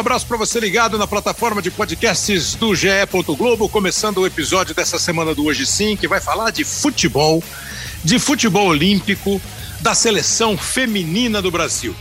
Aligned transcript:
Abraço 0.00 0.26
para 0.26 0.38
você 0.38 0.58
ligado 0.58 0.96
na 0.96 1.06
plataforma 1.06 1.60
de 1.60 1.70
podcasts 1.70 2.54
do 2.54 2.74
GE. 2.74 2.88
Globo, 3.36 3.68
começando 3.68 4.16
o 4.16 4.26
episódio 4.26 4.74
dessa 4.74 4.98
semana 4.98 5.34
do 5.34 5.44
Hoje 5.44 5.66
Sim, 5.66 5.94
que 5.94 6.08
vai 6.08 6.22
falar 6.22 6.50
de 6.50 6.64
futebol, 6.64 7.44
de 8.02 8.18
futebol 8.18 8.68
olímpico, 8.68 9.38
da 9.82 9.94
seleção 9.94 10.56
feminina 10.56 11.42
do 11.42 11.50
Brasil, 11.50 11.94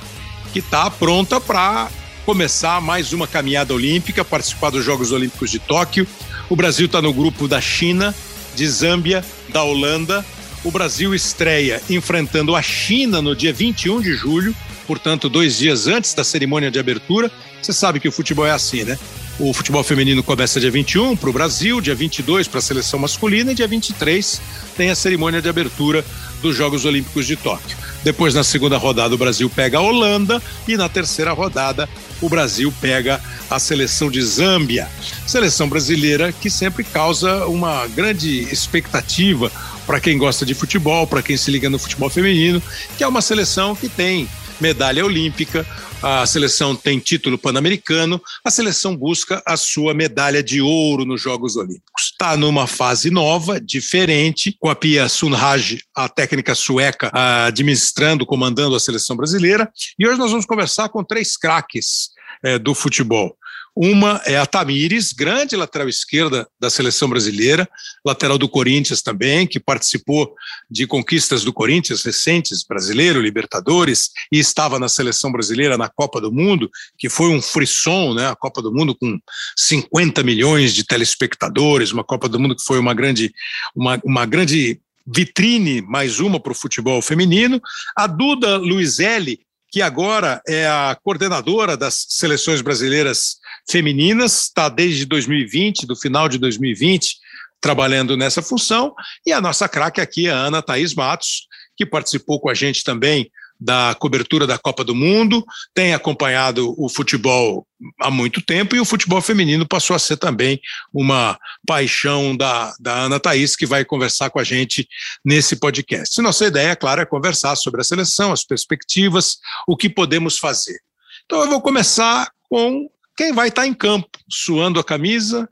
que 0.54 0.60
está 0.60 0.90
pronta 0.90 1.42
para 1.42 1.90
começar 2.26 2.80
mais 2.80 3.12
uma 3.12 3.28
caminhada 3.28 3.74
olímpica, 3.74 4.24
participar 4.24 4.70
dos 4.70 4.86
Jogos 4.86 5.12
Olímpicos 5.12 5.52
de 5.52 5.60
Tóquio. 5.60 6.08
O 6.50 6.56
Brasil 6.56 6.86
está 6.86 7.02
no 7.02 7.12
grupo 7.12 7.50
da 7.50 7.60
China, 7.60 8.16
de 8.56 8.66
Zâmbia, 8.66 9.26
da 9.50 9.62
Holanda. 9.62 10.26
O 10.64 10.72
Brasil 10.72 11.14
estreia 11.14 11.82
enfrentando 11.90 12.56
a 12.56 12.62
China 12.62 13.22
no 13.22 13.36
dia 13.36 13.52
21 13.52 14.00
de 14.00 14.14
julho 14.14 14.56
portanto, 14.90 15.30
dois 15.30 15.56
dias 15.56 15.86
antes 15.86 16.16
da 16.16 16.24
cerimônia 16.24 16.72
de 16.72 16.80
abertura. 16.80 17.30
Você 17.62 17.72
sabe 17.72 18.00
que 18.00 18.08
o 18.08 18.12
futebol 18.12 18.48
é 18.48 18.50
assim, 18.50 18.84
né? 18.84 18.98
O 19.38 19.54
futebol 19.54 19.84
feminino 19.84 20.24
começa 20.24 20.60
dia 20.60 20.72
21 20.72 21.16
para 21.16 21.30
o 21.30 21.34
Brasil, 21.34 21.80
dia 21.80 21.94
22 21.94 22.48
para 22.48 22.58
a 22.58 22.62
seleção 22.62 22.98
masculina 22.98 23.52
e 23.52 23.56
dia 23.56 23.68
23 23.68 24.42
tem 24.76 24.90
a 24.90 24.96
cerimônia 24.96 25.44
de 25.44 25.48
abertura 25.48 26.04
dos 26.42 26.58
Jogos 26.58 26.86
Olímpicos 26.86 27.28
de 27.28 27.36
Tóquio. 27.36 27.78
Depois, 28.04 28.34
na 28.34 28.44
segunda 28.44 28.80
rodada, 28.80 29.14
o 29.14 29.18
Brasil 29.18 29.48
pega 29.48 29.78
a 29.78 29.82
Holanda 29.82 30.42
e 30.68 30.76
na 30.76 30.90
terceira 30.90 31.34
rodada, 31.34 31.88
o 32.20 32.28
Brasil 32.28 32.74
pega 32.82 33.22
a 33.48 33.60
seleção 33.60 34.10
de 34.10 34.24
Zâmbia. 34.24 34.88
Seleção 35.28 35.70
brasileira 35.70 36.32
que 36.32 36.50
sempre 36.50 36.84
causa 36.84 37.46
uma 37.46 37.86
grande 37.90 38.40
expectativa 38.52 39.52
para 39.86 40.00
quem 40.00 40.18
gosta 40.18 40.48
de 40.48 40.56
futebol, 40.56 41.06
para 41.06 41.22
quem 41.22 41.38
se 41.38 41.52
liga 41.52 41.70
no 41.70 41.78
futebol 41.78 42.10
feminino, 42.10 42.60
que 42.98 43.04
é 43.04 43.08
uma 43.08 43.22
seleção 43.22 43.76
que 43.76 43.88
tem 43.88 44.28
medalha 44.60 45.06
olímpica, 45.06 45.66
a 46.02 46.26
seleção 46.26 46.76
tem 46.76 46.98
título 46.98 47.38
pan-americano, 47.38 48.22
a 48.44 48.50
seleção 48.50 48.96
busca 48.96 49.42
a 49.46 49.58
sua 49.58 49.94
medalha 49.94 50.42
de 50.42 50.62
ouro 50.62 51.04
nos 51.06 51.22
Jogos 51.22 51.56
Olímpicos. 51.58 52.12
Está 52.12 52.38
numa 52.38 52.68
fase 52.68 53.10
nova, 53.10 53.60
diferente, 53.60 54.56
com 54.60 54.70
a 54.70 54.76
Pia 54.76 55.10
Sunraj, 55.10 55.80
a 55.96 56.08
técnica 56.08 56.56
sueca, 56.56 57.12
administrando, 57.46 58.26
comandando 58.26 58.76
a 58.76 58.80
seleção 58.80 59.16
brasileira. 59.16 59.70
E 59.98 60.08
hoje 60.08 60.18
nós 60.18 60.32
vamos 60.32 60.46
conversar 60.46 60.90
com 60.90 61.04
três 61.04 61.36
craques 61.36 62.10
é, 62.44 62.58
do 62.58 62.74
futebol. 62.74 63.36
Uma 63.82 64.22
é 64.26 64.38
a 64.38 64.46
Tamires, 64.46 65.14
grande 65.14 65.56
lateral 65.56 65.88
esquerda 65.88 66.46
da 66.60 66.70
seleção 66.70 67.08
brasileira, 67.08 67.66
lateral 68.06 68.38
do 68.38 68.50
Corinthians 68.50 69.02
também, 69.02 69.48
que 69.48 69.58
participou 69.58 70.36
de 70.70 70.86
conquistas 70.86 71.46
do 71.46 71.54
Corinthians 71.54 72.04
recentes, 72.04 72.66
brasileiro, 72.68 73.22
Libertadores, 73.22 74.10
e 74.30 74.38
estava 74.38 74.78
na 74.80 74.90
seleção 74.90 75.32
brasileira 75.32 75.78
na 75.78 75.88
Copa 75.88 76.20
do 76.20 76.30
Mundo, 76.30 76.70
que 76.98 77.08
foi 77.08 77.30
um 77.30 77.42
frisson, 77.42 78.14
né? 78.14 78.28
A 78.28 78.36
Copa 78.36 78.62
do 78.62 78.70
Mundo 78.70 78.94
com 78.94 79.18
50 79.56 80.24
milhões 80.24 80.76
de 80.76 80.84
telespectadores, 80.84 81.94
uma 81.94 82.04
Copa 82.04 82.28
do 82.28 82.38
Mundo 82.38 82.58
que 82.58 82.64
foi 82.66 82.80
uma 82.80 82.94
grande, 82.94 83.32
uma, 83.74 83.98
uma 84.04 84.26
grande 84.26 84.82
vitrine, 85.08 85.82
mais 85.82 86.20
uma 86.20 86.38
para 86.38 86.52
o 86.52 86.56
futebol 86.56 87.02
feminino. 87.02 87.62
A 87.96 88.08
Duda 88.08 88.58
Luizelli, 88.58 89.40
que 89.72 89.82
agora 89.82 90.42
é 90.48 90.68
a 90.68 90.98
coordenadora 91.04 91.78
das 91.78 92.06
seleções 92.10 92.62
brasileiras 92.62 93.38
femininas, 93.70 94.44
está 94.44 94.68
desde 94.68 95.06
2020, 95.06 95.86
do 95.86 95.96
final 95.96 96.28
de 96.28 96.38
2020, 96.38 97.18
trabalhando 97.62 98.18
nessa 98.18 98.42
função, 98.42 98.94
e 99.26 99.32
a 99.32 99.42
nossa 99.42 99.68
craque 99.68 100.02
aqui 100.02 100.28
é 100.28 100.32
a 100.32 100.38
Ana 100.38 100.62
Thaís 100.62 100.96
Matos, 100.96 101.48
que 101.76 101.86
participou 101.86 102.40
com 102.40 102.50
a 102.50 102.54
gente 102.54 102.84
também 102.84 103.30
da 103.60 103.96
cobertura 104.00 104.48
da 104.48 104.58
Copa 104.58 104.84
do 104.84 104.96
Mundo, 104.96 105.44
tem 105.74 105.94
acompanhado 105.94 106.74
o 106.78 106.88
futebol 106.88 107.68
há 108.02 108.10
muito 108.10 108.42
tempo 108.42 108.76
e 108.76 108.80
o 108.80 108.86
futebol 108.86 109.22
feminino 109.22 109.68
passou 109.68 109.96
a 109.96 110.00
ser 110.00 110.18
também 110.18 110.60
uma 110.94 111.38
paixão 111.68 112.36
da, 112.36 112.74
da 112.80 112.94
Ana 112.94 113.20
Thaís, 113.20 113.56
que 113.56 113.66
vai 113.66 113.84
conversar 113.84 114.30
com 114.30 114.40
a 114.40 114.44
gente 114.44 114.88
nesse 115.26 115.58
podcast. 115.58 116.22
Nossa 116.22 116.46
ideia, 116.46 116.76
claro, 116.76 117.02
é 117.02 117.06
conversar 117.06 117.56
sobre 117.56 117.82
a 117.82 117.84
seleção, 117.84 118.32
as 118.32 118.46
perspectivas, 118.46 119.38
o 119.68 119.76
que 119.76 119.90
podemos 119.90 120.38
fazer. 120.38 120.80
Então 121.26 121.42
eu 121.42 121.50
vou 121.50 121.62
começar 121.62 122.32
com 122.50 122.90
quem 123.18 123.34
vai 123.34 123.50
estar 123.50 123.68
em 123.68 123.74
campo, 123.74 124.10
suando 124.30 124.80
a 124.80 124.84
camisa, 124.84 125.50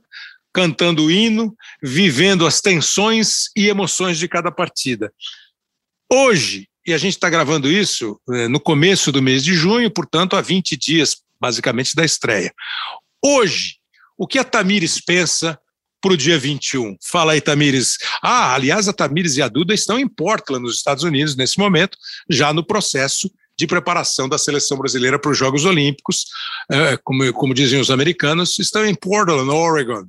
cantando 0.53 1.03
o 1.03 1.11
hino, 1.11 1.55
vivendo 1.83 2.47
as 2.47 2.61
tensões 2.61 3.49
e 3.55 3.67
emoções 3.67 4.17
de 4.17 4.27
cada 4.27 4.51
partida. 4.51 5.13
Hoje, 6.11 6.67
e 6.87 6.93
a 6.93 6.97
gente 6.97 7.15
está 7.15 7.29
gravando 7.29 7.69
isso 7.69 8.17
é, 8.29 8.47
no 8.47 8.61
começo 8.61 9.11
do 9.11 9.21
mês 9.21 9.43
de 9.43 9.53
junho, 9.53 9.91
portanto, 9.91 10.37
há 10.37 10.41
20 10.41 10.77
dias, 10.77 11.17
basicamente, 11.39 11.93
da 11.93 12.05
estreia. 12.05 12.53
Hoje, 13.21 13.75
o 14.17 14.25
que 14.25 14.39
a 14.39 14.43
Tamires 14.43 15.01
pensa 15.01 15.59
para 16.01 16.13
o 16.13 16.17
dia 16.17 16.39
21? 16.39 16.95
Fala 17.03 17.33
aí, 17.33 17.41
Tamires. 17.41 17.97
Ah, 18.23 18.53
aliás, 18.53 18.87
a 18.87 18.93
Tamires 18.93 19.35
e 19.35 19.41
a 19.41 19.49
Duda 19.49 19.73
estão 19.73 19.99
em 19.99 20.07
Portland, 20.07 20.63
nos 20.63 20.77
Estados 20.77 21.03
Unidos, 21.03 21.35
nesse 21.35 21.59
momento, 21.59 21.97
já 22.29 22.53
no 22.53 22.65
processo 22.65 23.29
de 23.59 23.67
preparação 23.67 24.29
da 24.29 24.37
seleção 24.37 24.77
brasileira 24.77 25.19
para 25.19 25.31
os 25.31 25.37
Jogos 25.37 25.65
Olímpicos. 25.65 26.25
É, 26.71 26.95
como, 27.03 27.33
como 27.33 27.53
dizem 27.53 27.81
os 27.81 27.91
americanos, 27.91 28.57
estão 28.59 28.85
em 28.85 28.95
Portland, 28.95 29.49
Oregon. 29.49 30.05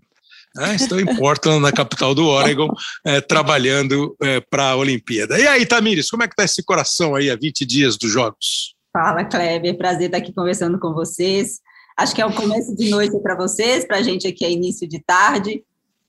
É, 0.56 0.74
estou 0.74 0.98
em 0.98 1.16
Portland, 1.16 1.60
na 1.60 1.70
capital 1.70 2.14
do 2.14 2.26
Oregon, 2.26 2.68
é, 3.04 3.20
trabalhando 3.20 4.16
é, 4.22 4.40
para 4.40 4.70
a 4.70 4.76
Olimpíada. 4.76 5.38
E 5.38 5.46
aí, 5.46 5.66
Tamires, 5.66 6.10
como 6.10 6.22
é 6.22 6.26
que 6.26 6.32
está 6.32 6.44
esse 6.44 6.62
coração 6.64 7.14
aí 7.14 7.30
há 7.30 7.36
20 7.36 7.64
dias 7.66 7.96
dos 7.96 8.10
Jogos? 8.10 8.74
Fala, 8.92 9.24
Kleber, 9.24 9.76
prazer 9.76 10.06
estar 10.06 10.18
aqui 10.18 10.32
conversando 10.32 10.78
com 10.78 10.92
vocês. 10.92 11.60
Acho 11.96 12.14
que 12.14 12.22
é 12.22 12.26
o 12.26 12.32
começo 12.32 12.74
de 12.76 12.88
noite 12.90 13.18
para 13.20 13.36
vocês, 13.36 13.84
para 13.84 13.98
a 13.98 14.02
gente 14.02 14.26
aqui 14.26 14.44
é 14.44 14.50
início 14.50 14.88
de 14.88 15.00
tarde. 15.00 15.62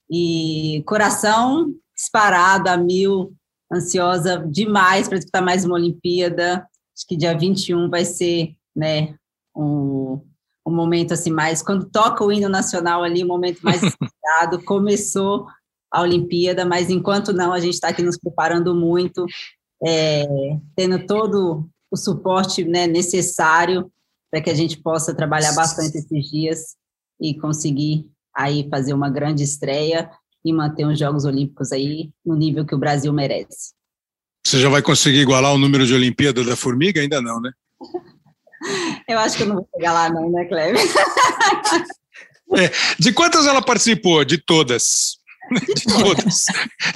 E 0.09 0.83
coração 0.85 1.73
disparado 1.95 2.69
a 2.69 2.77
mil, 2.77 3.33
ansiosa 3.71 4.43
demais 4.47 5.07
para 5.07 5.17
disputar 5.17 5.43
mais 5.43 5.65
uma 5.65 5.75
Olimpíada. 5.75 6.65
Acho 6.95 7.07
que 7.07 7.17
dia 7.17 7.37
21 7.37 7.89
vai 7.89 8.05
ser 8.05 8.55
né, 8.75 9.15
um, 9.55 10.21
um 10.65 10.73
momento 10.73 11.13
assim 11.13 11.31
mais 11.31 11.61
quando 11.61 11.89
toca 11.89 12.23
o 12.23 12.31
hino 12.31 12.49
nacional 12.49 13.03
ali, 13.03 13.21
o 13.21 13.25
um 13.25 13.27
momento 13.29 13.59
mais 13.61 13.81
esperado, 13.83 14.63
começou 14.63 15.47
a 15.91 16.01
Olimpíada, 16.01 16.65
mas 16.65 16.89
enquanto 16.89 17.33
não, 17.33 17.51
a 17.51 17.59
gente 17.59 17.73
está 17.73 17.89
aqui 17.89 18.03
nos 18.03 18.17
preparando 18.17 18.75
muito, 18.75 19.25
é, 19.83 20.25
tendo 20.75 21.05
todo 21.05 21.67
o 21.91 21.97
suporte 21.97 22.63
né, 22.63 22.85
necessário 22.85 23.91
para 24.29 24.41
que 24.41 24.49
a 24.49 24.53
gente 24.53 24.77
possa 24.77 25.13
trabalhar 25.13 25.53
bastante 25.53 25.97
esses 25.97 26.29
dias 26.29 26.75
e 27.19 27.33
conseguir 27.33 28.05
aí 28.35 28.67
fazer 28.69 28.93
uma 28.93 29.09
grande 29.09 29.43
estreia 29.43 30.09
e 30.45 30.53
manter 30.53 30.85
os 30.85 30.97
Jogos 30.97 31.25
Olímpicos 31.25 31.71
aí 31.71 32.11
no 32.25 32.35
nível 32.35 32.65
que 32.65 32.75
o 32.75 32.77
Brasil 32.77 33.11
merece. 33.11 33.73
Você 34.45 34.59
já 34.59 34.69
vai 34.69 34.81
conseguir 34.81 35.19
igualar 35.19 35.53
o 35.53 35.57
número 35.57 35.85
de 35.85 35.93
Olimpíada 35.93 36.43
da 36.43 36.55
Formiga? 36.55 37.01
Ainda 37.01 37.21
não, 37.21 37.41
né? 37.41 37.51
Eu 39.07 39.19
acho 39.19 39.37
que 39.37 39.43
eu 39.43 39.47
não 39.47 39.55
vou 39.55 39.69
chegar 39.75 39.93
lá, 39.93 40.09
não, 40.09 40.29
né, 40.29 40.45
Cleber? 40.45 40.81
É, 42.57 42.71
de 42.97 43.13
quantas 43.13 43.45
ela 43.45 43.61
participou? 43.61 44.25
De 44.25 44.37
todas. 44.39 45.19
De 45.51 45.83
todas. 45.83 46.45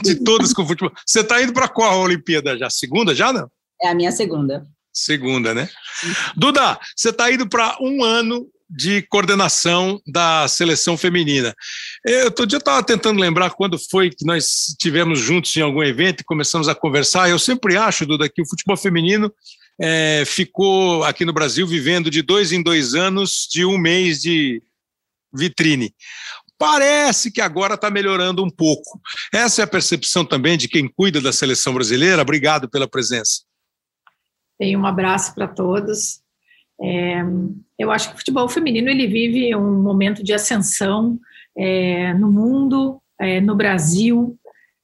De 0.01 0.15
todas 0.15 0.53
com 0.53 0.63
o 0.63 0.67
futebol. 0.67 0.91
Você 1.05 1.19
está 1.19 1.41
indo 1.41 1.53
para 1.53 1.67
qual 1.67 1.99
Olimpíada 2.01 2.57
já? 2.57 2.69
Segunda 2.69 3.13
já, 3.13 3.31
não? 3.31 3.47
É 3.81 3.89
a 3.89 3.95
minha 3.95 4.11
segunda. 4.11 4.65
Segunda, 4.91 5.53
né? 5.53 5.69
Duda, 6.35 6.79
você 6.95 7.09
está 7.09 7.31
indo 7.31 7.47
para 7.47 7.77
um 7.81 8.03
ano 8.03 8.47
de 8.69 9.03
coordenação 9.03 10.01
da 10.07 10.47
seleção 10.47 10.97
feminina. 10.97 11.53
Eu, 12.05 12.25
outro 12.25 12.47
dia 12.47 12.57
estava 12.57 12.81
tentando 12.83 13.19
lembrar 13.19 13.51
quando 13.51 13.77
foi 13.89 14.09
que 14.09 14.25
nós 14.25 14.69
estivemos 14.69 15.19
juntos 15.19 15.55
em 15.55 15.61
algum 15.61 15.83
evento 15.83 16.21
e 16.21 16.25
começamos 16.25 16.67
a 16.67 16.75
conversar. 16.75 17.29
Eu 17.29 17.37
sempre 17.37 17.77
acho, 17.77 18.05
Duda, 18.05 18.29
que 18.29 18.41
o 18.41 18.47
futebol 18.47 18.77
feminino 18.77 19.31
é, 19.79 20.23
ficou 20.25 21.03
aqui 21.03 21.25
no 21.25 21.33
Brasil 21.33 21.65
vivendo 21.65 22.09
de 22.09 22.21
dois 22.21 22.51
em 22.51 22.61
dois 22.61 22.93
anos 22.93 23.47
de 23.51 23.65
um 23.65 23.77
mês 23.77 24.21
de 24.21 24.61
vitrine. 25.33 25.93
Parece 26.57 27.31
que 27.31 27.41
agora 27.41 27.73
está 27.73 27.89
melhorando 27.89 28.43
um 28.43 28.49
pouco. 28.49 29.01
Essa 29.33 29.61
é 29.61 29.63
a 29.63 29.67
percepção 29.67 30.23
também 30.23 30.57
de 30.57 30.67
quem 30.67 30.87
cuida 30.87 31.19
da 31.19 31.33
seleção 31.33 31.73
brasileira. 31.73 32.21
Obrigado 32.21 32.69
pela 32.69 32.87
presença. 32.87 33.41
Tem 34.57 34.77
um 34.77 34.85
abraço 34.85 35.33
para 35.33 35.47
todos. 35.47 36.21
É, 36.81 37.21
eu 37.77 37.91
acho 37.91 38.09
que 38.09 38.15
o 38.15 38.17
futebol 38.17 38.47
feminino 38.47 38.89
ele 38.89 39.07
vive 39.07 39.55
um 39.55 39.81
momento 39.81 40.23
de 40.23 40.33
ascensão 40.33 41.19
é, 41.57 42.13
no 42.13 42.31
mundo, 42.31 43.01
é, 43.19 43.41
no 43.41 43.55
Brasil, 43.55 44.37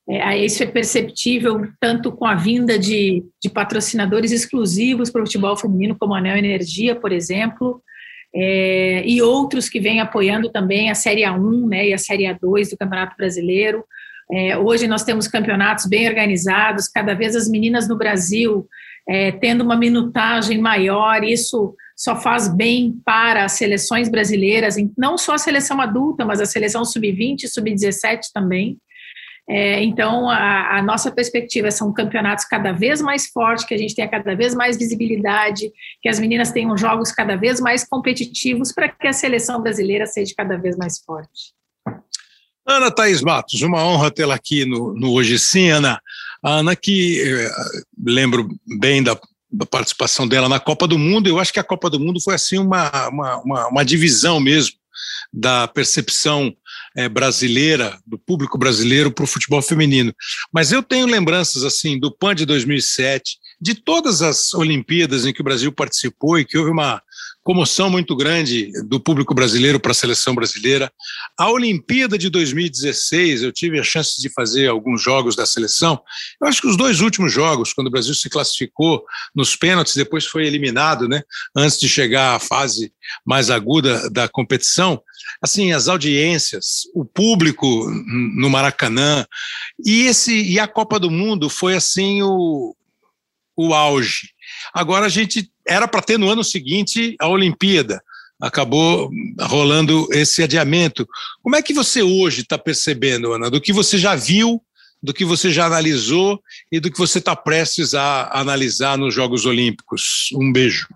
é, 0.10 0.38
isso 0.38 0.64
é 0.64 0.66
perceptível 0.66 1.68
tanto 1.80 2.12
com 2.12 2.26
a 2.26 2.34
vinda 2.34 2.80
de, 2.80 3.24
de 3.40 3.50
patrocinadores 3.50 4.32
exclusivos 4.32 5.12
para 5.12 5.22
o 5.22 5.26
futebol 5.26 5.56
feminino, 5.56 5.96
como 6.00 6.16
a 6.16 6.22
Neo 6.22 6.36
Energia, 6.36 6.96
por 6.96 7.12
exemplo, 7.12 7.82
é, 8.34 9.04
e 9.06 9.22
outros 9.22 9.70
que 9.70 9.80
vêm 9.80 10.00
apoiando 10.02 10.50
também 10.50 10.90
a 10.90 10.96
Série 10.96 11.22
A1 11.22 11.68
né, 11.68 11.90
e 11.90 11.94
a 11.94 11.98
Série 11.98 12.24
A2 12.24 12.72
do 12.72 12.78
Campeonato 12.78 13.16
Brasileiro. 13.16 13.84
É, 14.32 14.58
hoje 14.58 14.88
nós 14.88 15.04
temos 15.04 15.28
campeonatos 15.28 15.86
bem 15.86 16.08
organizados, 16.08 16.88
cada 16.88 17.14
vez 17.14 17.36
as 17.36 17.48
meninas 17.48 17.88
no 17.88 17.98
Brasil 17.98 18.68
é, 19.08 19.32
tendo 19.32 19.64
uma 19.64 19.76
minutagem 19.76 20.60
maior, 20.60 21.24
isso 21.24 21.76
só 21.96 22.16
faz 22.16 22.48
bem 22.48 23.00
para 23.04 23.44
as 23.44 23.54
seleções 23.54 24.08
brasileiras, 24.08 24.76
não 24.98 25.18
só 25.18 25.34
a 25.34 25.40
seleção 25.40 25.82
adulta, 25.82 26.24
mas 26.24 26.40
a 26.40 26.46
seleção 26.46 26.86
sub-20 26.86 27.44
e 27.44 27.48
sub-17 27.48 28.20
também. 28.34 28.78
É, 29.50 29.84
então, 29.84 30.30
a, 30.30 30.78
a, 30.78 30.82
nossa 30.84 31.12
perspectiva 31.12 31.72
são 31.72 31.92
campeonatos 31.92 32.46
cada 32.46 32.72
vez 32.72 33.02
mais 33.02 33.26
fortes, 33.32 33.66
que 33.66 33.74
a 33.74 33.78
gente 33.78 33.96
tenha 33.96 34.08
cada 34.08 34.36
vez 34.36 34.54
mais 34.54 34.78
visibilidade, 34.78 35.72
que 36.04 36.08
as 36.08 36.20
meninas 36.20 36.52
tenham 36.52 36.78
jogos 36.78 37.12
cada 37.12 37.36
vez 37.36 37.60
mais 37.60 37.84
competitivos 37.84 38.72
para 38.72 38.88
que 38.88 39.08
a 39.08 39.14
seleção 39.14 39.60
brasileira 39.60 40.06
seja 40.06 40.36
cada 40.38 40.56
vez 40.56 40.78
mais 40.78 41.00
forte. 41.00 41.52
Ana 42.64 42.92
Thaís 42.92 43.24
Matos, 43.24 43.60
uma 43.64 43.84
honra 43.84 44.12
tê-la 44.12 44.36
aqui 44.36 44.66
no, 44.66 44.94
no 44.94 45.14
Hoje 45.14 45.40
Sim, 45.40 45.70
Ana. 45.70 46.00
A 46.44 46.52
Ana 46.60 46.76
que 46.76 47.20
eh, 47.20 47.52
lembro 48.06 48.48
bem 48.80 49.02
da, 49.02 49.20
da, 49.52 49.66
participação 49.66 50.28
dela 50.28 50.48
na 50.48 50.60
Copa 50.60 50.88
do 50.88 51.00
Mundo, 51.00 51.28
eu 51.28 51.40
acho 51.40 51.52
que 51.52 51.60
a 51.60 51.64
Copa 51.64 51.90
do 51.90 52.00
Mundo 52.00 52.22
foi 52.22 52.36
assim 52.36 52.60
uma, 52.60 53.08
uma, 53.08 53.38
uma, 53.38 53.68
uma 53.70 53.84
divisão 53.84 54.40
mesmo 54.40 54.79
da 55.32 55.68
percepção 55.68 56.54
é, 56.96 57.08
brasileira, 57.08 58.00
do 58.06 58.18
público 58.18 58.58
brasileiro 58.58 59.12
para 59.12 59.24
o 59.24 59.28
futebol 59.28 59.62
feminino. 59.62 60.14
Mas 60.54 60.72
eu 60.72 60.82
tenho 60.82 61.06
lembranças 61.06 61.64
assim 61.64 62.00
do 62.00 62.12
PAN 62.12 62.36
de 62.36 62.46
2007, 62.46 63.38
de 63.62 63.76
todas 63.76 64.22
as 64.22 64.54
Olimpíadas 64.54 65.26
em 65.26 65.34
que 65.34 65.42
o 65.42 65.44
Brasil 65.44 65.72
participou 65.72 66.40
e 66.40 66.46
que 66.46 66.58
houve 66.58 66.72
uma 66.72 67.02
comoção 67.50 67.90
muito 67.90 68.16
grande 68.16 68.72
do 68.86 69.00
público 69.00 69.34
brasileiro 69.34 69.80
para 69.80 69.90
a 69.90 69.96
seleção 69.96 70.36
brasileira. 70.36 70.94
A 71.36 71.50
Olimpíada 71.50 72.16
de 72.16 72.30
2016, 72.30 73.42
eu 73.42 73.52
tive 73.52 73.80
a 73.80 73.84
chance 73.84 74.22
de 74.22 74.30
fazer 74.30 74.68
alguns 74.68 75.02
jogos 75.02 75.36
da 75.36 75.48
seleção. 75.48 76.00
Eu 76.40 76.48
acho 76.48 76.62
que 76.62 76.68
os 76.68 76.78
dois 76.78 77.02
últimos 77.02 77.34
jogos, 77.34 77.74
quando 77.74 77.88
o 77.88 77.90
Brasil 77.90 78.14
se 78.14 78.30
classificou 78.30 79.04
nos 79.34 79.56
pênaltis, 79.56 79.96
depois 79.96 80.28
foi 80.28 80.46
eliminado, 80.46 81.08
né, 81.08 81.24
antes 81.58 81.80
de 81.80 81.90
chegar 81.90 82.36
à 82.36 82.40
fase 82.40 82.94
mais 83.26 83.50
aguda 83.50 84.08
da 84.12 84.28
competição, 84.28 85.02
assim, 85.42 85.72
as 85.72 85.88
audiências, 85.88 86.84
o 86.94 87.04
público 87.04 87.66
no 88.38 88.48
Maracanã 88.48 89.26
e 89.84 90.04
esse 90.04 90.40
e 90.40 90.60
a 90.60 90.68
Copa 90.68 91.00
do 91.00 91.10
Mundo 91.10 91.50
foi 91.50 91.76
assim 91.76 92.22
o, 92.22 92.76
o 93.58 93.74
auge. 93.74 94.30
Agora 94.74 95.06
a 95.06 95.10
gente 95.10 95.52
era 95.68 95.88
para 95.88 96.02
ter 96.02 96.18
no 96.18 96.30
ano 96.30 96.44
seguinte 96.44 97.16
a 97.20 97.28
Olimpíada. 97.28 98.02
Acabou 98.42 99.10
rolando 99.42 100.08
esse 100.12 100.42
adiamento. 100.42 101.08
Como 101.44 101.56
é 101.56 101.62
que 101.62 101.74
você 101.74 102.02
hoje 102.02 102.42
está 102.42 102.58
percebendo, 102.58 103.34
Ana, 103.34 103.50
do 103.50 103.60
que 103.60 103.74
você 103.74 103.98
já 103.98 104.16
viu, 104.16 104.62
do 105.02 105.14
que 105.14 105.26
você 105.26 105.52
já 105.52 105.66
analisou 105.66 106.40
e 106.72 106.80
do 106.80 106.92
que 106.92 106.98
você 106.98 107.20
está 107.20 107.36
prestes 107.36 107.94
a 107.94 108.30
analisar 108.32 108.98
nos 108.98 109.14
Jogos 109.14 109.46
Olímpicos? 109.46 110.30
Um 110.34 110.52
beijo. 110.52 110.88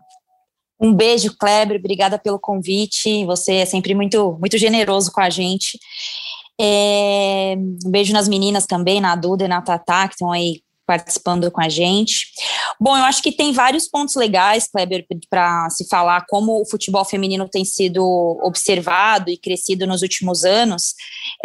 Um 0.79 0.93
beijo, 0.93 1.35
Kleber. 1.37 1.77
Obrigada 1.77 2.17
pelo 2.17 2.39
convite. 2.39 3.25
Você 3.25 3.55
é 3.55 3.65
sempre 3.65 3.93
muito, 3.95 4.37
muito 4.39 4.57
generoso 4.57 5.11
com 5.11 5.21
a 5.21 5.29
gente. 5.29 5.79
É, 6.59 7.55
um 7.85 7.89
beijo 7.89 8.13
nas 8.13 8.27
meninas 8.27 8.65
também, 8.65 8.99
na 8.99 9.15
Duda 9.15 9.45
e 9.45 9.47
na 9.47 9.61
Tatá, 9.61 10.07
que 10.07 10.15
estão 10.15 10.31
aí 10.31 10.61
participando 10.85 11.49
com 11.51 11.61
a 11.61 11.69
gente. 11.69 12.27
Bom, 12.79 12.97
eu 12.97 13.03
acho 13.03 13.21
que 13.21 13.31
tem 13.31 13.51
vários 13.51 13.87
pontos 13.87 14.15
legais, 14.15 14.67
Kleber, 14.67 15.05
para 15.29 15.69
se 15.69 15.87
falar 15.87 16.25
como 16.27 16.61
o 16.61 16.65
futebol 16.65 17.05
feminino 17.05 17.47
tem 17.47 17.63
sido 17.63 18.03
observado 18.43 19.29
e 19.29 19.37
crescido 19.37 19.87
nos 19.87 20.01
últimos 20.01 20.43
anos. 20.43 20.93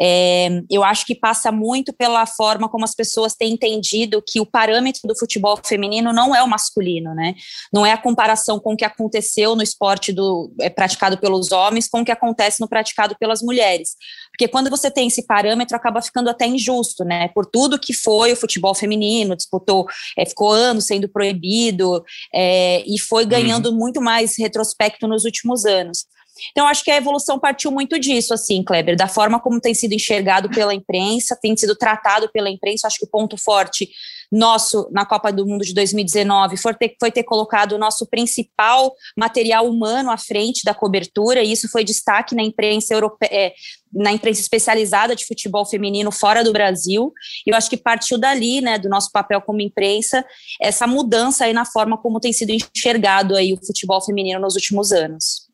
É, 0.00 0.48
eu 0.70 0.82
acho 0.82 1.06
que 1.06 1.14
passa 1.14 1.52
muito 1.52 1.92
pela 1.92 2.26
forma 2.26 2.68
como 2.68 2.84
as 2.84 2.94
pessoas 2.94 3.34
têm 3.34 3.52
entendido 3.52 4.22
que 4.26 4.40
o 4.40 4.46
parâmetro 4.46 5.02
do 5.06 5.16
futebol 5.16 5.58
feminino 5.64 6.12
não 6.12 6.34
é 6.34 6.42
o 6.42 6.48
masculino, 6.48 7.14
né? 7.14 7.34
Não 7.72 7.84
é 7.84 7.92
a 7.92 7.98
comparação 7.98 8.58
com 8.58 8.72
o 8.72 8.76
que 8.76 8.84
aconteceu 8.84 9.54
no 9.54 9.62
esporte 9.62 10.12
do, 10.12 10.52
é, 10.60 10.68
praticado 10.68 11.18
pelos 11.18 11.52
homens 11.52 11.88
com 11.88 12.00
o 12.00 12.04
que 12.04 12.12
acontece 12.12 12.60
no 12.60 12.68
praticado 12.68 13.16
pelas 13.18 13.42
mulheres. 13.42 13.96
Porque 14.30 14.48
quando 14.48 14.70
você 14.70 14.90
tem 14.90 15.08
esse 15.08 15.26
parâmetro, 15.26 15.76
acaba 15.76 16.00
ficando 16.00 16.30
até 16.30 16.46
injusto, 16.46 17.04
né? 17.04 17.28
Por 17.28 17.44
tudo 17.44 17.78
que 17.78 17.92
foi 17.92 18.32
o 18.32 18.36
futebol 18.36 18.74
feminino, 18.74 19.27
disputou, 19.36 19.86
é, 20.16 20.24
ficou 20.24 20.50
anos 20.50 20.86
sendo 20.86 21.08
proibido 21.08 22.02
é, 22.34 22.82
e 22.86 22.98
foi 22.98 23.24
uhum. 23.24 23.28
ganhando 23.28 23.70
uhum. 23.70 23.76
muito 23.76 24.00
mais 24.00 24.38
retrospecto 24.38 25.06
nos 25.06 25.24
últimos 25.24 25.64
anos. 25.64 26.06
Então, 26.52 26.66
acho 26.66 26.84
que 26.84 26.90
a 26.90 26.96
evolução 26.96 27.38
partiu 27.38 27.70
muito 27.70 27.98
disso, 27.98 28.32
assim, 28.32 28.62
Kleber, 28.62 28.96
da 28.96 29.08
forma 29.08 29.40
como 29.40 29.60
tem 29.60 29.74
sido 29.74 29.92
enxergado 29.92 30.48
pela 30.48 30.74
imprensa, 30.74 31.38
tem 31.40 31.56
sido 31.56 31.74
tratado 31.74 32.30
pela 32.32 32.50
imprensa. 32.50 32.86
Acho 32.86 32.98
que 32.98 33.04
o 33.04 33.10
ponto 33.10 33.36
forte 33.36 33.88
nosso 34.30 34.88
na 34.92 35.06
Copa 35.06 35.32
do 35.32 35.46
Mundo 35.46 35.64
de 35.64 35.72
2019 35.74 36.56
foi 36.56 36.74
ter, 36.74 36.96
foi 37.00 37.10
ter 37.10 37.22
colocado 37.22 37.72
o 37.72 37.78
nosso 37.78 38.06
principal 38.06 38.94
material 39.16 39.68
humano 39.68 40.10
à 40.10 40.18
frente 40.18 40.64
da 40.64 40.74
cobertura, 40.74 41.42
e 41.42 41.52
isso 41.52 41.68
foi 41.68 41.84
destaque 41.84 42.34
na 42.34 42.42
imprensa 42.42 42.94
europeia, 42.94 43.30
é, 43.32 43.54
na 43.92 44.12
imprensa 44.12 44.40
especializada 44.40 45.16
de 45.16 45.26
futebol 45.26 45.64
feminino 45.64 46.12
fora 46.12 46.44
do 46.44 46.52
Brasil. 46.52 47.12
E 47.46 47.50
eu 47.50 47.56
acho 47.56 47.70
que 47.70 47.76
partiu 47.76 48.18
dali, 48.18 48.60
né, 48.60 48.78
do 48.78 48.88
nosso 48.88 49.10
papel 49.10 49.40
como 49.40 49.60
imprensa, 49.60 50.24
essa 50.60 50.86
mudança 50.86 51.44
aí 51.44 51.52
na 51.52 51.64
forma 51.64 51.96
como 51.96 52.20
tem 52.20 52.32
sido 52.32 52.50
enxergado 52.50 53.34
aí 53.34 53.52
o 53.52 53.64
futebol 53.64 54.00
feminino 54.02 54.40
nos 54.40 54.54
últimos 54.54 54.92
anos. 54.92 55.48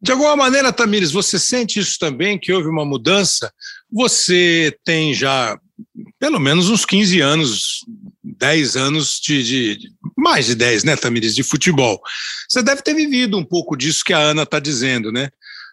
De 0.00 0.12
alguma 0.12 0.36
maneira, 0.36 0.72
Tamires, 0.72 1.10
você 1.10 1.38
sente 1.38 1.80
isso 1.80 1.98
também, 1.98 2.38
que 2.38 2.52
houve 2.52 2.68
uma 2.68 2.84
mudança? 2.84 3.52
Você 3.90 4.76
tem 4.84 5.12
já 5.12 5.58
pelo 6.18 6.38
menos 6.38 6.68
uns 6.68 6.84
15 6.84 7.20
anos, 7.20 7.84
10 8.22 8.76
anos 8.76 9.20
de, 9.20 9.42
de 9.42 9.90
mais 10.16 10.46
de 10.46 10.54
10, 10.54 10.84
né, 10.84 10.96
Tamires, 10.96 11.34
de 11.34 11.42
futebol. 11.42 12.00
Você 12.48 12.62
deve 12.62 12.82
ter 12.82 12.94
vivido 12.94 13.38
um 13.38 13.44
pouco 13.44 13.76
disso 13.76 14.04
que 14.04 14.12
a 14.12 14.18
Ana 14.18 14.42
está 14.42 14.58
dizendo, 14.58 15.12
né? 15.12 15.28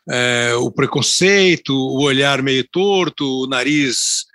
É, 0.07 0.53
o 0.55 0.71
preconceito, 0.71 1.73
o 1.73 2.03
olhar 2.03 2.43
meio 2.43 2.63
torto, 2.67 3.43
o 3.43 3.47
nariz 3.47 4.25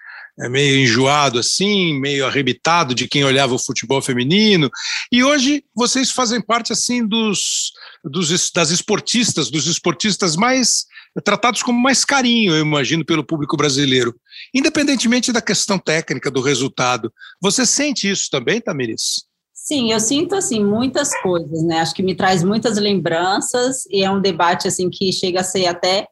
é, 0.40 0.48
meio 0.48 0.80
enjoado 0.80 1.38
assim, 1.38 1.98
meio 2.00 2.26
arrebitado 2.26 2.94
de 2.94 3.06
quem 3.06 3.24
olhava 3.24 3.54
o 3.54 3.58
futebol 3.58 4.02
feminino. 4.02 4.70
E 5.12 5.22
hoje 5.22 5.62
vocês 5.74 6.10
fazem 6.10 6.40
parte 6.40 6.72
assim 6.72 7.06
dos, 7.06 7.72
dos 8.04 8.50
das 8.50 8.70
esportistas, 8.70 9.50
dos 9.50 9.66
esportistas 9.66 10.36
mais 10.36 10.86
tratados 11.24 11.62
como 11.62 11.80
mais 11.80 12.04
carinho, 12.04 12.54
eu 12.54 12.60
imagino, 12.60 13.04
pelo 13.04 13.24
público 13.24 13.56
brasileiro, 13.56 14.14
independentemente 14.54 15.32
da 15.32 15.42
questão 15.42 15.78
técnica 15.78 16.30
do 16.30 16.40
resultado. 16.40 17.12
Você 17.40 17.66
sente 17.66 18.10
isso 18.10 18.28
também, 18.30 18.60
Tamiris? 18.60 19.24
Sim, 19.52 19.92
eu 19.92 20.00
sinto 20.00 20.34
assim 20.34 20.64
muitas 20.64 21.10
coisas, 21.20 21.62
né? 21.62 21.80
Acho 21.80 21.94
que 21.94 22.02
me 22.02 22.14
traz 22.14 22.42
muitas 22.42 22.78
lembranças 22.78 23.84
e 23.90 24.02
é 24.02 24.10
um 24.10 24.20
debate 24.20 24.66
assim 24.66 24.88
que 24.88 25.12
chega 25.12 25.40
a 25.40 25.44
ser 25.44 25.66
até 25.66 26.06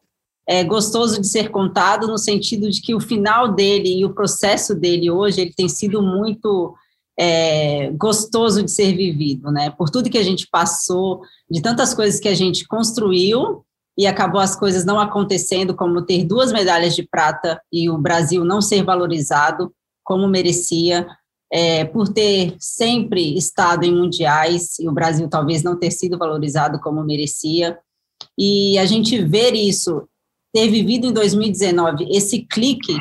é, 0.47 0.63
gostoso 0.63 1.19
de 1.19 1.27
ser 1.27 1.49
contado 1.49 2.07
no 2.07 2.17
sentido 2.17 2.69
de 2.69 2.81
que 2.81 2.95
o 2.95 2.99
final 2.99 3.53
dele 3.53 3.99
e 3.99 4.05
o 4.05 4.13
processo 4.13 4.75
dele 4.75 5.09
hoje 5.09 5.41
ele 5.41 5.53
tem 5.53 5.67
sido 5.67 6.01
muito 6.01 6.73
é, 7.19 7.91
gostoso 7.91 8.63
de 8.63 8.71
ser 8.71 8.95
vivido, 8.95 9.51
né? 9.51 9.69
Por 9.71 9.89
tudo 9.89 10.09
que 10.09 10.17
a 10.17 10.23
gente 10.23 10.47
passou, 10.49 11.21
de 11.49 11.61
tantas 11.61 11.93
coisas 11.93 12.19
que 12.19 12.29
a 12.29 12.33
gente 12.33 12.65
construiu 12.65 13.65
e 13.99 14.07
acabou 14.07 14.39
as 14.39 14.55
coisas 14.55 14.85
não 14.85 14.97
acontecendo, 14.97 15.75
como 15.75 16.01
ter 16.01 16.23
duas 16.23 16.53
medalhas 16.53 16.95
de 16.95 17.03
prata 17.03 17.61
e 17.69 17.89
o 17.89 17.97
Brasil 17.97 18.45
não 18.45 18.61
ser 18.61 18.81
valorizado 18.81 19.73
como 20.05 20.25
merecia, 20.25 21.05
é, 21.51 21.83
por 21.83 22.07
ter 22.07 22.55
sempre 22.57 23.35
estado 23.37 23.83
em 23.83 23.93
mundiais 23.93 24.79
e 24.79 24.87
o 24.87 24.93
Brasil 24.93 25.27
talvez 25.27 25.63
não 25.63 25.77
ter 25.77 25.91
sido 25.91 26.17
valorizado 26.17 26.79
como 26.79 27.03
merecia. 27.03 27.77
E 28.37 28.77
a 28.77 28.85
gente 28.85 29.21
ver 29.21 29.53
isso 29.53 30.07
ter 30.53 30.69
vivido 30.69 31.07
em 31.07 31.11
2019 31.11 32.07
esse 32.09 32.45
clique 32.45 32.95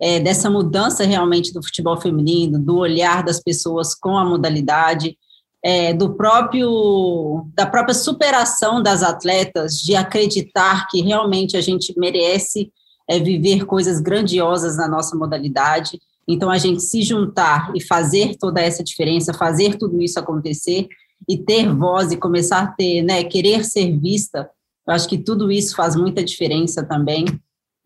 é, 0.00 0.20
dessa 0.20 0.48
mudança 0.48 1.04
realmente 1.04 1.52
do 1.52 1.60
futebol 1.60 2.00
feminino, 2.00 2.60
do 2.60 2.76
olhar 2.76 3.24
das 3.24 3.42
pessoas 3.42 3.92
com 3.92 4.16
a 4.16 4.24
modalidade, 4.24 5.18
é, 5.64 5.92
do 5.92 6.14
próprio 6.14 7.46
da 7.54 7.66
própria 7.66 7.94
superação 7.94 8.82
das 8.82 9.02
atletas, 9.02 9.80
de 9.80 9.94
acreditar 9.94 10.86
que 10.88 11.00
realmente 11.00 11.56
a 11.56 11.60
gente 11.60 11.92
merece 11.98 12.70
é, 13.08 13.18
viver 13.18 13.64
coisas 13.64 14.00
grandiosas 14.00 14.76
na 14.76 14.88
nossa 14.88 15.16
modalidade. 15.16 15.98
Então, 16.26 16.50
a 16.50 16.58
gente 16.58 16.82
se 16.82 17.02
juntar 17.02 17.72
e 17.74 17.82
fazer 17.82 18.36
toda 18.36 18.60
essa 18.60 18.84
diferença, 18.84 19.32
fazer 19.32 19.76
tudo 19.76 20.00
isso 20.00 20.18
acontecer 20.18 20.86
e 21.28 21.38
ter 21.38 21.74
voz 21.74 22.12
e 22.12 22.16
começar 22.16 22.60
a 22.60 22.66
ter, 22.66 23.02
né, 23.02 23.24
querer 23.24 23.64
ser 23.64 23.98
vista 23.98 24.48
eu 24.88 24.94
acho 24.94 25.06
que 25.06 25.18
tudo 25.18 25.52
isso 25.52 25.76
faz 25.76 25.94
muita 25.94 26.24
diferença 26.24 26.82
também. 26.82 27.26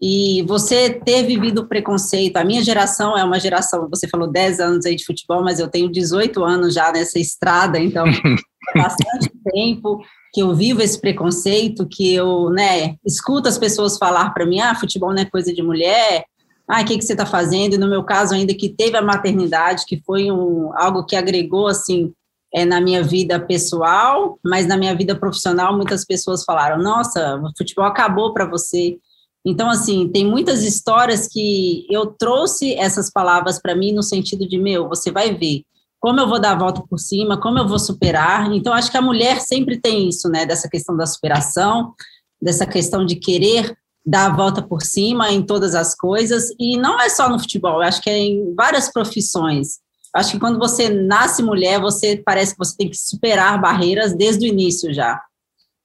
E 0.04 0.42
você 0.42 0.90
ter 0.90 1.22
vivido 1.22 1.60
o 1.60 1.68
preconceito, 1.68 2.36
a 2.36 2.44
minha 2.44 2.60
geração 2.64 3.16
é 3.16 3.22
uma 3.22 3.38
geração, 3.38 3.88
você 3.88 4.08
falou 4.08 4.26
10 4.26 4.58
anos 4.58 4.84
aí 4.84 4.96
de 4.96 5.04
futebol, 5.04 5.44
mas 5.44 5.60
eu 5.60 5.68
tenho 5.68 5.88
18 5.88 6.42
anos 6.42 6.74
já 6.74 6.90
nessa 6.90 7.20
estrada, 7.20 7.78
então 7.78 8.04
bastante 8.74 9.30
tempo 9.52 10.04
que 10.34 10.42
eu 10.42 10.52
vivo 10.56 10.82
esse 10.82 11.00
preconceito, 11.00 11.86
que 11.88 12.12
eu, 12.12 12.50
né, 12.50 12.96
escuto 13.06 13.48
as 13.48 13.58
pessoas 13.58 13.96
falar 13.96 14.30
para 14.30 14.44
mim, 14.44 14.60
ah, 14.60 14.74
futebol 14.74 15.10
não 15.10 15.22
é 15.22 15.24
coisa 15.24 15.52
de 15.52 15.62
mulher, 15.62 16.24
ah, 16.66 16.80
o 16.80 16.84
que, 16.84 16.98
que 16.98 17.04
você 17.04 17.12
está 17.12 17.26
fazendo? 17.26 17.74
E 17.74 17.78
no 17.78 17.88
meu 17.88 18.02
caso 18.02 18.34
ainda 18.34 18.54
que 18.54 18.70
teve 18.70 18.96
a 18.96 19.02
maternidade, 19.02 19.84
que 19.86 20.02
foi 20.04 20.32
um, 20.32 20.72
algo 20.74 21.04
que 21.04 21.14
agregou, 21.14 21.68
assim, 21.68 22.12
é, 22.52 22.64
na 22.64 22.80
minha 22.80 23.02
vida 23.02 23.38
pessoal, 23.38 24.38
mas 24.44 24.66
na 24.66 24.76
minha 24.76 24.94
vida 24.94 25.14
profissional, 25.14 25.76
muitas 25.76 26.04
pessoas 26.04 26.44
falaram: 26.44 26.82
Nossa, 26.82 27.36
o 27.36 27.50
futebol 27.56 27.84
acabou 27.84 28.32
para 28.32 28.46
você. 28.46 28.96
Então, 29.44 29.68
assim, 29.68 30.08
tem 30.08 30.24
muitas 30.24 30.62
histórias 30.62 31.26
que 31.26 31.86
eu 31.90 32.06
trouxe 32.06 32.74
essas 32.74 33.10
palavras 33.10 33.60
para 33.60 33.74
mim 33.74 33.92
no 33.92 34.02
sentido 34.02 34.46
de: 34.48 34.58
Meu, 34.58 34.88
você 34.88 35.10
vai 35.10 35.34
ver 35.34 35.62
como 36.02 36.18
eu 36.20 36.28
vou 36.28 36.40
dar 36.40 36.52
a 36.52 36.58
volta 36.58 36.82
por 36.88 36.98
cima, 36.98 37.40
como 37.40 37.58
eu 37.58 37.66
vou 37.66 37.78
superar. 37.78 38.52
Então, 38.52 38.72
acho 38.72 38.90
que 38.90 38.96
a 38.96 39.02
mulher 39.02 39.40
sempre 39.40 39.80
tem 39.80 40.08
isso, 40.08 40.28
né? 40.28 40.44
Dessa 40.44 40.68
questão 40.68 40.96
da 40.96 41.06
superação, 41.06 41.94
dessa 42.40 42.66
questão 42.66 43.06
de 43.06 43.16
querer 43.16 43.76
dar 44.04 44.26
a 44.26 44.34
volta 44.34 44.60
por 44.60 44.82
cima 44.82 45.30
em 45.30 45.42
todas 45.42 45.76
as 45.76 45.94
coisas. 45.94 46.48
E 46.58 46.76
não 46.76 47.00
é 47.00 47.08
só 47.08 47.28
no 47.28 47.38
futebol, 47.38 47.80
acho 47.80 48.02
que 48.02 48.10
é 48.10 48.18
em 48.18 48.52
várias 48.54 48.92
profissões. 48.92 49.78
Acho 50.14 50.32
que 50.32 50.40
quando 50.40 50.58
você 50.58 50.88
nasce 50.88 51.42
mulher, 51.42 51.80
você 51.80 52.16
parece 52.16 52.52
que 52.52 52.58
você 52.58 52.76
tem 52.76 52.90
que 52.90 52.96
superar 52.96 53.60
barreiras 53.60 54.12
desde 54.12 54.44
o 54.44 54.48
início 54.48 54.92
já. 54.92 55.20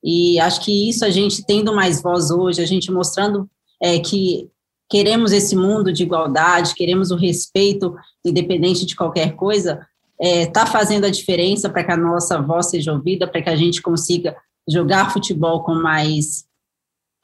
E 0.09 0.39
acho 0.39 0.63
que 0.63 0.87
isso 0.89 1.03
a 1.03 1.09
gente 1.09 1.45
tendo 1.45 1.75
mais 1.75 2.01
voz 2.01 2.31
hoje, 2.31 2.61
a 2.61 2.65
gente 2.65 2.89
mostrando 2.89 3.49
é, 3.83 3.99
que 3.99 4.49
queremos 4.89 5.33
esse 5.33 5.53
mundo 5.53 5.91
de 5.91 6.03
igualdade, 6.03 6.75
queremos 6.75 7.11
o 7.11 7.17
respeito, 7.17 7.93
independente 8.23 8.85
de 8.85 8.95
qualquer 8.95 9.35
coisa, 9.35 9.85
está 10.17 10.39
é, 10.39 10.45
tá 10.45 10.65
fazendo 10.65 11.03
a 11.03 11.09
diferença 11.09 11.69
para 11.69 11.83
que 11.83 11.91
a 11.91 11.97
nossa 11.97 12.41
voz 12.41 12.67
seja 12.67 12.93
ouvida, 12.93 13.27
para 13.27 13.41
que 13.41 13.49
a 13.49 13.55
gente 13.57 13.81
consiga 13.81 14.33
jogar 14.65 15.11
futebol 15.11 15.61
com 15.61 15.75
mais 15.75 16.45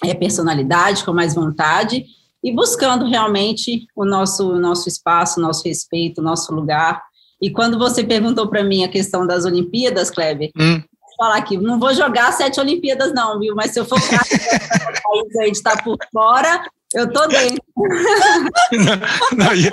é, 0.03 0.13
personalidade, 0.13 1.05
com 1.05 1.13
mais 1.13 1.33
vontade 1.33 2.05
e 2.43 2.51
buscando 2.51 3.05
realmente 3.05 3.87
o 3.95 4.03
nosso, 4.03 4.59
nosso 4.59 4.89
espaço, 4.89 5.39
nosso 5.39 5.63
respeito, 5.65 6.21
nosso 6.21 6.53
lugar. 6.53 7.01
E 7.41 7.49
quando 7.49 7.79
você 7.79 8.03
perguntou 8.03 8.49
para 8.49 8.61
mim 8.61 8.83
a 8.83 8.89
questão 8.89 9.25
das 9.25 9.45
Olimpíadas, 9.45 10.11
Kleber, 10.11 10.51
hum. 10.59 10.83
Falar 11.17 11.37
aqui, 11.37 11.57
não 11.57 11.79
vou 11.79 11.93
jogar 11.93 12.31
sete 12.31 12.59
Olimpíadas 12.59 13.13
não, 13.13 13.39
viu? 13.39 13.55
Mas 13.55 13.71
se 13.71 13.79
eu 13.79 13.85
for 13.85 13.99
país 13.99 15.35
aí 15.39 15.51
de 15.51 15.57
estar 15.57 15.81
por 15.83 15.97
fora, 16.11 16.63
eu 16.93 17.11
tô 17.11 17.25
dentro. 17.27 17.63
não, 19.35 19.45
não, 19.45 19.55
e, 19.55 19.67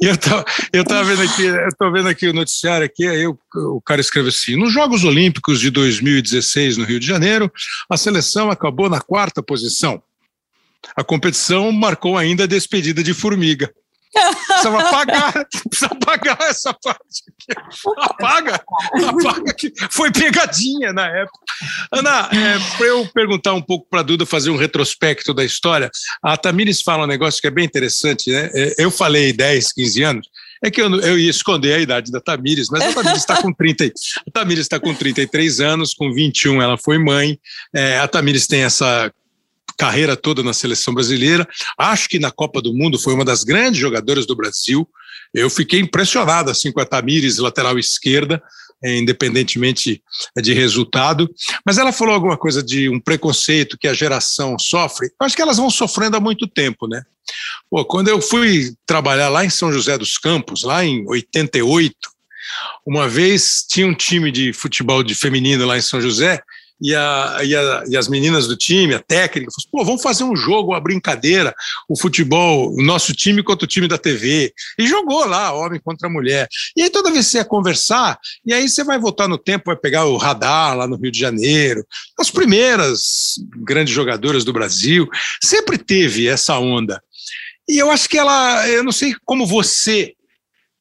e, 0.00 0.06
eu, 0.06 0.16
tô, 0.16 0.44
eu 0.72 0.84
tava 0.84 1.04
vendo 1.04 1.22
aqui, 1.22 1.44
eu 1.44 1.68
tô 1.78 1.92
vendo 1.92 2.08
aqui 2.08 2.28
o 2.28 2.32
noticiário 2.32 2.84
aqui, 2.84 3.06
aí 3.06 3.26
o, 3.26 3.38
o 3.54 3.80
cara 3.80 4.00
escreve 4.00 4.28
assim: 4.30 4.56
nos 4.56 4.72
Jogos 4.72 5.04
Olímpicos 5.04 5.60
de 5.60 5.70
2016 5.70 6.76
no 6.76 6.84
Rio 6.84 6.98
de 6.98 7.06
Janeiro, 7.06 7.50
a 7.88 7.96
seleção 7.96 8.50
acabou 8.50 8.90
na 8.90 9.00
quarta 9.00 9.42
posição. 9.42 10.02
A 10.96 11.02
competição 11.02 11.72
marcou 11.72 12.18
ainda 12.18 12.44
a 12.44 12.48
despedida 12.48 13.02
de 13.02 13.14
Formiga. 13.14 13.72
Precisava 14.14 14.80
apagar, 14.80 15.32
precisa 15.68 15.86
apagar 15.90 16.38
essa 16.42 16.72
parte 16.72 17.22
aqui. 17.28 17.60
Apaga, 17.98 18.62
apaga 19.08 19.54
que 19.54 19.72
foi 19.90 20.10
pegadinha 20.12 20.92
na 20.92 21.06
época. 21.06 21.38
Ana, 21.92 22.28
é, 22.32 22.76
para 22.76 22.86
eu 22.86 23.06
perguntar 23.08 23.54
um 23.54 23.62
pouco 23.62 23.86
para 23.90 24.00
a 24.00 24.02
Duda, 24.02 24.24
fazer 24.24 24.50
um 24.50 24.56
retrospecto 24.56 25.34
da 25.34 25.44
história, 25.44 25.90
a 26.22 26.36
Tamires 26.36 26.82
fala 26.82 27.04
um 27.04 27.08
negócio 27.08 27.40
que 27.40 27.46
é 27.46 27.50
bem 27.50 27.64
interessante, 27.64 28.30
né? 28.30 28.50
É, 28.54 28.74
eu 28.78 28.90
falei 28.90 29.32
10, 29.32 29.72
15 29.72 30.02
anos, 30.02 30.28
é 30.62 30.70
que 30.70 30.80
eu, 30.80 30.90
eu 31.00 31.18
ia 31.18 31.30
esconder 31.30 31.74
a 31.74 31.78
idade 31.78 32.10
da 32.10 32.20
Tamires, 32.20 32.68
mas 32.70 32.82
a 32.82 32.92
Tamires 32.92 33.18
está 33.18 33.40
com 33.40 33.52
30, 33.52 33.84
a 33.84 34.30
Tamires 34.32 34.64
está 34.64 34.80
com 34.80 34.94
33 34.94 35.60
anos, 35.60 35.92
com 35.92 36.12
21 36.12 36.62
ela 36.62 36.78
foi 36.78 36.98
mãe, 36.98 37.38
é, 37.74 37.98
a 37.98 38.08
Tamires 38.08 38.46
tem 38.46 38.62
essa 38.62 39.12
carreira 39.76 40.16
toda 40.16 40.42
na 40.42 40.52
seleção 40.52 40.94
brasileira. 40.94 41.46
Acho 41.78 42.08
que 42.08 42.18
na 42.18 42.30
Copa 42.30 42.60
do 42.60 42.74
Mundo 42.74 42.98
foi 42.98 43.14
uma 43.14 43.24
das 43.24 43.44
grandes 43.44 43.80
jogadoras 43.80 44.26
do 44.26 44.36
Brasil. 44.36 44.88
Eu 45.32 45.50
fiquei 45.50 45.80
impressionado 45.80 46.50
assim 46.50 46.70
com 46.70 46.80
a 46.80 46.86
Tamires, 46.86 47.38
lateral 47.38 47.78
esquerda, 47.78 48.42
eh, 48.82 48.98
independentemente 48.98 50.02
de 50.40 50.52
resultado. 50.52 51.28
Mas 51.66 51.78
ela 51.78 51.92
falou 51.92 52.14
alguma 52.14 52.36
coisa 52.36 52.62
de 52.62 52.88
um 52.88 53.00
preconceito 53.00 53.78
que 53.78 53.88
a 53.88 53.94
geração 53.94 54.58
sofre. 54.58 55.08
Eu 55.08 55.26
acho 55.26 55.34
que 55.34 55.42
elas 55.42 55.56
vão 55.56 55.70
sofrendo 55.70 56.16
há 56.16 56.20
muito 56.20 56.46
tempo, 56.46 56.86
né? 56.86 57.02
Pô, 57.70 57.84
quando 57.84 58.08
eu 58.08 58.20
fui 58.20 58.74
trabalhar 58.86 59.28
lá 59.28 59.44
em 59.44 59.50
São 59.50 59.72
José 59.72 59.96
dos 59.98 60.18
Campos, 60.18 60.62
lá 60.62 60.84
em 60.84 61.04
88, 61.08 61.94
uma 62.86 63.08
vez 63.08 63.64
tinha 63.68 63.86
um 63.86 63.94
time 63.94 64.30
de 64.30 64.52
futebol 64.52 65.02
de 65.02 65.14
feminino 65.14 65.66
lá 65.66 65.78
em 65.78 65.82
São 65.82 66.00
José 66.00 66.42
e, 66.80 66.94
a, 66.94 67.38
e, 67.42 67.54
a, 67.54 67.84
e, 67.88 67.96
as 67.96 68.08
meninas 68.08 68.46
do 68.46 68.56
time, 68.56 68.94
a 68.94 69.00
técnica, 69.00 69.50
falou, 69.50 69.70
pô, 69.70 69.84
vamos 69.84 70.02
fazer 70.02 70.24
um 70.24 70.36
jogo, 70.36 70.72
uma 70.72 70.80
brincadeira, 70.80 71.54
o 71.88 71.98
futebol, 71.98 72.72
o 72.74 72.82
nosso 72.82 73.14
time 73.14 73.42
contra 73.42 73.64
o 73.64 73.68
time 73.68 73.88
da 73.88 73.96
TV. 73.96 74.52
E 74.78 74.86
jogou 74.86 75.24
lá, 75.24 75.52
homem 75.52 75.80
contra 75.80 76.08
mulher. 76.08 76.48
E 76.76 76.82
aí 76.82 76.90
toda 76.90 77.10
vez 77.10 77.26
que 77.26 77.32
você 77.32 77.38
ia 77.38 77.44
conversar, 77.44 78.18
e 78.44 78.52
aí 78.52 78.68
você 78.68 78.82
vai 78.82 78.98
voltar 78.98 79.28
no 79.28 79.38
tempo, 79.38 79.64
vai 79.66 79.76
pegar 79.76 80.04
o 80.06 80.16
radar 80.16 80.76
lá 80.76 80.86
no 80.86 80.96
Rio 80.96 81.12
de 81.12 81.18
Janeiro, 81.18 81.84
as 82.18 82.30
primeiras 82.30 83.34
grandes 83.62 83.94
jogadoras 83.94 84.44
do 84.44 84.52
Brasil, 84.52 85.08
sempre 85.42 85.78
teve 85.78 86.28
essa 86.28 86.58
onda. 86.58 87.02
E 87.68 87.78
eu 87.78 87.90
acho 87.90 88.08
que 88.08 88.18
ela, 88.18 88.68
eu 88.68 88.84
não 88.84 88.92
sei 88.92 89.14
como 89.24 89.46
você 89.46 90.14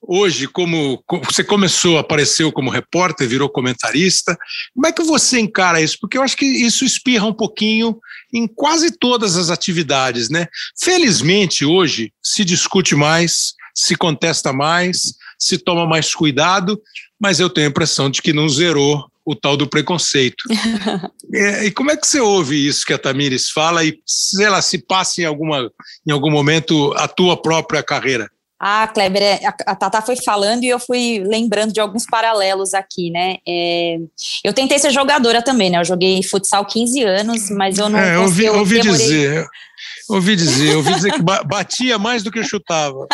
hoje, 0.08 0.48
como 0.48 1.04
você 1.26 1.44
começou, 1.44 1.98
apareceu 1.98 2.52
como 2.52 2.70
repórter, 2.70 3.28
virou 3.28 3.50
comentarista, 3.50 4.38
como 4.74 4.88
é 4.88 4.92
que 4.92 5.04
você 5.04 5.40
encara 5.40 5.82
isso? 5.82 5.98
Porque 6.00 6.18
eu 6.18 6.24
acho 6.24 6.38
que 6.38 6.46
isso 6.46 6.86
espirra 6.86 7.26
um 7.26 7.34
pouquinho 7.34 7.98
em 8.34 8.48
quase 8.48 8.92
todas 8.92 9.38
as 9.38 9.50
atividades, 9.50 10.30
né? 10.30 10.48
Felizmente, 10.80 11.66
hoje 11.66 12.12
se 12.22 12.44
discute 12.44 12.96
mais, 12.96 13.54
se 13.76 13.96
contesta 13.96 14.52
mais, 14.52 15.14
se 15.40 15.58
toma 15.58 15.86
mais 15.86 16.14
cuidado, 16.14 16.80
mas 17.20 17.40
eu 17.40 17.50
tenho 17.50 17.68
a 17.68 17.70
impressão 17.70 18.10
de 18.10 18.22
que 18.22 18.34
não 18.34 18.50
zerou 18.50 19.06
o 19.26 19.36
tal 19.36 19.56
do 19.56 19.68
preconceito. 19.68 20.44
é, 21.34 21.66
e 21.66 21.72
como 21.72 21.92
é 21.92 21.98
que 21.98 22.06
você 22.06 22.20
ouve 22.20 22.68
isso 22.68 22.86
que 22.86 22.94
a 22.94 22.98
Tamires 22.98 23.50
fala 23.50 23.84
e 23.84 23.98
se 24.06 24.44
ela 24.44 24.62
se 24.62 24.78
passa 24.78 25.22
em, 25.22 25.26
alguma, 25.26 25.72
em 26.06 26.12
algum 26.12 26.30
momento 26.30 26.94
a 26.98 27.08
tua 27.08 27.42
própria 27.42 27.82
carreira? 27.82 28.30
Ah, 28.66 28.88
Kleber, 28.88 29.22
é, 29.22 29.42
a 29.66 29.76
Tata 29.76 30.02
foi 30.02 30.16
falando 30.16 30.64
e 30.64 30.70
eu 30.70 30.80
fui 30.80 31.22
lembrando 31.26 31.74
de 31.74 31.82
alguns 31.82 32.06
paralelos 32.06 32.74
aqui, 32.74 33.12
né? 33.12 33.36
É, 33.46 33.98
eu 34.42 34.54
tentei 34.54 34.80
ser 34.80 34.90
jogadora 34.90 35.42
também, 35.42 35.70
né? 35.70 35.82
Eu 35.82 35.84
joguei 35.84 36.24
futsal 36.24 36.66
15 36.66 37.04
anos, 37.04 37.50
mas 37.50 37.78
eu 37.78 37.90
não. 37.90 38.00
É, 38.00 38.18
ouvi, 38.18 38.46
eu 38.46 38.58
ouvi 38.58 38.80
demorei... 38.80 39.06
dizer. 39.06 39.46
Ouvi 40.08 40.38
dizer, 40.38 40.78
ouvi 40.78 40.94
dizer 40.94 41.12
que 41.12 41.22
batia 41.22 42.00
mais 42.00 42.24
do 42.24 42.32
que 42.32 42.42
chutava. 42.42 43.06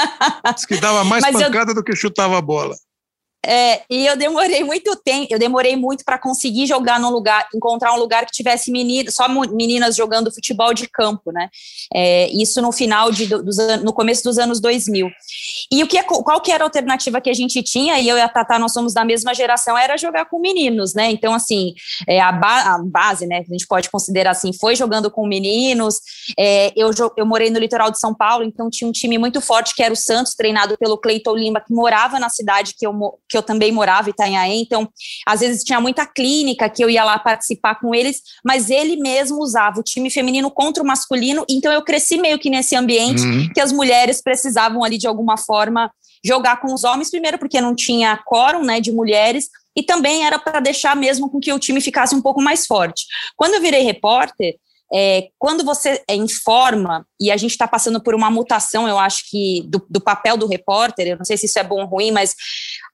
Diz 0.54 0.68
que 0.68 0.78
dava 0.78 1.04
mais 1.04 1.24
mas 1.26 1.34
pancada 1.34 1.72
eu... 1.72 1.76
do 1.76 1.84
que 1.84 1.96
chutava 1.96 2.38
a 2.38 2.42
bola. 2.42 2.76
É, 3.46 3.84
e 3.90 4.06
eu 4.06 4.18
demorei 4.18 4.64
muito 4.66 4.96
tempo, 4.98 5.28
eu 5.30 5.40
demorei 5.40 5.76
muito 5.76 6.04
para 6.04 6.18
conseguir 6.18 6.68
jogar 6.68 7.00
num 7.00 7.10
lugar, 7.10 7.48
encontrar 7.56 7.94
um 7.94 7.98
lugar 7.98 8.26
que 8.26 8.34
tivesse 8.34 8.70
meninas, 8.70 9.16
só 9.16 9.28
meninas 9.30 9.96
jogando 9.96 10.34
futebol 10.34 10.74
de 10.74 10.88
campo, 10.90 11.32
né? 11.32 11.50
É, 11.94 12.28
isso 12.32 12.62
no 12.62 12.72
final 12.72 13.12
de, 13.12 13.28
dos, 13.28 13.58
no 13.82 13.94
começo 13.94 14.24
dos 14.24 14.38
anos 14.38 14.60
2000. 14.60 15.10
E 15.72 15.82
o 15.84 15.88
que 15.88 15.98
é, 15.98 16.04
qual 16.04 16.42
que 16.42 16.52
era 16.52 16.66
a 16.66 16.68
alternativa 16.68 17.22
que 17.22 17.30
a 17.30 17.34
gente 17.34 17.64
tinha? 17.64 17.98
E 18.00 18.10
eu 18.10 18.18
e 18.18 18.22
a 18.22 18.28
Tatá, 18.28 18.60
nós 18.60 18.74
somos 18.74 18.94
da 18.94 19.06
mesma 19.06 19.34
geração, 19.34 19.78
era 19.78 19.96
jogar 19.96 20.26
com 20.26 20.40
meninos, 20.40 20.94
né? 20.94 21.10
Então, 21.10 21.34
assim, 21.34 21.74
é, 22.08 22.20
a, 22.20 22.34
ba 22.34 22.76
a, 22.76 22.80
base, 22.84 23.26
né, 23.26 23.40
a 23.48 23.52
gente 23.52 23.66
pode 23.68 23.90
considerar 23.90 24.32
assim, 24.32 24.52
foi 24.52 24.76
jogando 24.76 25.10
com 25.10 25.26
meninos. 25.26 26.02
É, 26.38 26.74
eu, 26.76 26.92
eu 27.16 27.26
morei 27.26 27.50
no 27.50 27.60
litoral 27.60 27.90
de 27.90 28.00
São 28.00 28.14
Paulo, 28.14 28.44
então 28.44 28.70
tinha 28.70 28.88
um 28.88 28.92
time 28.92 29.18
muito 29.18 29.40
forte 29.40 29.74
que 29.74 29.82
era 29.82 29.94
o 29.94 29.98
Santos, 29.98 30.36
treinado 30.36 30.78
pelo 30.78 30.98
Cleiton 30.98 31.36
Lima, 31.36 31.62
que 31.62 31.74
morava 31.74 32.20
na 32.20 32.30
cidade 32.30 32.74
que 32.78 32.86
eu 32.86 32.94
que 33.30 33.38
eu 33.38 33.44
também 33.44 33.72
morava 33.72 34.10
em 34.10 34.12
Itanhaém, 34.12 34.62
então 34.62 34.90
às 35.26 35.40
vezes 35.42 35.64
tinha 35.64 35.80
muita 35.80 36.06
clínica 36.06 36.70
que 36.70 36.84
eu 36.84 36.90
ia 36.90 37.04
lá 37.04 37.20
participar 37.20 37.76
com 37.76 37.94
eles, 37.94 38.22
mas 38.44 38.70
ele 38.70 38.98
mesmo 38.98 39.40
usava 39.40 39.80
o 39.80 39.84
time 39.84 40.10
feminino 40.10 40.50
contra 40.50 40.82
o 40.82 40.86
masculino, 40.86 41.46
então 41.50 41.72
eu 41.72 41.84
cresci 41.84 42.18
meio 42.18 42.40
que 42.40 42.50
nesse 42.50 42.76
ambiente 42.76 43.22
uhum. 43.22 43.50
que 43.54 43.62
as 43.62 43.72
mulheres 43.72 44.22
precisavam 44.22 44.84
ali 44.84 44.98
de 44.98 45.08
alguma 45.08 45.38
forma 45.38 45.92
jogar 46.26 46.60
com 46.60 46.74
os 46.74 46.84
homens, 46.84 47.10
primeiro 47.10 47.38
porque 47.38 47.62
não 47.62 47.76
tinha 47.76 48.18
quórum, 48.26 48.64
né, 48.64 48.82
de 48.82 48.92
mulheres, 48.92 49.48
e 49.76 49.84
também 49.84 50.26
era 50.26 50.38
para 50.38 50.60
deixar 50.60 50.96
mesmo 50.96 51.30
com 51.30 51.40
que 51.40 51.54
o 51.54 51.60
time 51.60 51.80
ficasse 51.80 52.14
um 52.14 52.22
pouco 52.22 52.42
mais 52.42 52.66
forte. 52.66 53.06
Quando 53.38 53.54
eu 53.54 53.62
virei 53.62 53.84
repórter, 53.84 54.56
é, 54.94 55.30
quando 55.38 55.64
você 55.64 56.02
é, 56.08 56.16
informa, 56.16 57.06
e 57.20 57.32
a 57.32 57.38
gente 57.38 57.52
está 57.52 57.68
passando 57.68 58.02
por 58.02 58.16
uma 58.16 58.32
mutação, 58.32 58.88
eu 58.88 58.98
acho 58.98 59.30
que 59.30 59.64
do, 59.68 59.86
do, 59.90 60.02
papel 60.02 60.36
do 60.36 60.48
repórter, 60.48 61.08
eu 61.08 61.18
não 61.18 61.26
sei 61.26 61.38
se 61.38 61.46
isso 61.46 61.60
é 61.60 61.64
bom 61.64 61.82
ou 61.82 61.88
ruim, 61.88 62.12
mas 62.12 62.36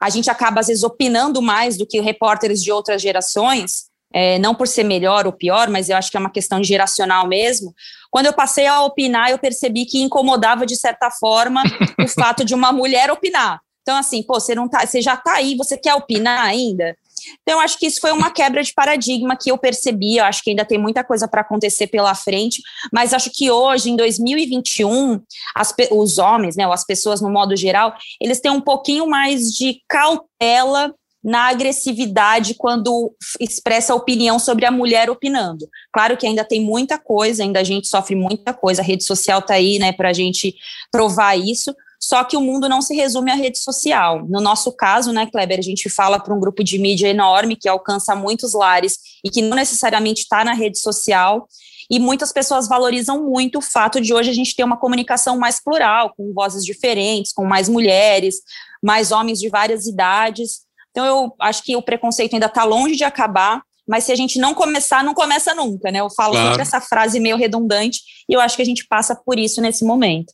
a 0.02 0.10
gente 0.10 0.30
acaba 0.30 0.60
às 0.60 0.68
vezes 0.68 0.84
opinando 0.84 1.42
mais 1.42 1.78
do 1.78 1.88
que 1.88 2.00
repórteres 2.02 2.62
de 2.62 2.72
outras 2.72 3.02
gerações, 3.02 3.86
é, 4.14 4.38
não 4.40 4.54
por 4.54 4.68
ser 4.68 4.84
melhor 4.84 5.26
ou 5.26 5.34
pior, 5.34 5.70
mas 5.70 5.90
eu 5.90 5.98
acho 5.98 6.12
que 6.12 6.18
é 6.18 6.20
uma 6.20 6.32
questão 6.32 6.64
geracional 6.64 7.28
mesmo. 7.28 7.74
Quando 8.12 8.28
eu 8.28 8.34
passei 8.34 8.68
a 8.68 8.82
opinar, 8.84 9.30
eu 9.32 9.40
percebi 9.40 9.86
que 9.86 10.02
incomodava 10.02 10.66
de 10.66 10.76
certa 10.76 11.10
forma 11.12 11.64
o 12.02 12.08
fato 12.08 12.46
de 12.46 12.54
uma 12.54 12.72
mulher 12.72 13.10
opinar. 13.12 13.60
Então, 13.82 13.98
assim, 13.98 14.24
pô, 14.24 14.40
você 14.40 14.56
não 14.56 14.68
tá, 14.68 14.86
você 14.86 15.02
já 15.02 15.14
está 15.14 15.34
aí, 15.34 15.56
você 15.56 15.78
quer 15.78 15.94
opinar 15.94 16.44
ainda? 16.44 16.96
Então, 17.42 17.60
acho 17.60 17.78
que 17.78 17.86
isso 17.86 18.00
foi 18.00 18.12
uma 18.12 18.32
quebra 18.32 18.64
de 18.64 18.74
paradigma 18.74 19.38
que 19.40 19.52
eu 19.52 19.58
percebi. 19.58 20.18
Eu 20.18 20.26
acho 20.26 20.44
que 20.44 20.50
ainda 20.50 20.66
tem 20.66 20.78
muita 20.78 21.04
coisa 21.04 21.28
para 21.28 21.42
acontecer 21.42 21.88
pela 21.88 22.14
frente, 22.16 22.62
mas 22.92 23.14
acho 23.14 23.32
que 23.32 23.50
hoje, 23.50 23.90
em 23.90 23.96
2021, 23.96 25.22
as, 25.56 25.74
os 25.92 26.18
homens, 26.18 26.56
né, 26.56 26.66
ou 26.66 26.74
as 26.74 26.86
pessoas 26.86 27.22
no 27.22 27.30
modo 27.30 27.56
geral, 27.56 27.96
eles 28.22 28.40
têm 28.40 28.52
um 28.52 28.62
pouquinho 28.62 29.08
mais 29.08 29.52
de 29.52 29.82
cautela 29.88 30.94
na 31.26 31.48
agressividade 31.48 32.54
quando 32.54 33.12
expressa 33.40 33.96
opinião 33.96 34.38
sobre 34.38 34.64
a 34.64 34.72
mulher 34.72 35.10
opinando. 35.10 35.68
Claro 35.92 36.16
que 36.16 36.28
ainda 36.28 36.46
tem 36.46 36.62
muita 36.62 37.00
coisa, 37.00 37.42
ainda 37.42 37.60
a 37.60 37.64
gente 37.64 37.88
sofre 37.88 38.16
muita 38.16 38.54
coisa, 38.54 38.84
a 38.84 38.86
rede 38.86 39.04
social 39.04 39.40
está 39.40 39.56
aí, 39.56 39.80
né, 39.80 39.92
para 39.92 40.10
a 40.10 40.14
gente 40.14 40.56
provar 40.92 41.36
isso, 41.36 41.76
só 42.06 42.24
que 42.24 42.38
o 42.38 42.42
mundo 42.42 42.70
não 42.70 42.84
se 42.84 42.94
resume 42.94 43.32
à 43.32 43.34
rede 43.36 43.58
social. 43.58 44.24
No 44.30 44.40
nosso 44.40 44.72
caso, 44.72 45.12
né, 45.12 45.26
Kleber, 45.26 45.58
a 45.58 45.64
gente 45.64 45.90
fala 45.90 46.20
para 46.20 46.36
um 46.36 46.40
grupo 46.40 46.64
de 46.64 46.78
mídia 46.78 47.08
enorme 47.08 47.56
que 47.56 47.68
alcança 47.68 48.16
muitos 48.16 48.54
lares 48.54 49.00
e 49.24 49.30
que 49.32 49.42
não 49.42 49.58
necessariamente 49.58 50.22
está 50.22 50.46
na 50.46 50.54
rede 50.54 50.78
social. 50.78 51.48
E 51.90 51.98
muitas 51.98 52.32
pessoas 52.32 52.68
valorizam 52.68 53.24
muito 53.24 53.58
o 53.58 53.62
fato 53.62 54.00
de 54.00 54.14
hoje 54.14 54.30
a 54.30 54.34
gente 54.34 54.56
ter 54.56 54.64
uma 54.64 54.78
comunicação 54.78 55.40
mais 55.40 55.60
plural, 55.60 56.14
com 56.16 56.32
vozes 56.32 56.64
diferentes, 56.64 57.34
com 57.34 57.44
mais 57.44 57.68
mulheres, 57.68 58.36
mais 58.84 59.12
homens 59.12 59.40
de 59.40 59.50
várias 59.50 59.88
idades. 59.88 60.60
Então, 60.92 61.08
eu 61.08 61.36
acho 61.42 61.64
que 61.64 61.76
o 61.76 61.82
preconceito 61.82 62.36
ainda 62.36 62.46
está 62.46 62.64
longe 62.64 62.96
de 62.96 63.04
acabar, 63.04 63.64
mas 63.88 64.04
se 64.04 64.12
a 64.12 64.16
gente 64.16 64.38
não 64.38 64.54
começar, 64.54 65.04
não 65.04 65.16
começa 65.16 65.56
nunca, 65.56 65.92
né? 65.92 66.02
Eu 66.02 66.10
falo 66.12 66.34
claro. 66.34 66.50
sempre 66.50 66.62
essa 66.62 66.80
frase 66.80 67.20
meio 67.20 67.36
redundante, 67.36 68.00
e 68.30 68.34
eu 68.34 68.40
acho 68.40 68.56
que 68.56 68.62
a 68.62 68.66
gente 68.66 68.86
passa 68.88 69.16
por 69.16 69.40
isso 69.40 69.60
nesse 69.60 69.84
momento. 69.84 70.32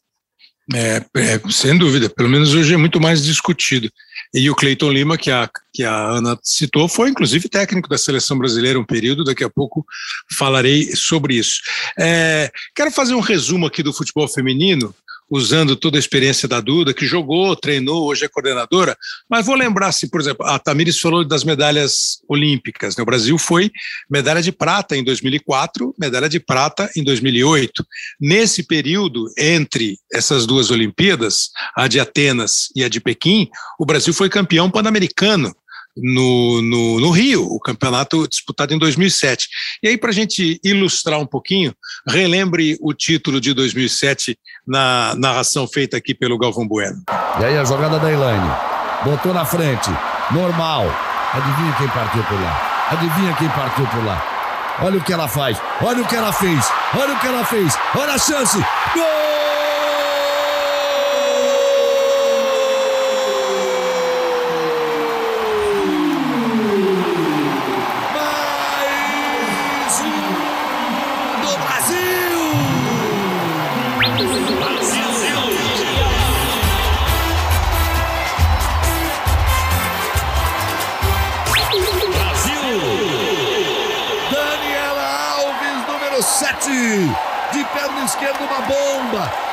É, 0.73 1.03
é, 1.15 1.41
sem 1.49 1.77
dúvida, 1.77 2.09
pelo 2.09 2.29
menos 2.29 2.53
hoje 2.53 2.73
é 2.73 2.77
muito 2.77 2.99
mais 2.99 3.23
discutido. 3.23 3.91
E 4.33 4.49
o 4.49 4.55
Cleiton 4.55 4.91
Lima, 4.91 5.17
que 5.17 5.29
a, 5.29 5.49
que 5.73 5.83
a 5.83 5.93
Ana 5.93 6.39
citou, 6.41 6.87
foi 6.87 7.09
inclusive 7.09 7.49
técnico 7.49 7.89
da 7.89 7.97
seleção 7.97 8.37
brasileira 8.37 8.79
um 8.79 8.85
período, 8.85 9.23
daqui 9.23 9.43
a 9.43 9.49
pouco 9.49 9.85
falarei 10.37 10.95
sobre 10.95 11.35
isso. 11.35 11.61
É, 11.99 12.49
quero 12.73 12.91
fazer 12.91 13.13
um 13.13 13.19
resumo 13.19 13.65
aqui 13.65 13.83
do 13.83 13.93
futebol 13.93 14.27
feminino, 14.27 14.95
usando 15.31 15.77
toda 15.77 15.97
a 15.97 15.99
experiência 15.99 16.45
da 16.45 16.59
Duda, 16.59 16.93
que 16.93 17.07
jogou, 17.07 17.55
treinou, 17.55 18.05
hoje 18.05 18.25
é 18.25 18.27
coordenadora, 18.27 18.97
mas 19.29 19.45
vou 19.45 19.55
lembrar, 19.55 19.87
assim, 19.87 20.09
por 20.09 20.19
exemplo, 20.19 20.45
a 20.45 20.59
Tamires 20.59 20.99
falou 20.99 21.23
das 21.23 21.45
medalhas 21.45 22.19
olímpicas, 22.27 22.97
né? 22.97 23.01
o 23.01 23.05
Brasil 23.05 23.37
foi 23.37 23.71
medalha 24.09 24.41
de 24.41 24.51
prata 24.51 24.97
em 24.97 25.03
2004, 25.03 25.95
medalha 25.97 26.27
de 26.27 26.39
prata 26.39 26.91
em 26.97 27.03
2008. 27.03 27.85
Nesse 28.19 28.63
período, 28.63 29.31
entre 29.37 29.97
essas 30.11 30.45
duas 30.45 30.69
Olimpíadas, 30.69 31.49
a 31.77 31.87
de 31.87 31.99
Atenas 31.99 32.67
e 32.75 32.83
a 32.83 32.89
de 32.89 32.99
Pequim, 32.99 33.49
o 33.79 33.85
Brasil 33.85 34.13
foi 34.13 34.27
campeão 34.27 34.69
pan-americano, 34.69 35.55
no, 35.95 36.61
no, 36.61 36.99
no, 36.99 37.09
Rio, 37.11 37.45
o 37.45 37.59
campeonato 37.59 38.27
disputado 38.27 38.73
em 38.73 38.77
2007. 38.77 39.47
E 39.83 39.89
aí, 39.89 39.97
para 39.97 40.09
a 40.09 40.13
gente 40.13 40.59
ilustrar 40.63 41.19
um 41.19 41.25
pouquinho, 41.25 41.73
relembre 42.07 42.77
o 42.81 42.93
título 42.93 43.41
de 43.41 43.53
2007 43.53 44.37
na 44.67 45.13
narração 45.17 45.67
feita 45.67 45.97
aqui 45.97 46.13
pelo 46.13 46.37
Galvão 46.37 46.67
Bueno. 46.67 47.01
E 47.39 47.45
aí, 47.45 47.57
a 47.57 47.65
jogada 47.65 47.99
da 47.99 48.11
Elaine. 48.11 48.51
Botou 49.03 49.33
na 49.33 49.45
frente, 49.45 49.89
normal. 50.31 50.85
Adivinha 51.33 51.75
quem 51.77 51.87
partiu 51.87 52.23
por 52.23 52.39
lá? 52.41 52.87
Adivinha 52.91 53.33
quem 53.37 53.49
partiu 53.49 53.87
por 53.87 54.05
lá? 54.05 54.31
Olha 54.83 54.97
o 54.97 55.03
que 55.03 55.13
ela 55.13 55.27
faz, 55.27 55.57
olha 55.81 56.01
o 56.01 56.07
que 56.07 56.15
ela 56.15 56.33
fez, 56.33 56.65
olha 56.97 57.13
o 57.13 57.19
que 57.19 57.27
ela 57.27 57.45
fez, 57.45 57.77
olha 57.95 58.13
a 58.13 58.17
chance. 58.17 58.57
Gol! 58.93 59.60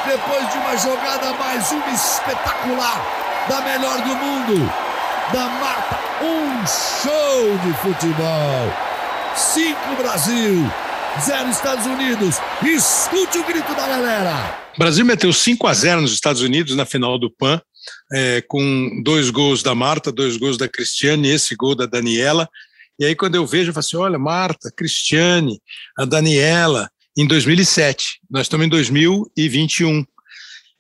Depois 0.07 0.51
de 0.51 0.59
uma 0.59 0.77
jogada 0.79 1.33
mais 1.35 1.71
uma 1.71 1.91
espetacular 1.91 3.47
da 3.47 3.61
melhor 3.61 4.01
do 4.01 4.17
mundo, 4.17 4.73
da 5.33 5.49
Marta. 5.49 5.99
Um 6.23 6.67
show 6.67 7.59
de 7.59 7.73
futebol. 7.79 8.73
Cinco 9.37 9.97
Brasil, 9.97 10.71
zero 11.21 11.51
Estados 11.51 11.85
Unidos. 11.85 12.37
Escute 12.63 13.39
o 13.39 13.45
grito 13.45 13.75
da 13.75 13.87
galera. 13.87 14.59
O 14.75 14.79
Brasil 14.79 15.05
meteu 15.05 15.33
5 15.33 15.67
a 15.67 15.75
0 15.75 16.01
nos 16.01 16.13
Estados 16.13 16.41
Unidos 16.41 16.75
na 16.75 16.87
final 16.87 17.19
do 17.19 17.31
PAN, 17.31 17.61
é, 18.13 18.43
com 18.49 19.03
dois 19.05 19.29
gols 19.29 19.63
da 19.63 19.75
Marta, 19.75 20.11
dois 20.11 20.37
gols 20.37 20.57
da 20.57 20.69
Cristiane, 20.69 21.29
esse 21.29 21.55
gol 21.55 21.75
da 21.75 21.85
Daniela. 21.85 22.49
E 22.99 23.05
aí, 23.05 23.15
quando 23.15 23.37
eu 23.37 23.47
vejo, 23.47 23.71
eu 23.71 23.75
falo 23.75 23.81
assim: 23.81 23.97
olha, 23.97 24.19
Marta, 24.19 24.73
Cristiane, 24.75 25.61
a 25.97 26.05
Daniela, 26.05 26.91
em 27.17 27.27
2007. 27.27 28.21
Nós 28.31 28.43
estamos 28.43 28.67
em 28.67 28.71
2021. 28.71 30.05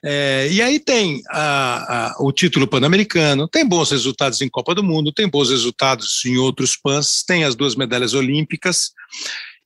É, 0.04 0.48
e 0.52 0.62
aí 0.62 0.78
tem 0.78 1.20
a, 1.28 2.12
a, 2.12 2.16
o 2.20 2.31
título 2.31 2.68
pan-americano, 2.68 3.48
tem 3.48 3.66
bons 3.66 3.90
resultados 3.90 4.40
em 4.40 4.48
Copa 4.48 4.72
do 4.72 4.83
Mundo, 4.83 5.12
tem 5.12 5.28
bons 5.28 5.50
resultados 5.50 6.24
em 6.24 6.37
outros 6.37 6.76
PANs, 6.76 7.24
tem 7.26 7.42
as 7.42 7.57
duas 7.57 7.74
medalhas 7.74 8.14
olímpicas. 8.14 8.92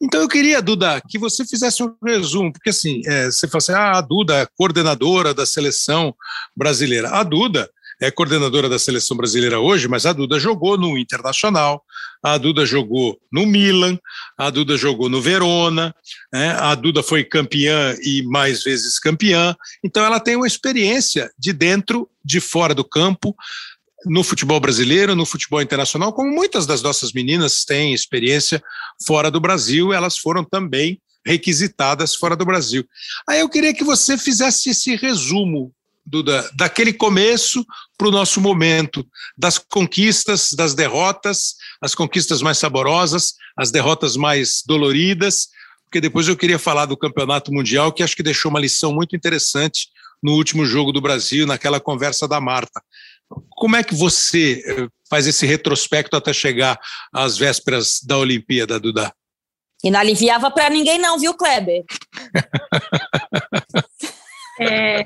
Então 0.01 0.23
eu 0.23 0.29
queria, 0.29 0.62
Duda, 0.62 1.03
que 1.07 1.19
você 1.19 1.45
fizesse 1.45 1.83
um 1.83 1.95
resumo, 2.03 2.51
porque 2.51 2.71
assim, 2.71 3.03
é, 3.07 3.27
você 3.27 3.47
fala 3.47 3.59
assim, 3.59 3.73
ah, 3.73 3.99
a 3.99 4.01
Duda 4.01 4.38
é 4.38 4.47
coordenadora 4.57 5.35
da 5.35 5.45
seleção 5.45 6.15
brasileira. 6.57 7.11
A 7.11 7.23
Duda 7.23 7.71
é 8.03 8.11
coordenadora 8.11 8.69
da 8.69 8.81
seleção 8.81 9.17
brasileira 9.17 9.61
hoje, 9.61 9.87
mas 9.87 10.05
a 10.07 10.12
Duda 10.12 10.37
jogou 10.41 10.77
no 10.77 10.99
Internacional, 10.99 11.85
a 12.21 12.37
Duda 12.37 12.67
jogou 12.67 13.17
no 13.31 13.47
Milan, 13.47 13.97
a 14.37 14.51
Duda 14.51 14.77
jogou 14.77 15.09
no 15.09 15.23
Verona, 15.23 15.95
né? 16.33 16.51
a 16.59 16.75
Duda 16.75 17.01
foi 17.01 17.23
campeã 17.23 17.95
e 18.03 18.23
mais 18.25 18.65
vezes 18.65 18.99
campeã, 18.99 19.55
então 19.85 20.05
ela 20.05 20.19
tem 20.19 20.35
uma 20.35 20.49
experiência 20.49 21.31
de 21.38 21.53
dentro, 21.53 22.11
de 22.25 22.41
fora 22.41 22.75
do 22.75 22.85
campo, 22.85 23.37
no 24.05 24.25
futebol 24.25 24.59
brasileiro, 24.59 25.15
no 25.15 25.25
futebol 25.25 25.62
internacional, 25.62 26.12
como 26.12 26.29
muitas 26.29 26.67
das 26.67 26.83
nossas 26.83 27.12
meninas 27.12 27.65
têm 27.65 27.95
experiência 27.95 28.61
fora 29.07 29.31
do 29.31 29.38
Brasil, 29.38 29.93
elas 29.93 30.19
foram 30.19 30.43
também 30.43 31.01
requisitadas 31.25 32.17
fora 32.17 32.35
do 32.35 32.45
Brasil. 32.45 32.85
Aí 33.29 33.38
eu 33.38 33.49
queria 33.49 33.73
que 33.73 33.85
você 33.85 34.19
fizesse 34.19 34.71
esse 34.71 34.97
resumo 34.97 35.73
Duda, 36.05 36.51
daquele 36.55 36.93
começo 36.93 37.65
para 37.97 38.09
o 38.09 38.11
nosso 38.11 38.41
momento, 38.41 39.07
das 39.38 39.57
conquistas, 39.57 40.53
das 40.53 40.75
derrotas, 40.75 41.55
as 41.81 41.95
conquistas 41.95 42.43
mais 42.43 42.59
saborosas, 42.59 43.35
as 43.57 43.71
derrotas 43.71 44.17
mais 44.17 44.62
doloridas, 44.67 45.49
porque 45.85 46.01
depois 46.01 46.27
eu 46.27 46.37
queria 46.37 46.59
falar 46.59 46.87
do 46.87 46.97
Campeonato 46.97 47.53
Mundial, 47.53 47.93
que 47.93 48.03
acho 48.03 48.17
que 48.17 48.23
deixou 48.23 48.51
uma 48.51 48.61
lição 48.61 48.93
muito 48.93 49.15
interessante 49.15 49.88
no 50.23 50.33
último 50.33 50.65
jogo 50.65 50.91
do 50.91 51.01
Brasil, 51.01 51.47
naquela 51.47 51.79
conversa 51.79 52.27
da 52.27 52.41
Marta. 52.41 52.83
Como 53.51 53.77
é 53.77 53.85
que 53.85 53.95
você 53.95 54.62
eh, 54.67 54.88
faz 55.09 55.27
esse 55.27 55.47
retrospecto 55.47 56.17
até 56.17 56.33
chegar 56.33 56.79
às 57.12 57.37
vésperas 57.37 58.01
da 58.03 58.19
Olimpíada, 58.19 58.81
Duda? 58.81 59.12
E 59.85 59.91
não 59.91 60.01
aliviava 60.01 60.51
para 60.51 60.71
ninguém, 60.71 60.99
não, 60.99 61.19
viu, 61.19 61.35
Kleber? 61.35 61.85
É, 64.61 65.03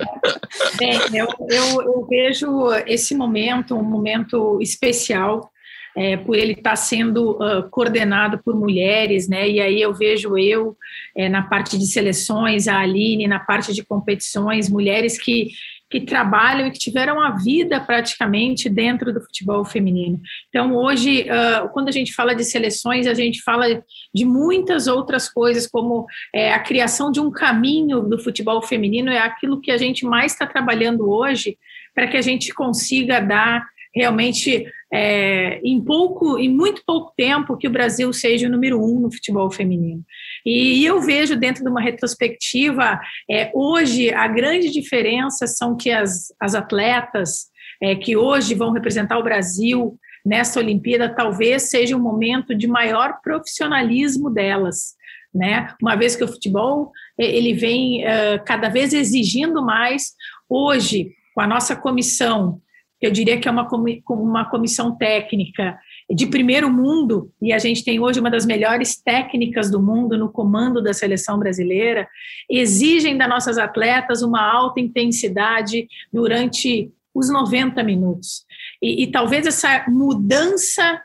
bem, 0.76 0.98
eu, 1.12 1.26
eu, 1.50 1.82
eu, 1.82 2.06
vejo 2.08 2.72
esse 2.86 3.14
momento 3.14 3.74
um 3.74 3.82
momento 3.82 4.58
especial 4.60 5.50
é, 5.96 6.16
por 6.16 6.36
ele 6.36 6.52
estar 6.52 6.70
tá 6.70 6.76
sendo 6.76 7.32
uh, 7.32 7.68
coordenado 7.70 8.38
por 8.44 8.54
mulheres, 8.54 9.28
né? 9.28 9.48
E 9.48 9.60
aí 9.60 9.80
eu 9.80 9.94
vejo 9.94 10.36
eu 10.36 10.76
é, 11.16 11.28
na 11.28 11.42
parte 11.42 11.78
de 11.78 11.86
seleções, 11.86 12.68
a 12.68 12.80
Aline 12.80 13.26
na 13.26 13.40
parte 13.40 13.72
de 13.72 13.82
competições, 13.82 14.68
mulheres 14.68 15.18
que 15.18 15.48
que 15.88 16.00
trabalham 16.00 16.66
e 16.66 16.70
que 16.70 16.78
tiveram 16.78 17.20
a 17.20 17.36
vida 17.36 17.80
praticamente 17.80 18.68
dentro 18.68 19.12
do 19.12 19.20
futebol 19.20 19.64
feminino. 19.64 20.20
Então, 20.48 20.74
hoje, 20.74 21.22
uh, 21.22 21.68
quando 21.68 21.88
a 21.88 21.92
gente 21.92 22.12
fala 22.12 22.34
de 22.34 22.44
seleções, 22.44 23.06
a 23.06 23.14
gente 23.14 23.42
fala 23.42 23.66
de 24.12 24.24
muitas 24.24 24.86
outras 24.86 25.28
coisas, 25.28 25.66
como 25.66 26.06
é, 26.34 26.52
a 26.52 26.58
criação 26.58 27.10
de 27.10 27.20
um 27.20 27.30
caminho 27.30 28.00
do 28.00 28.18
futebol 28.18 28.60
feminino, 28.62 29.10
é 29.10 29.18
aquilo 29.18 29.60
que 29.60 29.70
a 29.70 29.78
gente 29.78 30.04
mais 30.04 30.32
está 30.32 30.46
trabalhando 30.46 31.08
hoje 31.08 31.56
para 31.94 32.08
que 32.08 32.16
a 32.16 32.22
gente 32.22 32.52
consiga 32.52 33.20
dar 33.20 33.66
realmente 33.96 34.66
é, 34.92 35.58
em 35.64 35.82
pouco, 35.82 36.38
em 36.38 36.48
muito 36.48 36.82
pouco 36.86 37.12
tempo, 37.16 37.56
que 37.56 37.66
o 37.66 37.72
Brasil 37.72 38.12
seja 38.12 38.46
o 38.46 38.50
número 38.50 38.78
um 38.78 39.00
no 39.00 39.12
futebol 39.12 39.50
feminino. 39.50 40.04
E, 40.44 40.82
e 40.82 40.86
eu 40.86 41.00
vejo 41.00 41.34
dentro 41.34 41.64
de 41.64 41.70
uma 41.70 41.80
retrospectiva, 41.80 43.00
é, 43.28 43.50
hoje 43.54 44.12
a 44.12 44.28
grande 44.28 44.70
diferença 44.70 45.46
são 45.46 45.74
que 45.74 45.90
as, 45.90 46.26
as 46.38 46.54
atletas 46.54 47.46
é, 47.82 47.96
que 47.96 48.16
hoje 48.16 48.54
vão 48.54 48.70
representar 48.70 49.18
o 49.18 49.24
Brasil 49.24 49.98
nessa 50.24 50.60
Olimpíada 50.60 51.14
talvez 51.14 51.70
seja 51.70 51.96
um 51.96 52.02
momento 52.02 52.54
de 52.54 52.66
maior 52.66 53.20
profissionalismo 53.22 54.28
delas. 54.28 54.94
Né? 55.34 55.72
Uma 55.80 55.96
vez 55.96 56.16
que 56.16 56.24
o 56.24 56.28
futebol 56.28 56.90
ele 57.18 57.52
vem 57.54 58.04
uh, 58.04 58.42
cada 58.44 58.68
vez 58.68 58.92
exigindo 58.92 59.62
mais, 59.62 60.12
hoje, 60.48 61.12
com 61.34 61.42
a 61.42 61.46
nossa 61.46 61.76
comissão 61.76 62.60
eu 63.00 63.10
diria 63.10 63.38
que 63.38 63.48
é 63.48 63.50
uma, 63.50 63.68
uma 64.08 64.44
comissão 64.44 64.96
técnica 64.96 65.78
de 66.10 66.26
primeiro 66.26 66.70
mundo, 66.70 67.32
e 67.42 67.52
a 67.52 67.58
gente 67.58 67.84
tem 67.84 67.98
hoje 67.98 68.20
uma 68.20 68.30
das 68.30 68.46
melhores 68.46 68.96
técnicas 68.96 69.70
do 69.70 69.82
mundo 69.82 70.16
no 70.16 70.30
comando 70.30 70.82
da 70.82 70.94
seleção 70.94 71.38
brasileira, 71.38 72.08
exigem 72.48 73.16
das 73.16 73.28
nossas 73.28 73.58
atletas 73.58 74.22
uma 74.22 74.40
alta 74.40 74.80
intensidade 74.80 75.88
durante 76.12 76.90
os 77.12 77.30
90 77.30 77.82
minutos. 77.82 78.44
E, 78.80 79.02
e 79.02 79.06
talvez 79.10 79.46
essa 79.46 79.84
mudança 79.88 81.02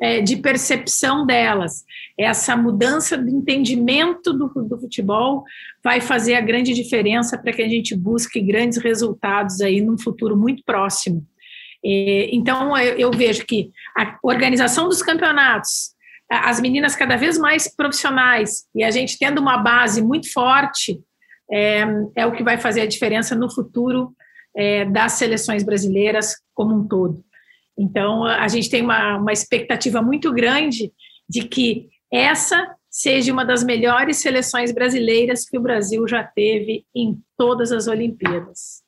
é, 0.00 0.20
de 0.20 0.36
percepção 0.36 1.26
delas, 1.26 1.84
essa 2.18 2.56
mudança 2.56 3.16
de 3.16 3.30
entendimento 3.30 4.32
do, 4.32 4.48
do 4.48 4.78
futebol 4.78 5.44
vai 5.82 6.00
fazer 6.00 6.34
a 6.34 6.40
grande 6.40 6.74
diferença 6.74 7.38
para 7.38 7.52
que 7.52 7.62
a 7.62 7.68
gente 7.68 7.94
busque 7.96 8.40
grandes 8.40 8.78
resultados 8.78 9.60
aí 9.60 9.80
num 9.80 9.98
futuro 9.98 10.36
muito 10.36 10.62
próximo. 10.64 11.26
Então, 11.84 12.76
eu 12.76 13.10
vejo 13.10 13.44
que 13.44 13.70
a 13.96 14.18
organização 14.22 14.88
dos 14.88 15.02
campeonatos, 15.02 15.90
as 16.30 16.58
meninas 16.60 16.96
cada 16.96 17.16
vez 17.16 17.36
mais 17.36 17.68
profissionais 17.68 18.64
e 18.74 18.82
a 18.82 18.90
gente 18.90 19.18
tendo 19.18 19.38
uma 19.40 19.58
base 19.58 20.02
muito 20.02 20.32
forte, 20.32 20.98
é, 21.52 21.84
é 22.16 22.26
o 22.26 22.32
que 22.32 22.42
vai 22.42 22.56
fazer 22.56 22.80
a 22.80 22.86
diferença 22.86 23.34
no 23.34 23.52
futuro 23.52 24.14
é, 24.56 24.86
das 24.86 25.12
seleções 25.12 25.62
brasileiras 25.62 26.36
como 26.54 26.74
um 26.74 26.88
todo. 26.88 27.22
Então, 27.76 28.24
a 28.24 28.48
gente 28.48 28.70
tem 28.70 28.82
uma, 28.82 29.18
uma 29.18 29.32
expectativa 29.32 30.00
muito 30.00 30.32
grande 30.32 30.90
de 31.28 31.46
que 31.46 31.88
essa 32.10 32.74
seja 32.88 33.32
uma 33.32 33.44
das 33.44 33.64
melhores 33.64 34.18
seleções 34.18 34.72
brasileiras 34.72 35.44
que 35.48 35.58
o 35.58 35.60
Brasil 35.60 36.06
já 36.06 36.22
teve 36.22 36.86
em 36.94 37.20
todas 37.36 37.72
as 37.72 37.88
Olimpíadas. 37.88 38.83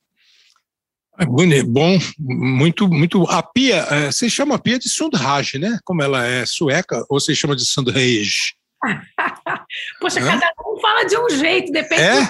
É 1.19 1.63
bom, 1.63 1.99
muito, 2.19 2.89
muito. 2.89 3.25
A 3.31 3.43
Pia, 3.43 3.87
é, 3.91 4.07
você 4.13 4.29
chama 4.29 4.57
a 4.57 4.59
Pia 4.59 4.79
de 4.79 4.89
Sundhage, 4.89 5.59
né? 5.59 5.79
Como 5.85 6.03
ela 6.03 6.27
é 6.27 6.45
sueca, 6.45 7.05
ou 7.09 7.19
você 7.19 7.35
chama 7.35 7.57
de 7.57 7.65
Sundhage? 7.65 8.55
Poxa, 10.01 10.21
Hã? 10.21 10.39
cada 10.39 10.53
um 10.67 10.81
fala 10.81 11.05
de 11.05 11.17
um 11.19 11.29
jeito, 11.31 11.73
depende 11.73 12.03
é? 12.03 12.25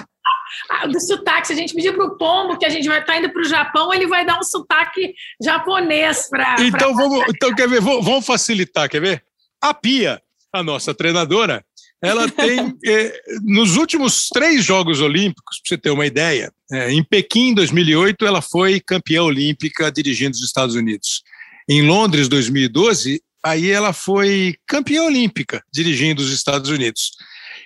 do, 0.85 0.93
do, 0.93 0.99
sotaque. 0.99 1.47
Se 1.47 1.53
a 1.53 1.55
gente 1.55 1.73
pedir 1.73 1.93
para 1.93 2.05
o 2.05 2.17
Pombo 2.17 2.57
que 2.57 2.65
a 2.65 2.69
gente 2.69 2.87
vai 2.87 2.99
estar 2.99 3.13
tá 3.13 3.19
indo 3.19 3.31
para 3.31 3.41
o 3.41 3.45
Japão, 3.45 3.93
ele 3.93 4.07
vai 4.07 4.25
dar 4.25 4.39
um 4.39 4.43
sotaque 4.43 5.13
japonês 5.41 6.29
para. 6.29 6.55
Então, 6.59 6.95
pra... 6.95 7.03
vamos, 7.03 7.25
então, 7.29 7.53
quer 7.53 7.67
ver? 7.67 7.81
Vamos 7.81 8.25
facilitar, 8.25 8.89
quer 8.89 9.01
ver? 9.01 9.23
A 9.61 9.73
Pia, 9.73 10.21
a 10.53 10.63
nossa 10.63 10.93
treinadora, 10.93 11.63
ela 12.01 12.29
tem, 12.29 12.75
eh, 12.85 13.21
nos 13.41 13.75
últimos 13.75 14.29
três 14.29 14.63
Jogos 14.63 15.01
Olímpicos, 15.01 15.59
para 15.59 15.69
você 15.69 15.77
ter 15.77 15.89
uma 15.89 16.05
ideia, 16.05 16.51
eh, 16.71 16.91
em 16.91 17.03
Pequim, 17.03 17.53
2008, 17.53 18.25
ela 18.25 18.41
foi 18.41 18.79
campeã 18.79 19.23
olímpica 19.23 19.91
dirigindo 19.91 20.35
os 20.35 20.43
Estados 20.43 20.75
Unidos. 20.75 21.23
Em 21.67 21.81
Londres, 21.81 22.27
2012, 22.27 23.21
aí 23.43 23.69
ela 23.69 23.93
foi 23.93 24.55
campeã 24.67 25.03
olímpica 25.03 25.63
dirigindo 25.73 26.21
os 26.21 26.31
Estados 26.31 26.69
Unidos. 26.69 27.11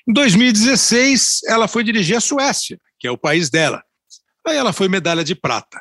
Em 0.08 0.14
2016, 0.14 1.42
ela 1.48 1.68
foi 1.68 1.84
dirigir 1.84 2.16
a 2.16 2.22
Suécia, 2.22 2.80
que 3.00 3.08
é 3.08 3.12
o 3.12 3.18
país 3.18 3.50
dela. 3.50 3.84
Aí 4.48 4.56
ela 4.56 4.74
foi 4.74 4.88
medalha 4.88 5.24
de 5.24 5.36
prata. 5.36 5.80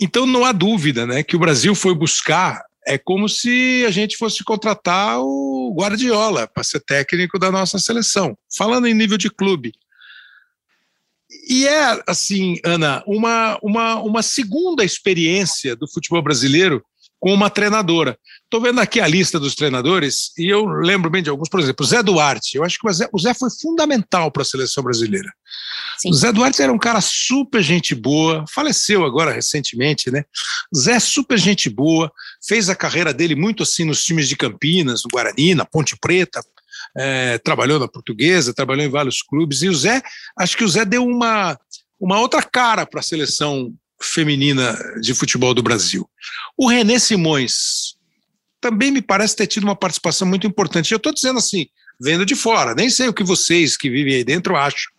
Então 0.00 0.26
não 0.26 0.44
há 0.44 0.52
dúvida 0.52 1.06
né, 1.06 1.22
que 1.22 1.36
o 1.36 1.38
Brasil 1.38 1.74
foi 1.74 1.94
buscar 1.94 2.62
é 2.86 2.98
como 2.98 3.28
se 3.28 3.84
a 3.86 3.90
gente 3.90 4.16
fosse 4.16 4.42
contratar 4.42 5.20
o 5.20 5.74
Guardiola 5.76 6.46
para 6.46 6.64
ser 6.64 6.80
técnico 6.80 7.38
da 7.38 7.50
nossa 7.50 7.78
seleção, 7.78 8.36
falando 8.56 8.86
em 8.86 8.94
nível 8.94 9.16
de 9.16 9.30
clube. 9.30 9.72
E 11.48 11.66
é, 11.66 12.02
assim, 12.06 12.58
Ana, 12.64 13.02
uma, 13.06 13.58
uma, 13.62 14.00
uma 14.02 14.22
segunda 14.22 14.84
experiência 14.84 15.74
do 15.74 15.90
futebol 15.90 16.22
brasileiro 16.22 16.84
com 17.22 17.32
uma 17.32 17.48
treinadora. 17.48 18.18
Estou 18.42 18.60
vendo 18.60 18.80
aqui 18.80 19.00
a 19.00 19.06
lista 19.06 19.38
dos 19.38 19.54
treinadores 19.54 20.32
e 20.36 20.52
eu 20.52 20.66
lembro 20.66 21.08
bem 21.08 21.22
de 21.22 21.30
alguns, 21.30 21.48
por 21.48 21.60
exemplo, 21.60 21.86
o 21.86 21.88
Zé 21.88 22.02
Duarte. 22.02 22.56
Eu 22.56 22.64
acho 22.64 22.76
que 22.76 22.88
o 22.88 22.92
Zé, 22.92 23.08
o 23.12 23.18
Zé 23.20 23.32
foi 23.32 23.48
fundamental 23.48 24.28
para 24.32 24.42
a 24.42 24.44
seleção 24.44 24.82
brasileira. 24.82 25.32
Sim. 25.98 26.10
O 26.10 26.14
Zé 26.14 26.32
Duarte 26.32 26.60
era 26.60 26.72
um 26.72 26.78
cara 26.78 27.00
super 27.00 27.62
gente 27.62 27.94
boa, 27.94 28.44
faleceu 28.52 29.04
agora 29.04 29.30
recentemente, 29.30 30.10
né? 30.10 30.24
Zé 30.76 30.98
super 30.98 31.38
gente 31.38 31.70
boa, 31.70 32.10
fez 32.44 32.68
a 32.68 32.74
carreira 32.74 33.14
dele 33.14 33.36
muito 33.36 33.62
assim 33.62 33.84
nos 33.84 34.02
times 34.02 34.28
de 34.28 34.34
Campinas, 34.34 35.02
no 35.04 35.10
Guarani, 35.12 35.54
na 35.54 35.64
Ponte 35.64 35.96
Preta, 35.96 36.42
é, 36.98 37.38
trabalhou 37.38 37.78
na 37.78 37.86
Portuguesa, 37.86 38.52
trabalhou 38.52 38.84
em 38.84 38.90
vários 38.90 39.22
clubes. 39.22 39.62
E 39.62 39.68
o 39.68 39.74
Zé, 39.76 40.02
acho 40.36 40.56
que 40.56 40.64
o 40.64 40.68
Zé 40.68 40.84
deu 40.84 41.06
uma, 41.06 41.56
uma 42.00 42.18
outra 42.18 42.42
cara 42.42 42.84
para 42.84 42.98
a 42.98 43.04
seleção 43.04 43.72
feminina 44.02 44.76
de 45.00 45.14
futebol 45.14 45.54
do 45.54 45.62
Brasil. 45.62 46.08
O 46.56 46.68
René 46.68 46.98
Simões 46.98 47.96
também 48.60 48.90
me 48.90 49.02
parece 49.02 49.34
ter 49.34 49.46
tido 49.46 49.64
uma 49.64 49.76
participação 49.76 50.26
muito 50.26 50.46
importante. 50.46 50.92
Eu 50.92 50.96
estou 50.96 51.12
dizendo 51.12 51.38
assim, 51.38 51.66
vendo 52.00 52.24
de 52.24 52.36
fora, 52.36 52.74
nem 52.74 52.88
sei 52.88 53.08
o 53.08 53.12
que 53.12 53.24
vocês 53.24 53.76
que 53.76 53.90
vivem 53.90 54.14
aí 54.14 54.24
dentro 54.24 54.56
acham. 54.56 54.92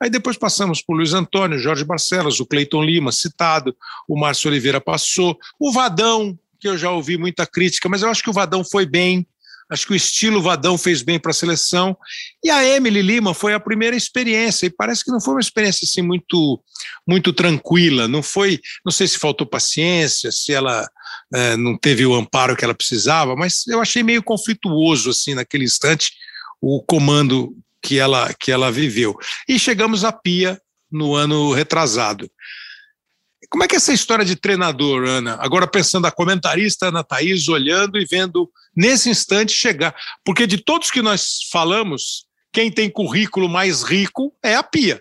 Aí 0.00 0.08
depois 0.08 0.36
passamos 0.36 0.80
por 0.80 0.94
Luiz 0.96 1.12
Antônio, 1.12 1.58
Jorge 1.58 1.84
Barcelos, 1.84 2.40
o 2.40 2.46
Cleiton 2.46 2.82
Lima, 2.82 3.12
citado, 3.12 3.76
o 4.08 4.18
Márcio 4.18 4.48
Oliveira 4.48 4.80
passou, 4.80 5.38
o 5.58 5.72
Vadão, 5.72 6.38
que 6.58 6.68
eu 6.68 6.78
já 6.78 6.90
ouvi 6.90 7.18
muita 7.18 7.46
crítica, 7.46 7.88
mas 7.88 8.02
eu 8.02 8.08
acho 8.08 8.22
que 8.22 8.30
o 8.30 8.32
Vadão 8.32 8.64
foi 8.64 8.86
bem, 8.86 9.26
Acho 9.72 9.86
que 9.86 9.94
o 9.94 9.96
estilo 9.96 10.42
Vadão 10.42 10.76
fez 10.76 11.00
bem 11.00 11.18
para 11.18 11.30
a 11.30 11.34
seleção. 11.34 11.96
E 12.44 12.50
a 12.50 12.62
Emily 12.62 13.00
Lima 13.00 13.32
foi 13.32 13.54
a 13.54 13.60
primeira 13.60 13.96
experiência, 13.96 14.66
e 14.66 14.70
parece 14.70 15.02
que 15.02 15.10
não 15.10 15.18
foi 15.20 15.34
uma 15.34 15.40
experiência 15.40 15.86
assim 15.86 16.02
muito, 16.02 16.62
muito 17.08 17.32
tranquila. 17.32 18.06
Não 18.06 18.22
foi, 18.22 18.60
não 18.84 18.92
sei 18.92 19.08
se 19.08 19.18
faltou 19.18 19.46
paciência, 19.46 20.30
se 20.30 20.52
ela 20.52 20.86
é, 21.34 21.56
não 21.56 21.78
teve 21.78 22.04
o 22.04 22.14
amparo 22.14 22.54
que 22.54 22.64
ela 22.64 22.74
precisava, 22.74 23.34
mas 23.34 23.66
eu 23.66 23.80
achei 23.80 24.02
meio 24.02 24.22
conflituoso 24.22 25.08
assim 25.08 25.34
naquele 25.34 25.64
instante 25.64 26.12
o 26.60 26.82
comando 26.82 27.56
que 27.82 27.98
ela, 27.98 28.32
que 28.34 28.52
ela 28.52 28.70
viveu. 28.70 29.16
E 29.48 29.58
chegamos 29.58 30.04
à 30.04 30.12
Pia 30.12 30.60
no 30.90 31.14
ano 31.14 31.50
retrasado. 31.52 32.30
Como 33.50 33.64
é 33.64 33.68
que 33.68 33.74
é 33.74 33.78
essa 33.78 33.92
história 33.92 34.24
de 34.24 34.36
treinador, 34.36 35.04
Ana? 35.06 35.36
Agora 35.40 35.66
pensando 35.66 36.06
a 36.06 36.12
comentarista 36.12 36.86
Ana 36.86 37.04
Thaís, 37.04 37.48
olhando 37.48 37.98
e 37.98 38.04
vendo 38.04 38.50
nesse 38.74 39.10
instante 39.10 39.52
chegar. 39.52 39.94
Porque 40.24 40.46
de 40.46 40.58
todos 40.58 40.90
que 40.90 41.02
nós 41.02 41.40
falamos, 41.50 42.26
quem 42.52 42.70
tem 42.70 42.90
currículo 42.90 43.48
mais 43.48 43.82
rico 43.82 44.32
é 44.42 44.54
a 44.54 44.62
Pia. 44.62 45.00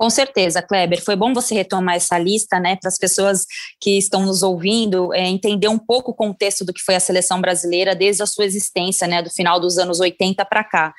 Com 0.00 0.08
certeza, 0.08 0.62
Kleber. 0.62 1.04
Foi 1.04 1.14
bom 1.14 1.34
você 1.34 1.54
retomar 1.54 1.96
essa 1.96 2.18
lista, 2.18 2.58
né, 2.58 2.74
para 2.74 2.88
as 2.88 2.96
pessoas 2.96 3.44
que 3.78 3.98
estão 3.98 4.24
nos 4.24 4.42
ouvindo 4.42 5.12
é, 5.12 5.26
entender 5.28 5.68
um 5.68 5.78
pouco 5.78 6.12
o 6.12 6.14
contexto 6.14 6.64
do 6.64 6.72
que 6.72 6.80
foi 6.80 6.94
a 6.94 7.00
seleção 7.00 7.38
brasileira 7.38 7.94
desde 7.94 8.22
a 8.22 8.26
sua 8.26 8.46
existência, 8.46 9.06
né, 9.06 9.22
do 9.22 9.28
final 9.28 9.60
dos 9.60 9.76
anos 9.76 10.00
80 10.00 10.42
para 10.46 10.64
cá. 10.64 10.94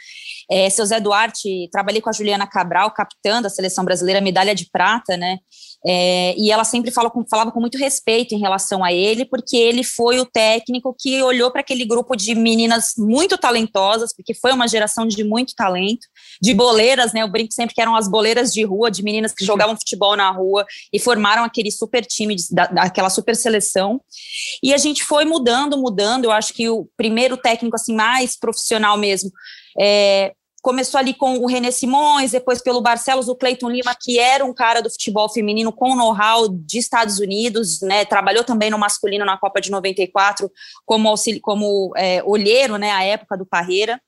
É, 0.52 0.70
seu 0.70 0.86
Zé 0.86 1.00
Duarte, 1.00 1.68
trabalhei 1.72 2.00
com 2.00 2.12
a 2.12 2.14
Juliana 2.14 2.46
Cabral, 2.46 2.92
capitã 2.92 3.42
da 3.42 3.50
seleção 3.50 3.84
brasileira, 3.84 4.22
medalha 4.22 4.54
de 4.54 4.70
prata, 4.70 5.18
né? 5.18 5.40
É, 5.86 6.36
e 6.38 6.52
ela 6.52 6.64
sempre 6.64 6.92
fala 6.92 7.10
com, 7.10 7.26
falava 7.28 7.52
com 7.52 7.60
muito 7.60 7.78
respeito 7.78 8.36
em 8.36 8.40
relação 8.40 8.84
a 8.84 8.94
ele, 8.94 9.26
porque 9.26 9.58
ele 9.58 9.84
foi 9.84 10.20
o 10.20 10.26
técnico 10.26 10.96
que 10.98 11.22
olhou 11.24 11.50
para 11.52 11.62
aquele 11.62 11.86
grupo 11.86 12.16
de 12.16 12.36
meninas 12.36 12.94
muito 12.98 13.38
talentosas, 13.38 14.14
porque 14.16 14.34
foi 14.34 14.52
uma 14.52 14.68
geração 14.68 15.08
de 15.08 15.24
muito 15.24 15.56
talento, 15.56 16.08
de 16.42 16.54
boleiras, 16.54 17.14
né? 17.14 17.24
Eu 17.24 17.28
brinco 17.28 17.54
sempre 17.54 17.74
que 17.74 17.82
eram 17.82 17.96
as 17.96 18.08
boleiras 18.08 18.54
de 18.54 18.64
rua, 18.64 18.92
de 18.92 19.04
meninas 19.04 19.34
que 19.34 19.44
jogavam 19.44 19.76
futebol 19.76 20.16
na 20.16 20.30
rua 20.30 20.66
e 20.94 21.00
formaram 21.00 21.44
aquele 21.44 21.72
super 21.72 22.06
time, 22.06 22.36
da, 22.52 22.64
aquela 22.78 23.10
super 23.10 23.36
seleção. 23.36 24.00
E 24.62 24.74
a 24.74 24.78
gente 24.78 25.04
foi 25.04 25.26
mudando, 25.26 25.78
mudando. 25.78 26.26
Eu 26.26 26.32
acho 26.32 26.54
que 26.54 26.70
o 26.70 26.88
primeiro 26.96 27.38
técnico 27.38 27.76
assim 27.76 27.96
mais 27.96 28.38
profissional 28.38 28.98
mesmo 28.98 29.32
é, 29.80 30.34
começou 30.62 31.00
ali 31.00 31.14
com 31.14 31.40
o 31.40 31.48
René 31.48 31.72
Simões, 31.72 32.32
depois 32.32 32.62
pelo 32.62 32.82
Barcelos, 32.82 33.28
o 33.28 33.36
Cleiton 33.36 33.70
Lima, 33.70 33.96
que 34.00 34.20
era 34.20 34.46
um 34.46 34.54
cara 34.54 34.82
do 34.82 34.90
futebol 34.90 35.28
feminino 35.28 35.72
com 35.72 35.96
know-how 35.96 36.48
de 36.48 36.78
Estados 36.78 37.20
Unidos, 37.20 37.82
né, 37.82 38.06
trabalhou 38.06 38.44
também 38.44 38.70
no 38.70 38.78
masculino 38.78 39.26
na 39.26 39.38
Copa 39.38 39.60
de 39.60 39.72
94 39.72 40.52
como, 40.86 41.10
auxili 41.10 41.40
como 41.40 41.92
é, 41.98 42.22
olheiro, 42.24 42.78
né, 42.78 42.92
à 42.92 43.04
época 43.04 43.36
do 43.36 43.46
Parreira. 43.46 44.00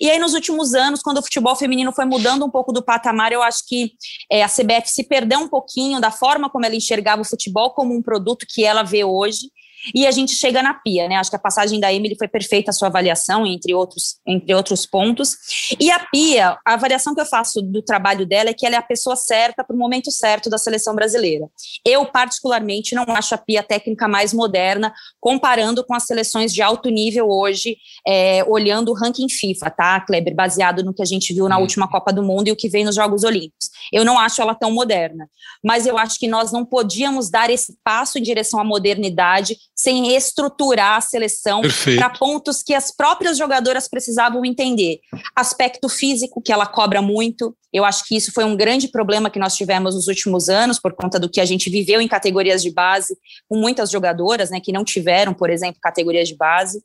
E 0.00 0.10
aí 0.10 0.18
nos 0.18 0.34
últimos 0.34 0.74
anos, 0.74 1.00
quando 1.00 1.18
o 1.18 1.22
futebol 1.22 1.56
feminino 1.56 1.92
foi 1.92 2.04
mudando 2.04 2.44
um 2.44 2.50
pouco 2.50 2.72
do 2.72 2.84
patamar, 2.84 3.32
eu 3.32 3.42
acho 3.42 3.66
que 3.66 3.92
é, 4.30 4.42
a 4.42 4.48
CBF 4.48 4.90
se 4.90 5.04
perdeu 5.04 5.38
um 5.40 5.48
pouquinho 5.48 6.00
da 6.00 6.10
forma 6.10 6.50
como 6.50 6.66
ela 6.66 6.76
enxergava 6.76 7.22
o 7.22 7.26
futebol 7.26 7.70
como 7.70 7.94
um 7.94 8.02
produto 8.02 8.46
que 8.48 8.64
ela 8.64 8.82
vê 8.82 9.04
hoje, 9.04 9.50
e 9.92 10.06
a 10.06 10.10
gente 10.10 10.34
chega 10.34 10.62
na 10.62 10.74
Pia, 10.74 11.08
né? 11.08 11.16
Acho 11.16 11.30
que 11.30 11.36
a 11.36 11.40
passagem 11.40 11.80
da 11.80 11.92
Emily 11.92 12.16
foi 12.16 12.28
perfeita 12.28 12.70
a 12.70 12.74
sua 12.74 12.88
avaliação, 12.88 13.46
entre 13.46 13.74
outros, 13.74 14.16
entre 14.26 14.54
outros 14.54 14.86
pontos. 14.86 15.36
E 15.80 15.90
a 15.90 15.98
Pia, 15.98 16.56
a 16.64 16.74
avaliação 16.74 17.14
que 17.14 17.20
eu 17.20 17.26
faço 17.26 17.60
do 17.60 17.82
trabalho 17.82 18.24
dela 18.26 18.50
é 18.50 18.54
que 18.54 18.64
ela 18.64 18.76
é 18.76 18.78
a 18.78 18.82
pessoa 18.82 19.16
certa 19.16 19.64
para 19.64 19.74
o 19.74 19.78
momento 19.78 20.10
certo 20.10 20.48
da 20.48 20.58
seleção 20.58 20.94
brasileira. 20.94 21.48
Eu, 21.84 22.06
particularmente, 22.06 22.94
não 22.94 23.04
acho 23.08 23.34
a 23.34 23.38
Pia 23.38 23.60
a 23.60 23.62
técnica 23.62 24.06
mais 24.06 24.32
moderna, 24.32 24.92
comparando 25.20 25.84
com 25.84 25.94
as 25.94 26.04
seleções 26.04 26.52
de 26.52 26.62
alto 26.62 26.88
nível 26.88 27.28
hoje, 27.28 27.76
é, 28.06 28.44
olhando 28.44 28.90
o 28.90 28.94
ranking 28.94 29.28
FIFA, 29.28 29.70
tá, 29.70 30.00
Kleber? 30.00 30.34
Baseado 30.34 30.82
no 30.82 30.94
que 30.94 31.02
a 31.02 31.06
gente 31.06 31.32
viu 31.32 31.48
na 31.48 31.58
hum. 31.58 31.62
última 31.62 31.88
Copa 31.88 32.12
do 32.12 32.22
Mundo 32.22 32.48
e 32.48 32.52
o 32.52 32.56
que 32.56 32.68
vem 32.68 32.84
nos 32.84 32.94
Jogos 32.94 33.24
Olímpicos. 33.24 33.68
Eu 33.92 34.04
não 34.04 34.18
acho 34.18 34.40
ela 34.40 34.54
tão 34.54 34.70
moderna, 34.70 35.28
mas 35.62 35.86
eu 35.86 35.98
acho 35.98 36.18
que 36.18 36.28
nós 36.28 36.52
não 36.52 36.64
podíamos 36.64 37.30
dar 37.30 37.50
esse 37.50 37.76
passo 37.84 38.18
em 38.18 38.22
direção 38.22 38.60
à 38.60 38.64
modernidade 38.64 39.56
sem 39.74 40.14
estruturar 40.14 40.98
a 40.98 41.00
seleção 41.00 41.62
para 41.96 42.10
pontos 42.10 42.62
que 42.62 42.74
as 42.74 42.94
próprias 42.94 43.36
jogadoras 43.36 43.88
precisavam 43.88 44.44
entender. 44.44 45.00
Aspecto 45.34 45.88
físico, 45.88 46.40
que 46.40 46.52
ela 46.52 46.66
cobra 46.66 47.02
muito. 47.02 47.56
Eu 47.72 47.84
acho 47.84 48.04
que 48.06 48.16
isso 48.16 48.30
foi 48.32 48.44
um 48.44 48.56
grande 48.56 48.86
problema 48.86 49.28
que 49.28 49.38
nós 49.38 49.56
tivemos 49.56 49.96
nos 49.96 50.06
últimos 50.06 50.48
anos, 50.48 50.78
por 50.78 50.94
conta 50.94 51.18
do 51.18 51.28
que 51.28 51.40
a 51.40 51.44
gente 51.44 51.68
viveu 51.68 52.00
em 52.00 52.06
categorias 52.06 52.62
de 52.62 52.70
base, 52.70 53.18
com 53.48 53.58
muitas 53.58 53.90
jogadoras 53.90 54.48
né, 54.48 54.60
que 54.60 54.70
não 54.70 54.84
tiveram, 54.84 55.34
por 55.34 55.50
exemplo, 55.50 55.80
categorias 55.82 56.28
de 56.28 56.36
base. 56.36 56.80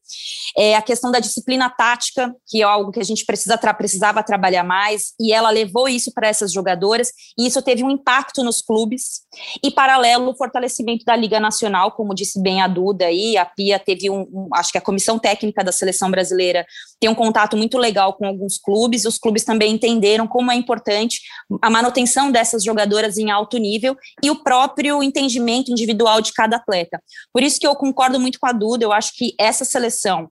É 0.58 0.76
a 0.76 0.82
questão 0.82 1.12
da 1.12 1.20
disciplina 1.20 1.70
tática, 1.70 2.34
que 2.48 2.64
é 2.64 2.66
algo 2.66 2.92
que 2.92 3.00
a 3.00 3.04
gente 3.04 3.24
precisa 3.24 3.56
tra 3.56 3.72
precisava 3.72 4.24
trabalhar 4.24 4.64
mais, 4.64 5.14
e 5.20 5.32
ela 5.32 5.52
levou 5.52 5.88
isso 5.88 6.12
para 6.12 6.28
essas 6.28 6.52
jogadoras, 6.52 7.12
e 7.38 7.46
isso 7.46 7.62
teve 7.62 7.84
um 7.84 7.92
impacto 7.92 8.44
nos 8.44 8.60
clubes. 8.60 9.22
E, 9.64 9.70
paralelo, 9.70 10.32
o 10.32 10.36
fortalecimento 10.36 11.06
da 11.06 11.16
Liga 11.16 11.40
Nacional, 11.40 11.92
como 11.92 12.16
disse 12.16 12.42
bem 12.42 12.64
a 12.64 12.68
Duda 12.80 13.08
aí, 13.08 13.36
a 13.36 13.46
Pia 13.46 13.78
teve 13.78 14.10
um, 14.10 14.22
um, 14.22 14.50
acho 14.54 14.72
que 14.72 14.78
a 14.78 14.82
comissão 14.82 15.20
técnica 15.20 15.64
da 15.64 15.72
seleção 15.72 16.10
brasileira 16.10 16.66
tem 17.00 17.10
um 17.10 17.16
contato 17.16 17.56
muito 17.56 17.78
legal 17.78 18.14
com 18.14 18.26
alguns 18.26 18.58
clubes, 18.58 19.06
os 19.06 19.18
clubes 19.18 19.44
também 19.44 19.74
entenderam 19.74 20.28
como 20.28 20.52
é 20.52 20.56
importante 20.56 21.22
a 21.62 21.70
manutenção 21.70 22.32
dessas 22.32 22.64
jogadoras 22.64 23.18
em 23.18 23.32
alto 23.32 23.58
nível 23.58 23.96
e 24.22 24.30
o 24.30 24.44
próprio 24.44 25.02
entendimento 25.02 25.72
individual 25.72 26.22
de 26.22 26.34
cada 26.34 26.58
atleta. 26.58 27.02
Por 27.32 27.42
isso 27.42 27.60
que 27.60 27.66
eu 27.66 27.76
concordo 27.76 28.20
muito 28.20 28.40
com 28.40 28.48
a 28.48 28.52
Duda, 28.52 28.84
eu 28.84 28.92
acho 28.92 29.14
que 29.16 29.34
essa 29.40 29.64
seleção 29.64 30.30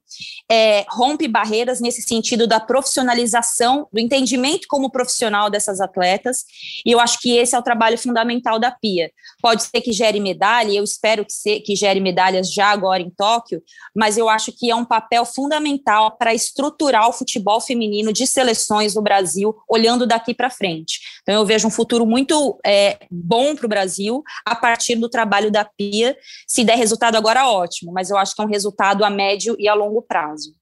é, 0.51 0.85
rompe 0.91 1.27
barreiras 1.27 1.81
nesse 1.81 2.03
sentido 2.03 2.47
da 2.47 2.61
profissionalização, 2.61 3.89
do 3.93 3.99
entendimento 3.99 4.67
como 4.69 4.91
profissional 4.91 5.49
dessas 5.49 5.81
atletas, 5.81 6.45
e 6.85 6.93
eu 6.93 7.01
acho 7.01 7.19
que 7.21 7.37
esse 7.37 7.55
é 7.55 7.59
o 7.59 7.63
trabalho 7.63 7.97
fundamental 7.97 8.59
da 8.59 8.71
Pia. 8.71 9.11
Pode 9.41 9.63
ser 9.63 9.81
que 9.81 9.93
gere 9.93 10.21
medalha, 10.21 10.73
eu 10.73 10.85
espero 10.85 11.25
que, 11.25 11.33
se, 11.33 11.61
que 11.61 11.75
gere 11.75 12.01
medalhas 12.01 12.53
já 12.53 12.67
agora 12.67 13.03
em 13.03 13.11
Tóquio, 13.11 13.63
mas 13.95 14.19
eu 14.19 14.29
acho 14.29 14.53
que 14.53 14.71
é 14.71 14.75
um 14.75 14.85
papel 14.85 15.25
fundamental 15.25 16.17
para 16.17 16.35
estruturar 16.59 17.09
o 17.09 17.13
futebol 17.13 17.61
feminino 17.61 18.13
de 18.13 18.27
seleções 18.27 18.95
no 18.95 19.03
Brasil, 19.03 19.55
olhando 19.69 20.07
daqui 20.07 20.35
para 20.35 20.51
frente. 20.51 20.99
Então, 21.23 21.37
eu 21.37 21.47
vejo 21.47 21.69
um 21.69 21.71
futuro 21.71 22.05
muito 22.05 22.59
é, 22.67 22.99
bom 23.11 23.55
para 23.55 23.67
o 23.67 23.69
Brasil 23.69 24.23
a 24.45 24.57
partir 24.57 24.97
do 24.97 25.09
trabalho 25.09 25.51
da 25.51 25.65
Pia. 25.65 26.17
Se 26.47 26.65
der 26.65 26.77
resultado 26.77 27.17
agora, 27.17 27.49
ótimo, 27.49 27.93
mas 27.93 28.11
eu 28.11 28.17
acho 28.17 28.35
que 28.35 28.43
é 28.43 28.45
um 28.45 28.49
resultado 28.49 29.05
a 29.05 29.11
médio 29.11 29.55
e 29.59 29.69
a 29.69 29.75
longo 29.75 30.03
prazo. 30.03 30.53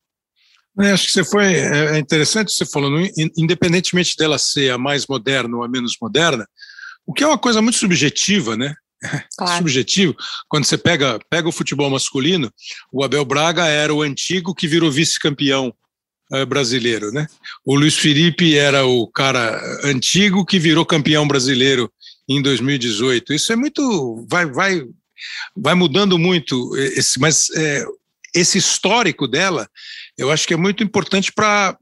É, 0.79 0.93
acho 0.93 1.07
que 1.07 1.13
você 1.13 1.25
foi 1.25 1.55
é, 1.55 1.97
é 1.97 1.99
interessante 1.99 2.53
você 2.53 2.67
falando, 2.67 2.99
independentemente 3.35 4.15
dela 4.15 4.37
ser 4.37 4.71
a 4.71 4.77
mais 4.77 5.07
moderna 5.07 5.57
ou 5.57 5.65
a 5.65 5.69
menos 5.69 5.97
moderna, 6.01 6.47
o 7.07 7.15
que 7.15 7.25
é 7.25 7.27
uma 7.27 7.39
coisa 7.39 7.63
muito 7.63 7.79
subjetiva, 7.79 8.57
né? 8.57 8.75
Claro. 9.39 9.59
Subjetivo. 9.59 10.15
Quando 10.49 10.65
você 10.65 10.77
pega, 10.77 11.19
pega 11.31 11.49
o 11.49 11.53
futebol 11.53 11.89
masculino, 11.89 12.51
o 12.93 13.05
Abel 13.05 13.25
Braga 13.25 13.67
era 13.67 13.95
o 13.95 14.03
antigo 14.03 14.55
que 14.55 14.67
virou 14.67 14.91
vice-campeão 14.91 15.73
brasileiro, 16.49 17.12
né? 17.12 17.27
O 17.65 17.77
Luiz 17.77 17.97
Felipe 17.97 18.57
era 18.57 18.85
o 18.85 19.07
cara 19.07 19.61
antigo 19.85 20.45
que 20.45 20.59
virou 20.59 20.85
campeão 20.85 21.27
brasileiro 21.27 21.93
em 22.29 22.43
2018. 22.43 23.33
Isso 23.33 23.53
é 23.53 23.57
muito, 23.57 24.27
vai, 24.29 24.47
vai, 24.47 24.83
vai 25.57 25.75
mudando 25.75 26.19
muito. 26.19 26.77
Esse, 26.77 27.21
mas 27.21 27.49
é, 27.55 27.85
esse 28.35 28.59
histórico 28.59 29.29
dela, 29.29 29.69
eu 30.19 30.31
acho 30.31 30.47
que 30.47 30.55
é 30.55 30.57
muito 30.57 30.83
importante 30.83 31.33
para 31.33 31.79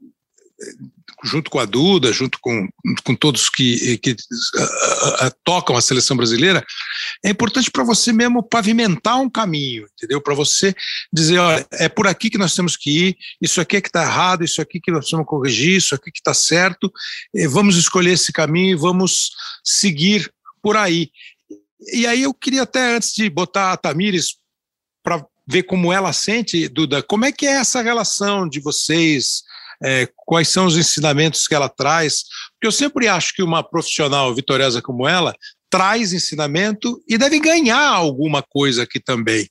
junto 1.25 1.49
com 1.49 1.59
a 1.59 1.65
Duda, 1.65 2.13
junto 2.13 2.37
com, 2.39 2.69
com 3.03 3.15
todos 3.15 3.49
que, 3.49 3.97
que 3.97 4.15
tocam 5.43 5.75
a 5.75 5.81
seleção 5.81 6.15
brasileira, 6.15 6.65
é 7.23 7.29
importante 7.29 7.71
para 7.71 7.83
você 7.83 8.13
mesmo 8.13 8.43
pavimentar 8.43 9.19
um 9.19 9.29
caminho, 9.29 9.87
entendeu? 9.93 10.21
Para 10.21 10.35
você 10.35 10.73
dizer, 11.11 11.39
olha, 11.39 11.65
é 11.73 11.89
por 11.89 12.07
aqui 12.07 12.29
que 12.29 12.37
nós 12.37 12.53
temos 12.53 12.77
que 12.77 13.07
ir, 13.07 13.17
isso 13.41 13.59
aqui 13.59 13.77
é 13.77 13.81
que 13.81 13.89
está 13.89 14.03
errado, 14.03 14.43
isso 14.43 14.61
aqui 14.61 14.79
que 14.79 14.91
nós 14.91 15.09
vamos 15.09 15.25
corrigir, 15.25 15.77
isso 15.77 15.95
aqui 15.95 16.11
que 16.11 16.19
está 16.19 16.33
certo, 16.33 16.91
vamos 17.49 17.75
escolher 17.75 18.11
esse 18.11 18.31
caminho 18.31 18.71
e 18.71 18.79
vamos 18.79 19.31
seguir 19.63 20.31
por 20.61 20.77
aí. 20.77 21.09
E 21.93 22.07
aí 22.07 22.23
eu 22.23 22.33
queria 22.33 22.63
até, 22.63 22.95
antes 22.95 23.13
de 23.13 23.29
botar 23.29 23.73
a 23.73 23.77
Tamires 23.77 24.37
para 25.03 25.25
ver 25.47 25.63
como 25.63 25.93
ela 25.93 26.11
sente, 26.13 26.67
Duda, 26.67 27.03
como 27.03 27.25
é 27.25 27.31
que 27.31 27.45
é 27.45 27.51
essa 27.51 27.81
relação 27.81 28.47
de 28.47 28.59
vocês, 28.59 29.43
é, 29.83 30.07
quais 30.15 30.49
são 30.49 30.65
os 30.65 30.77
ensinamentos 30.77 31.47
que 31.47 31.55
ela 31.55 31.69
traz, 31.69 32.23
porque 32.53 32.67
eu 32.67 32.71
sempre 32.71 33.07
acho 33.07 33.33
que 33.33 33.43
uma 33.43 33.63
profissional 33.63 34.33
vitoriosa 34.33 34.81
como 34.81 35.07
ela 35.07 35.33
traz 35.69 36.13
ensinamento 36.13 37.01
e 37.07 37.17
deve 37.17 37.39
ganhar 37.39 37.87
alguma 37.89 38.41
coisa 38.41 38.83
aqui 38.83 38.99
também. 38.99 39.49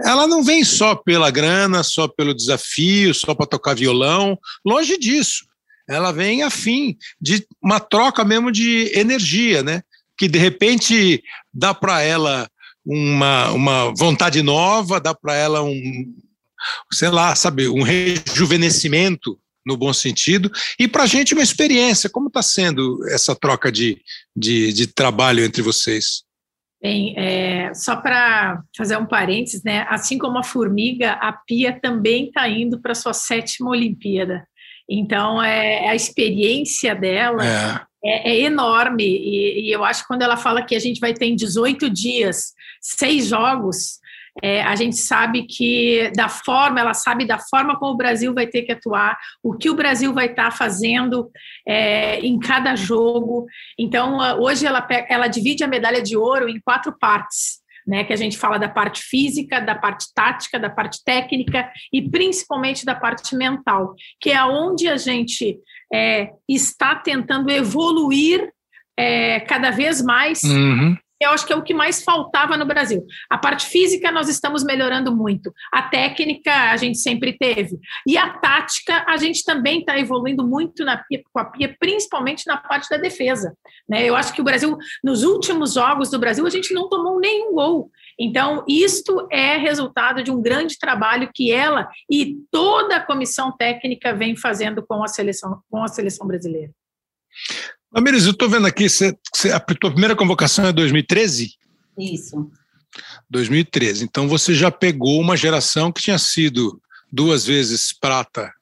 Ela 0.00 0.26
não 0.26 0.42
vem 0.42 0.64
só 0.64 0.94
pela 0.94 1.30
grana, 1.30 1.82
só 1.82 2.08
pelo 2.08 2.34
desafio, 2.34 3.12
só 3.12 3.34
para 3.34 3.46
tocar 3.46 3.74
violão, 3.74 4.38
longe 4.64 4.96
disso. 4.96 5.44
Ela 5.88 6.12
vem 6.12 6.42
a 6.42 6.50
fim 6.50 6.96
de 7.20 7.46
uma 7.62 7.78
troca 7.78 8.24
mesmo 8.24 8.50
de 8.50 8.90
energia, 8.94 9.62
né? 9.62 9.82
Que 10.16 10.28
de 10.28 10.38
repente 10.38 11.22
dá 11.52 11.74
para 11.74 12.00
ela 12.00 12.48
uma, 12.84 13.50
uma 13.50 13.94
vontade 13.94 14.42
nova, 14.42 14.98
dá 14.98 15.14
para 15.14 15.34
ela 15.34 15.62
um, 15.62 16.14
sei 16.92 17.10
lá, 17.10 17.34
sabe, 17.34 17.68
um 17.68 17.82
rejuvenescimento 17.82 19.38
no 19.66 19.76
bom 19.76 19.92
sentido, 19.92 20.50
e 20.78 20.86
para 20.86 21.02
a 21.02 21.06
gente 21.06 21.34
uma 21.34 21.42
experiência. 21.42 22.08
Como 22.08 22.28
está 22.28 22.40
sendo 22.40 22.98
essa 23.08 23.34
troca 23.34 23.70
de, 23.72 24.00
de, 24.34 24.72
de, 24.72 24.86
trabalho 24.86 25.44
entre 25.44 25.60
vocês? 25.60 26.22
Bem, 26.80 27.14
é, 27.18 27.74
só 27.74 27.96
para 27.96 28.62
fazer 28.76 28.96
um 28.96 29.06
parênteses, 29.06 29.64
né? 29.64 29.84
Assim 29.88 30.18
como 30.18 30.38
a 30.38 30.44
formiga, 30.44 31.12
a 31.12 31.32
Pia 31.32 31.78
também 31.80 32.26
está 32.26 32.48
indo 32.48 32.80
para 32.80 32.94
sua 32.94 33.12
sétima 33.12 33.70
Olimpíada. 33.70 34.46
Então, 34.88 35.42
é, 35.42 35.88
a 35.88 35.94
experiência 35.96 36.94
dela 36.94 37.44
é, 37.44 37.80
é, 38.04 38.30
é 38.30 38.40
enorme. 38.42 39.04
E, 39.04 39.66
e, 39.66 39.72
eu 39.72 39.84
acho 39.84 40.02
que 40.02 40.08
quando 40.08 40.22
ela 40.22 40.36
fala 40.36 40.62
que 40.62 40.76
a 40.76 40.78
gente 40.78 41.00
vai 41.00 41.12
ter 41.12 41.26
em 41.26 41.34
18 41.34 41.90
dias 41.90 42.52
seis 42.80 43.26
jogos, 43.26 43.98
é, 44.42 44.62
a 44.62 44.74
gente 44.76 44.96
sabe 44.96 45.44
que 45.44 46.10
da 46.14 46.28
forma, 46.28 46.80
ela 46.80 46.94
sabe 46.94 47.24
da 47.24 47.38
forma 47.38 47.78
como 47.78 47.92
o 47.92 47.96
Brasil 47.96 48.34
vai 48.34 48.46
ter 48.46 48.62
que 48.62 48.72
atuar, 48.72 49.16
o 49.42 49.54
que 49.54 49.70
o 49.70 49.74
Brasil 49.74 50.12
vai 50.12 50.26
estar 50.26 50.50
tá 50.50 50.50
fazendo 50.50 51.30
é, 51.66 52.20
em 52.20 52.38
cada 52.38 52.76
jogo. 52.76 53.46
Então, 53.78 54.18
hoje 54.40 54.66
ela, 54.66 54.86
ela 55.08 55.28
divide 55.28 55.64
a 55.64 55.68
medalha 55.68 56.02
de 56.02 56.16
ouro 56.16 56.48
em 56.48 56.60
quatro 56.60 56.96
partes. 56.98 57.64
Né, 57.88 58.02
que 58.02 58.12
a 58.12 58.16
gente 58.16 58.36
fala 58.36 58.58
da 58.58 58.68
parte 58.68 59.00
física, 59.00 59.60
da 59.60 59.76
parte 59.76 60.06
tática, 60.12 60.58
da 60.58 60.68
parte 60.68 61.04
técnica 61.04 61.70
e 61.92 62.02
principalmente 62.02 62.84
da 62.84 62.96
parte 62.96 63.36
mental, 63.36 63.94
que 64.20 64.32
é 64.32 64.44
onde 64.44 64.88
a 64.88 64.96
gente 64.96 65.56
é, 65.94 66.30
está 66.48 66.96
tentando 66.96 67.48
evoluir 67.48 68.50
é, 68.98 69.38
cada 69.38 69.70
vez 69.70 70.02
mais 70.02 70.42
uhum 70.42 70.96
eu 71.20 71.30
acho 71.30 71.46
que 71.46 71.52
é 71.52 71.56
o 71.56 71.62
que 71.62 71.74
mais 71.74 72.02
faltava 72.02 72.56
no 72.56 72.66
Brasil. 72.66 73.04
A 73.30 73.38
parte 73.38 73.66
física 73.66 74.10
nós 74.10 74.28
estamos 74.28 74.64
melhorando 74.64 75.14
muito, 75.14 75.52
a 75.72 75.82
técnica 75.82 76.70
a 76.70 76.76
gente 76.76 76.98
sempre 76.98 77.36
teve, 77.36 77.78
e 78.06 78.16
a 78.16 78.30
tática 78.38 79.04
a 79.06 79.16
gente 79.16 79.44
também 79.44 79.80
está 79.80 79.98
evoluindo 79.98 80.46
muito 80.46 80.84
na 80.84 80.96
pia, 80.96 81.22
com 81.32 81.38
a 81.38 81.44
pia, 81.44 81.74
principalmente 81.78 82.46
na 82.46 82.56
parte 82.56 82.88
da 82.88 82.96
defesa. 82.96 83.56
Né? 83.88 84.04
Eu 84.04 84.14
acho 84.14 84.32
que 84.32 84.40
o 84.40 84.44
Brasil, 84.44 84.76
nos 85.02 85.22
últimos 85.22 85.74
jogos 85.74 86.10
do 86.10 86.18
Brasil, 86.18 86.46
a 86.46 86.50
gente 86.50 86.74
não 86.74 86.88
tomou 86.88 87.18
nenhum 87.18 87.52
gol. 87.52 87.90
Então, 88.18 88.64
isto 88.66 89.26
é 89.30 89.56
resultado 89.56 90.22
de 90.22 90.30
um 90.30 90.40
grande 90.40 90.78
trabalho 90.78 91.30
que 91.34 91.52
ela 91.52 91.88
e 92.10 92.36
toda 92.50 92.96
a 92.96 93.04
comissão 93.04 93.52
técnica 93.52 94.14
vem 94.14 94.36
fazendo 94.36 94.84
com 94.86 95.02
a 95.02 95.08
seleção, 95.08 95.60
com 95.70 95.82
a 95.82 95.88
seleção 95.88 96.26
brasileira. 96.26 96.72
Amires, 97.94 98.24
eu 98.24 98.32
estou 98.32 98.48
vendo 98.48 98.66
aqui, 98.66 98.88
você, 98.88 99.16
você, 99.34 99.50
a 99.50 99.60
tua 99.60 99.90
primeira 99.90 100.16
convocação 100.16 100.66
é 100.66 100.72
2013? 100.72 101.54
Isso. 101.98 102.50
2013. 103.30 104.04
Então 104.04 104.28
você 104.28 104.54
já 104.54 104.70
pegou 104.70 105.20
uma 105.20 105.36
geração 105.36 105.92
que 105.92 106.02
tinha 106.02 106.18
sido 106.18 106.80
duas 107.10 107.46
vezes 107.46 107.92
prata 107.92 108.52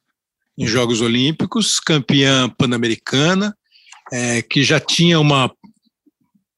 em 0.57 0.67
Jogos 0.67 1.01
Olímpicos, 1.01 1.81
campeã 1.81 2.49
pan-americana, 2.49 3.57
é, 4.13 4.43
que 4.43 4.63
já 4.63 4.79
tinha 4.79 5.19
uma 5.19 5.51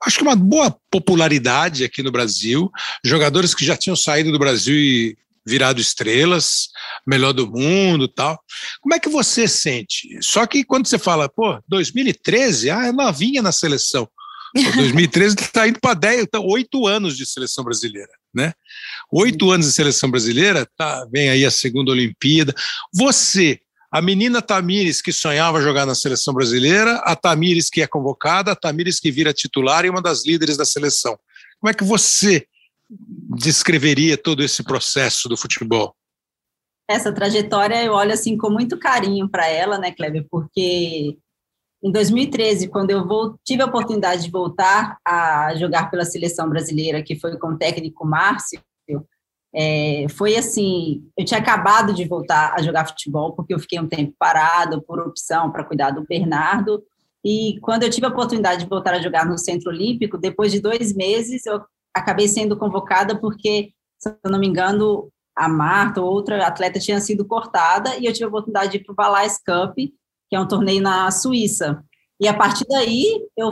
acho 0.04 0.18
que 0.18 0.22
uma 0.22 0.36
boa 0.36 0.76
popularidade 0.90 1.82
aqui 1.82 2.02
no 2.02 2.12
Brasil, 2.12 2.70
jogadores 3.02 3.54
que 3.54 3.64
já 3.64 3.76
tinham 3.76 3.96
saído 3.96 4.30
do 4.30 4.38
Brasil 4.38 4.76
e 4.76 5.16
virado 5.46 5.80
estrelas, 5.80 6.68
melhor 7.06 7.32
do 7.32 7.48
mundo 7.48 8.08
tal. 8.08 8.38
Como 8.80 8.94
é 8.94 8.98
que 8.98 9.08
você 9.08 9.46
sente? 9.46 10.18
Só 10.20 10.46
que 10.46 10.64
quando 10.64 10.86
você 10.86 10.98
fala, 10.98 11.28
pô, 11.28 11.58
2013, 11.68 12.70
ah, 12.70 12.86
é 12.86 12.92
novinha 12.92 13.40
na 13.40 13.52
seleção. 13.52 14.08
2013 14.54 15.36
está 15.40 15.68
indo 15.68 15.80
para 15.80 15.94
10, 15.94 16.22
então, 16.22 16.44
8 16.44 16.86
anos 16.86 17.16
de 17.16 17.26
seleção 17.26 17.62
brasileira, 17.62 18.10
né? 18.34 18.52
Oito 19.12 19.50
anos 19.50 19.66
de 19.66 19.72
seleção 19.72 20.10
brasileira, 20.10 20.66
tá, 20.76 21.06
vem 21.12 21.28
aí 21.28 21.44
a 21.44 21.50
segunda 21.50 21.92
Olimpíada. 21.92 22.54
Você, 22.92 23.60
a 23.92 24.02
menina 24.02 24.42
Tamires 24.42 25.00
que 25.00 25.12
sonhava 25.12 25.60
jogar 25.60 25.86
na 25.86 25.94
seleção 25.94 26.34
brasileira, 26.34 26.96
a 27.04 27.14
Tamires 27.14 27.70
que 27.70 27.82
é 27.82 27.86
convocada, 27.86 28.52
a 28.52 28.56
Tamires 28.56 28.98
que 28.98 29.10
vira 29.10 29.32
titular 29.32 29.84
e 29.84 29.90
uma 29.90 30.02
das 30.02 30.24
líderes 30.24 30.56
da 30.56 30.64
seleção. 30.64 31.18
Como 31.60 31.70
é 31.70 31.74
que 31.74 31.84
você 31.84 32.46
descreveria 32.88 34.16
todo 34.16 34.42
esse 34.42 34.62
processo 34.62 35.28
do 35.28 35.36
futebol? 35.36 35.94
Essa 36.88 37.12
trajetória 37.12 37.82
eu 37.82 37.92
olho 37.92 38.12
assim 38.12 38.36
com 38.36 38.48
muito 38.48 38.78
carinho 38.78 39.28
para 39.28 39.48
ela, 39.48 39.76
né, 39.76 39.90
Kleber? 39.90 40.26
Porque 40.30 41.16
em 41.82 41.92
2013, 41.92 42.68
quando 42.68 42.90
eu 42.90 43.06
vou, 43.06 43.38
tive 43.44 43.62
a 43.62 43.66
oportunidade 43.66 44.22
de 44.22 44.30
voltar 44.30 44.98
a 45.04 45.54
jogar 45.56 45.90
pela 45.90 46.04
seleção 46.04 46.48
brasileira, 46.48 47.02
que 47.02 47.18
foi 47.18 47.36
com 47.38 47.48
o 47.48 47.58
técnico 47.58 48.06
Márcio, 48.06 48.60
é, 49.54 50.06
foi 50.10 50.36
assim, 50.36 51.02
eu 51.16 51.24
tinha 51.24 51.40
acabado 51.40 51.94
de 51.94 52.04
voltar 52.04 52.54
a 52.54 52.62
jogar 52.62 52.86
futebol, 52.86 53.32
porque 53.32 53.54
eu 53.54 53.58
fiquei 53.58 53.80
um 53.80 53.88
tempo 53.88 54.14
parado 54.18 54.82
por 54.82 54.98
opção 55.00 55.50
para 55.50 55.64
cuidar 55.64 55.90
do 55.90 56.04
Bernardo, 56.06 56.82
e 57.24 57.58
quando 57.60 57.82
eu 57.82 57.90
tive 57.90 58.06
a 58.06 58.10
oportunidade 58.10 58.64
de 58.64 58.68
voltar 58.68 58.94
a 58.94 59.00
jogar 59.00 59.24
no 59.26 59.38
Centro 59.38 59.70
Olímpico, 59.70 60.18
depois 60.18 60.52
de 60.52 60.60
dois 60.60 60.94
meses, 60.94 61.46
eu 61.46 61.60
acabei 61.96 62.28
sendo 62.28 62.56
convocada 62.56 63.18
porque, 63.18 63.72
se 63.98 64.08
eu 64.08 64.30
não 64.30 64.38
me 64.38 64.46
engano, 64.46 65.10
a 65.36 65.48
Marta, 65.48 66.00
outra 66.00 66.46
atleta, 66.46 66.78
tinha 66.78 67.00
sido 67.00 67.26
cortada, 67.26 67.96
e 67.96 68.06
eu 68.06 68.12
tive 68.12 68.24
a 68.24 68.28
oportunidade 68.28 68.72
de 68.72 68.78
ir 68.78 68.84
para 68.84 68.92
o 68.92 68.96
Valais 68.96 69.38
Cup, 69.38 69.76
que 69.76 70.36
é 70.36 70.40
um 70.40 70.48
torneio 70.48 70.82
na 70.82 71.10
Suíça. 71.10 71.82
E 72.18 72.26
a 72.26 72.34
partir 72.34 72.64
daí, 72.68 73.20
eu 73.36 73.50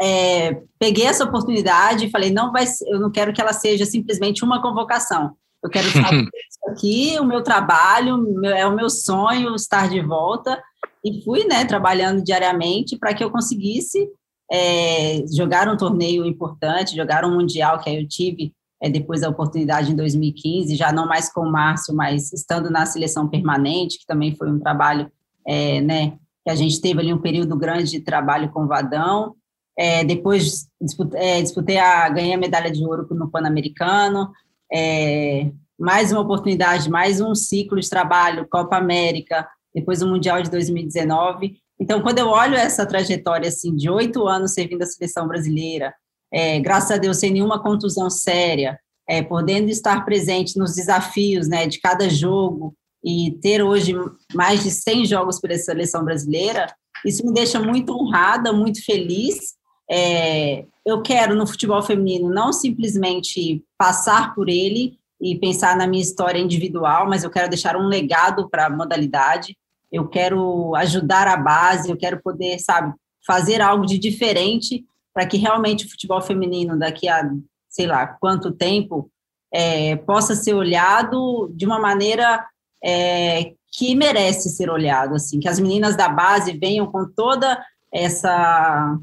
é, 0.00 0.62
peguei 0.78 1.06
essa 1.06 1.24
oportunidade 1.24 2.06
e 2.06 2.10
falei, 2.10 2.30
não 2.30 2.52
vai, 2.52 2.64
eu 2.86 3.00
não 3.00 3.10
quero 3.10 3.32
que 3.32 3.40
ela 3.40 3.52
seja 3.52 3.86
simplesmente 3.86 4.44
uma 4.44 4.60
convocação. 4.60 5.34
Eu 5.62 5.70
quero 5.70 5.88
fazer 5.92 6.22
isso 6.24 6.70
aqui, 6.70 7.18
o 7.18 7.24
meu 7.24 7.42
trabalho, 7.42 8.44
é 8.46 8.66
o 8.66 8.74
meu 8.74 8.90
sonho 8.90 9.54
estar 9.54 9.88
de 9.88 10.00
volta 10.00 10.62
e 11.04 11.22
fui, 11.24 11.44
né, 11.44 11.64
trabalhando 11.64 12.22
diariamente 12.22 12.98
para 12.98 13.14
que 13.14 13.24
eu 13.24 13.30
conseguisse 13.30 14.08
é, 14.50 15.24
jogar 15.32 15.68
um 15.68 15.76
torneio 15.76 16.24
importante, 16.24 16.96
jogar 16.96 17.24
um 17.24 17.34
mundial 17.34 17.78
que 17.78 17.88
aí 17.88 17.96
eu 17.96 18.08
tive 18.08 18.52
é, 18.82 18.88
depois 18.88 19.20
da 19.20 19.28
oportunidade 19.28 19.92
em 19.92 19.96
2015, 19.96 20.74
já 20.74 20.90
não 20.90 21.06
mais 21.06 21.32
com 21.32 21.42
o 21.42 21.52
Márcio, 21.52 21.94
mas 21.94 22.32
estando 22.32 22.70
na 22.70 22.86
seleção 22.86 23.28
permanente, 23.28 23.98
que 23.98 24.06
também 24.06 24.34
foi 24.34 24.50
um 24.50 24.58
trabalho, 24.58 25.10
é, 25.46 25.80
né, 25.82 26.18
que 26.42 26.50
a 26.50 26.54
gente 26.54 26.80
teve 26.80 27.00
ali 27.00 27.12
um 27.12 27.20
período 27.20 27.56
grande 27.56 27.90
de 27.90 28.00
trabalho 28.00 28.50
com 28.50 28.64
o 28.64 28.66
Vadão. 28.66 29.34
É, 29.78 30.02
depois 30.02 30.66
disputei, 30.80 31.20
é, 31.20 31.42
disputei, 31.42 31.78
a 31.78 32.08
ganhei 32.08 32.32
a 32.32 32.38
medalha 32.38 32.70
de 32.70 32.84
ouro 32.84 33.06
no 33.10 33.30
Pan-Americano. 33.30 34.30
É, 34.72 35.50
mais 35.78 36.10
uma 36.10 36.22
oportunidade, 36.22 36.90
mais 36.90 37.20
um 37.20 37.34
ciclo 37.34 37.78
de 37.78 37.88
trabalho, 37.88 38.48
Copa 38.48 38.76
América, 38.76 39.46
depois 39.74 40.02
o 40.02 40.08
Mundial 40.08 40.42
de 40.42 40.50
2019. 40.50 41.58
Então, 41.80 42.02
quando 42.02 42.18
eu 42.18 42.28
olho 42.28 42.54
essa 42.54 42.84
trajetória 42.84 43.48
assim 43.48 43.74
de 43.74 43.88
oito 43.88 44.28
anos 44.28 44.52
servindo 44.52 44.82
a 44.82 44.86
seleção 44.86 45.26
brasileira, 45.26 45.94
é, 46.32 46.60
graças 46.60 46.90
a 46.90 46.98
Deus 46.98 47.16
sem 47.16 47.30
nenhuma 47.30 47.62
contusão 47.62 48.10
séria, 48.10 48.78
é, 49.08 49.22
podendo 49.22 49.70
estar 49.70 50.04
presente 50.04 50.58
nos 50.58 50.74
desafios 50.74 51.48
né, 51.48 51.66
de 51.66 51.80
cada 51.80 52.08
jogo 52.08 52.74
e 53.02 53.32
ter 53.40 53.62
hoje 53.62 53.94
mais 54.34 54.62
de 54.62 54.70
100 54.70 55.06
jogos 55.06 55.40
pela 55.40 55.56
seleção 55.56 56.04
brasileira, 56.04 56.72
isso 57.04 57.26
me 57.26 57.32
deixa 57.32 57.58
muito 57.58 57.92
honrada, 57.92 58.52
muito 58.52 58.84
feliz. 58.84 59.54
É, 59.90 60.66
eu 60.86 61.00
quero 61.02 61.34
no 61.34 61.46
futebol 61.46 61.82
feminino 61.82 62.28
não 62.28 62.52
simplesmente 62.52 63.64
passar 63.78 64.34
por 64.34 64.48
ele 64.48 64.98
e 65.20 65.36
pensar 65.38 65.76
na 65.76 65.86
minha 65.86 66.02
história 66.02 66.38
individual, 66.38 67.08
mas 67.08 67.24
eu 67.24 67.30
quero 67.30 67.48
deixar 67.48 67.76
um 67.76 67.88
legado 67.88 68.48
para 68.48 68.66
a 68.66 68.70
modalidade 68.70 69.56
eu 69.90 70.08
quero 70.08 70.74
ajudar 70.76 71.26
a 71.26 71.36
base, 71.36 71.90
eu 71.90 71.96
quero 71.96 72.22
poder, 72.22 72.58
sabe, 72.58 72.94
fazer 73.26 73.60
algo 73.60 73.84
de 73.84 73.98
diferente 73.98 74.84
para 75.12 75.26
que 75.26 75.36
realmente 75.36 75.86
o 75.86 75.90
futebol 75.90 76.20
feminino 76.20 76.78
daqui 76.78 77.08
a, 77.08 77.28
sei 77.68 77.86
lá, 77.86 78.06
quanto 78.06 78.52
tempo 78.52 79.10
é, 79.52 79.96
possa 79.96 80.34
ser 80.34 80.54
olhado 80.54 81.50
de 81.54 81.66
uma 81.66 81.78
maneira 81.78 82.46
é, 82.82 83.52
que 83.72 83.94
merece 83.94 84.48
ser 84.50 84.70
olhado, 84.70 85.14
assim, 85.14 85.38
que 85.40 85.48
as 85.48 85.58
meninas 85.58 85.96
da 85.96 86.08
base 86.08 86.52
venham 86.56 86.86
com 86.86 87.06
toda 87.06 87.62
essa 87.92 88.96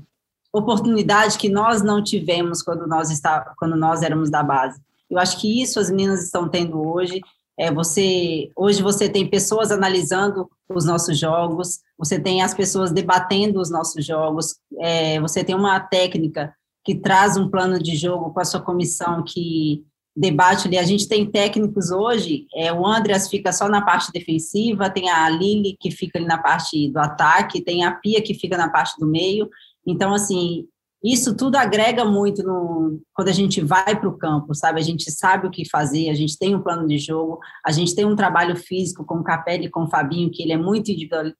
oportunidade 0.52 1.38
que 1.38 1.50
nós 1.50 1.82
não 1.82 2.04
tivemos 2.04 2.62
quando 2.62 2.88
nós 2.88 3.12
está, 3.12 3.54
quando 3.58 3.76
nós 3.76 4.02
éramos 4.02 4.30
da 4.30 4.42
base. 4.42 4.80
Eu 5.10 5.20
acho 5.20 5.40
que 5.40 5.62
isso 5.62 5.80
as 5.80 5.90
meninas 5.90 6.24
estão 6.24 6.50
tendo 6.50 6.82
hoje 6.82 7.22
é, 7.58 7.72
você 7.72 8.52
hoje 8.56 8.84
você 8.84 9.10
tem 9.10 9.28
pessoas 9.28 9.72
analisando 9.72 10.50
os 10.70 10.86
nossos 10.86 11.18
jogos, 11.18 11.80
você 11.98 12.20
tem 12.20 12.42
as 12.42 12.54
pessoas 12.54 12.92
debatendo 12.92 13.60
os 13.60 13.72
nossos 13.72 14.06
jogos, 14.06 14.56
é, 14.80 15.20
você 15.20 15.44
tem 15.44 15.56
uma 15.56 15.80
técnica 15.80 16.54
que 16.86 16.96
traz 16.96 17.36
um 17.36 17.50
plano 17.50 17.82
de 17.82 17.96
jogo 17.96 18.32
com 18.32 18.40
a 18.40 18.46
sua 18.46 18.62
comissão 18.62 19.24
que 19.24 19.84
debate 20.16 20.68
ali. 20.68 20.78
A 20.78 20.84
gente 20.84 21.08
tem 21.08 21.30
técnicos 21.30 21.92
hoje, 21.92 22.48
é, 22.56 22.72
o 22.72 22.86
Andreas 22.86 23.30
fica 23.30 23.52
só 23.52 23.68
na 23.68 23.82
parte 23.82 24.12
defensiva, 24.12 24.90
tem 24.90 25.10
a 25.10 25.30
Lili 25.30 25.78
que 25.80 25.92
fica 25.92 26.18
ali 26.18 26.28
na 26.28 26.38
parte 26.38 26.90
do 26.90 26.98
ataque, 26.98 27.62
tem 27.62 27.84
a 27.84 27.92
Pia 27.92 28.22
que 28.22 28.34
fica 28.34 28.58
na 28.58 28.70
parte 28.70 29.00
do 29.00 29.06
meio. 29.06 29.50
Então, 29.86 30.14
assim, 30.14 30.68
isso 31.04 31.36
tudo 31.36 31.56
agrega 31.56 32.04
muito 32.04 32.44
no, 32.44 33.00
quando 33.14 33.30
a 33.30 33.34
gente 33.34 33.62
vai 33.62 34.00
para 34.00 34.10
o 34.10 34.18
campo, 34.18 34.56
sabe? 34.56 34.80
A 34.80 34.84
gente 34.84 35.12
sabe 35.12 35.48
o 35.48 35.52
que 35.52 35.70
fazer, 35.70 36.10
a 36.10 36.14
gente 36.14 36.38
tem 36.38 36.56
um 36.56 36.62
plano 36.62 36.88
de 36.88 36.98
jogo, 36.98 37.40
a 37.64 37.72
gente 37.72 37.94
tem 37.94 38.06
um 38.06 38.16
trabalho 38.16 38.56
físico 38.56 39.06
com 39.06 39.16
o 39.16 39.24
Capelli 39.24 39.66
e 39.66 39.70
com 39.70 39.84
o 39.84 39.90
Fabinho, 39.90 40.32
que 40.32 40.42
ele 40.42 40.54
é 40.54 40.58
muito 40.58 40.92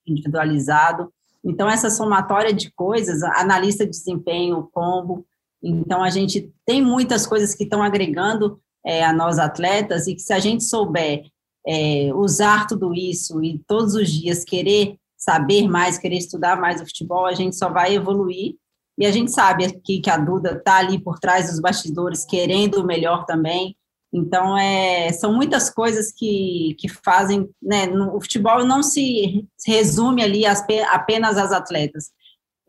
individualizado. 0.06 1.12
Então, 1.44 1.68
essa 1.68 1.90
somatória 1.90 2.52
de 2.52 2.70
coisas, 2.72 3.22
analista 3.22 3.84
de 3.84 3.90
desempenho, 3.90 4.68
combo. 4.72 5.26
Então, 5.62 6.02
a 6.02 6.10
gente 6.10 6.52
tem 6.64 6.80
muitas 6.80 7.26
coisas 7.26 7.54
que 7.54 7.64
estão 7.64 7.82
agregando 7.82 8.60
é, 8.86 9.04
a 9.04 9.12
nós 9.12 9.38
atletas 9.38 10.06
e 10.06 10.14
que 10.14 10.22
se 10.22 10.32
a 10.32 10.38
gente 10.38 10.64
souber 10.64 11.24
é, 11.66 12.12
usar 12.14 12.66
tudo 12.66 12.94
isso 12.94 13.42
e 13.42 13.58
todos 13.66 13.94
os 13.94 14.08
dias 14.08 14.44
querer 14.44 14.96
saber 15.16 15.68
mais, 15.68 15.98
querer 15.98 16.16
estudar 16.16 16.60
mais 16.60 16.80
o 16.80 16.86
futebol, 16.86 17.26
a 17.26 17.34
gente 17.34 17.56
só 17.56 17.68
vai 17.68 17.94
evoluir 17.94 18.54
e 18.98 19.06
a 19.06 19.12
gente 19.12 19.30
sabe 19.30 19.64
aqui 19.64 20.00
que 20.00 20.10
a 20.10 20.16
Duda 20.16 20.54
está 20.54 20.78
ali 20.78 20.98
por 20.98 21.20
trás 21.20 21.48
dos 21.48 21.60
bastidores, 21.60 22.26
querendo 22.26 22.80
o 22.80 22.86
melhor 22.86 23.24
também. 23.24 23.76
Então, 24.12 24.58
é, 24.58 25.12
são 25.12 25.32
muitas 25.32 25.70
coisas 25.70 26.10
que, 26.10 26.74
que 26.78 26.88
fazem. 26.88 27.48
Né, 27.62 27.86
no, 27.86 28.16
o 28.16 28.20
futebol 28.20 28.64
não 28.64 28.82
se 28.82 29.46
resume 29.64 30.22
ali 30.22 30.44
as, 30.44 30.64
apenas 30.90 31.38
às 31.38 31.52
atletas. 31.52 32.10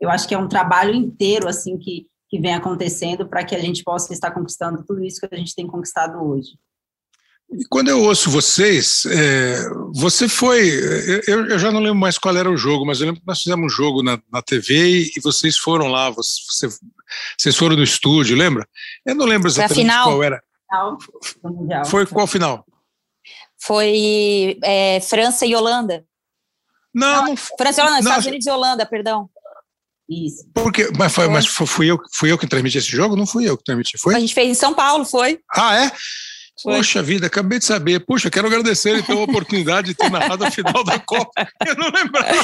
Eu 0.00 0.08
acho 0.08 0.28
que 0.28 0.34
é 0.34 0.38
um 0.38 0.48
trabalho 0.48 0.94
inteiro 0.94 1.48
assim 1.48 1.76
que, 1.76 2.06
que 2.28 2.38
vem 2.38 2.54
acontecendo 2.54 3.28
para 3.28 3.44
que 3.44 3.56
a 3.56 3.60
gente 3.60 3.82
possa 3.82 4.12
estar 4.12 4.30
conquistando 4.30 4.84
tudo 4.86 5.02
isso 5.02 5.20
que 5.20 5.34
a 5.34 5.38
gente 5.38 5.54
tem 5.54 5.66
conquistado 5.66 6.22
hoje. 6.22 6.50
E 7.52 7.64
quando 7.68 7.88
eu 7.88 8.02
ouço 8.02 8.30
vocês, 8.30 9.04
é, 9.06 9.68
você 9.92 10.28
foi. 10.28 10.70
Eu, 11.26 11.48
eu, 11.48 11.58
já 11.58 11.72
não 11.72 11.80
lembro 11.80 11.98
mais 11.98 12.16
qual 12.16 12.36
era 12.36 12.48
o 12.48 12.56
jogo, 12.56 12.86
mas 12.86 13.00
eu 13.00 13.06
lembro 13.06 13.20
que 13.20 13.26
nós 13.26 13.42
fizemos 13.42 13.64
um 13.64 13.68
jogo 13.68 14.02
na, 14.02 14.20
na 14.32 14.40
TV 14.40 15.10
e 15.16 15.20
vocês 15.20 15.56
foram 15.56 15.88
lá, 15.88 16.10
você, 16.10 16.68
vocês 17.36 17.56
foram 17.56 17.74
no 17.74 17.82
estúdio, 17.82 18.36
lembra? 18.36 18.68
Eu 19.04 19.16
não 19.16 19.26
lembro 19.26 19.48
exatamente 19.48 19.90
qual 19.90 20.22
era. 20.22 20.40
Foi 21.86 22.06
qual 22.06 22.26
final? 22.28 22.64
Foi 23.58 24.56
é, 24.62 25.00
França 25.00 25.44
e 25.44 25.54
Holanda. 25.54 26.04
Não, 26.94 27.26
não, 27.26 27.36
França 27.36 27.80
e 27.80 27.82
Holanda, 27.82 28.00
não, 28.00 28.10
Estados 28.10 28.26
Unidos 28.26 28.46
e 28.46 28.50
Holanda, 28.50 28.86
perdão. 28.86 29.28
Isso. 30.08 30.48
Porque, 30.54 30.88
mas 30.96 31.12
foi, 31.12 31.28
mas 31.28 31.46
fui 31.46 31.90
eu, 31.90 31.98
fui 32.12 32.32
eu 32.32 32.38
que 32.38 32.46
transmiti 32.46 32.78
esse 32.78 32.90
jogo? 32.90 33.14
Não 33.14 33.26
fui 33.26 33.48
eu 33.48 33.56
que 33.56 33.64
transmiti, 33.64 33.98
foi? 33.98 34.14
A 34.14 34.20
gente 34.20 34.34
fez 34.34 34.48
em 34.48 34.54
São 34.54 34.74
Paulo, 34.74 35.04
foi. 35.04 35.40
Ah, 35.54 35.84
é? 35.84 35.92
Foi. 36.62 36.76
Poxa 36.76 37.02
vida, 37.02 37.26
acabei 37.26 37.58
de 37.58 37.64
saber. 37.64 38.00
Puxa, 38.00 38.30
quero 38.30 38.46
agradecer 38.46 38.96
então 38.98 39.18
a 39.18 39.24
oportunidade 39.24 39.88
de 39.88 39.94
ter 39.94 40.10
narrado 40.10 40.44
a 40.44 40.50
final 40.50 40.84
da 40.84 40.98
Copa. 40.98 41.48
Eu 41.66 41.74
não 41.76 41.90
lembrava. 41.90 42.38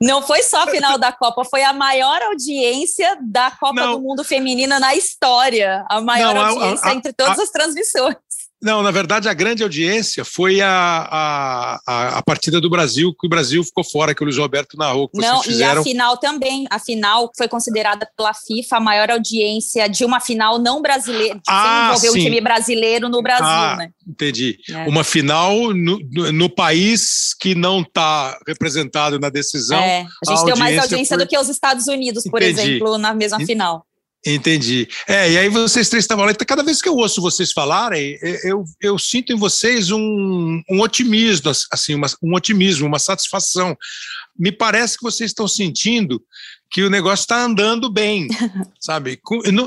Não 0.00 0.22
foi 0.22 0.42
só 0.42 0.62
a 0.62 0.66
final 0.66 0.98
da 0.98 1.12
Copa, 1.12 1.44
foi 1.44 1.62
a 1.62 1.72
maior 1.72 2.22
audiência 2.22 3.18
da 3.20 3.50
Copa 3.50 3.80
não. 3.80 3.92
do 3.92 4.00
Mundo 4.00 4.24
Feminina 4.24 4.80
na 4.80 4.94
história. 4.94 5.84
A 5.90 6.00
maior 6.00 6.34
não, 6.34 6.46
audiência 6.46 6.86
a, 6.86 6.90
a, 6.90 6.94
entre 6.94 7.12
todas 7.12 7.38
a, 7.38 7.42
as 7.42 7.50
transmissões. 7.50 8.16
Não, 8.62 8.82
na 8.82 8.90
verdade, 8.90 9.28
a 9.28 9.32
grande 9.32 9.62
audiência 9.62 10.24
foi 10.24 10.60
a, 10.60 11.78
a, 11.86 12.18
a 12.18 12.22
partida 12.22 12.60
do 12.60 12.68
Brasil, 12.68 13.14
que 13.18 13.26
o 13.26 13.30
Brasil 13.30 13.64
ficou 13.64 13.82
fora, 13.82 14.14
que 14.14 14.22
o 14.22 14.24
Luiz 14.24 14.36
Roberto 14.36 14.76
narrou. 14.76 15.08
Que 15.08 15.18
Não, 15.18 15.42
fizeram. 15.42 15.76
e 15.76 15.78
a 15.78 15.82
final 15.82 16.16
também. 16.18 16.66
A 16.70 16.78
final 16.78 17.30
foi 17.36 17.48
considerada 17.48 18.06
pela 18.16 18.34
FIFA 18.34 18.76
a 18.76 18.80
maior 18.80 19.10
audiência 19.10 19.88
de 19.88 20.04
uma 20.04 20.20
final 20.20 20.58
não 20.58 20.82
brasileira, 20.82 21.40
ah, 21.48 21.94
sem 21.96 22.10
envolver 22.10 22.20
o 22.20 22.22
time 22.22 22.40
brasileiro 22.40 23.08
no 23.08 23.22
Brasil, 23.22 23.46
ah, 23.46 23.76
né? 23.76 23.90
Entendi. 24.06 24.58
É. 24.68 24.86
Uma 24.86 25.04
final 25.04 25.72
no, 25.72 25.98
no, 26.10 26.32
no, 26.32 26.50
país 26.50 27.34
que 27.40 27.54
não 27.54 27.80
está 27.80 28.38
representado 28.46 29.18
na 29.18 29.30
decisão. 29.30 29.78
É, 29.78 30.06
a 30.26 30.30
gente 30.30 30.42
a 30.42 30.44
deu 30.44 30.56
mais 30.56 30.78
audiência 30.78 31.16
foi... 31.16 31.24
do 31.24 31.28
que 31.28 31.38
os 31.38 31.48
Estados 31.48 31.86
Unidos, 31.86 32.24
por 32.24 32.42
entendi. 32.42 32.60
exemplo, 32.60 32.98
na 32.98 33.14
mesma 33.14 33.38
final. 33.40 33.86
Entendi. 34.24 34.86
É, 35.08 35.32
e 35.32 35.38
aí 35.38 35.48
vocês 35.48 35.88
três 35.88 36.04
estavam 36.04 36.26
lá. 36.26 36.34
Cada 36.34 36.62
vez 36.62 36.82
que 36.82 36.88
eu 36.88 36.96
ouço 36.96 37.22
vocês 37.22 37.52
falarem, 37.52 38.18
eu, 38.44 38.64
eu 38.80 38.98
sinto 38.98 39.32
em 39.32 39.36
vocês 39.36 39.90
um, 39.90 40.62
um 40.70 40.80
otimismo, 40.80 41.50
assim, 41.72 41.94
uma, 41.94 42.06
um 42.22 42.34
otimismo, 42.34 42.86
uma 42.86 42.98
satisfação. 42.98 43.76
me 44.38 44.52
parece 44.52 44.98
que 44.98 45.02
vocês 45.02 45.30
estão 45.30 45.48
sentindo 45.48 46.22
que 46.70 46.82
o 46.82 46.90
negócio 46.90 47.24
está 47.24 47.42
andando 47.42 47.90
bem, 47.90 48.28
sabe? 48.78 49.20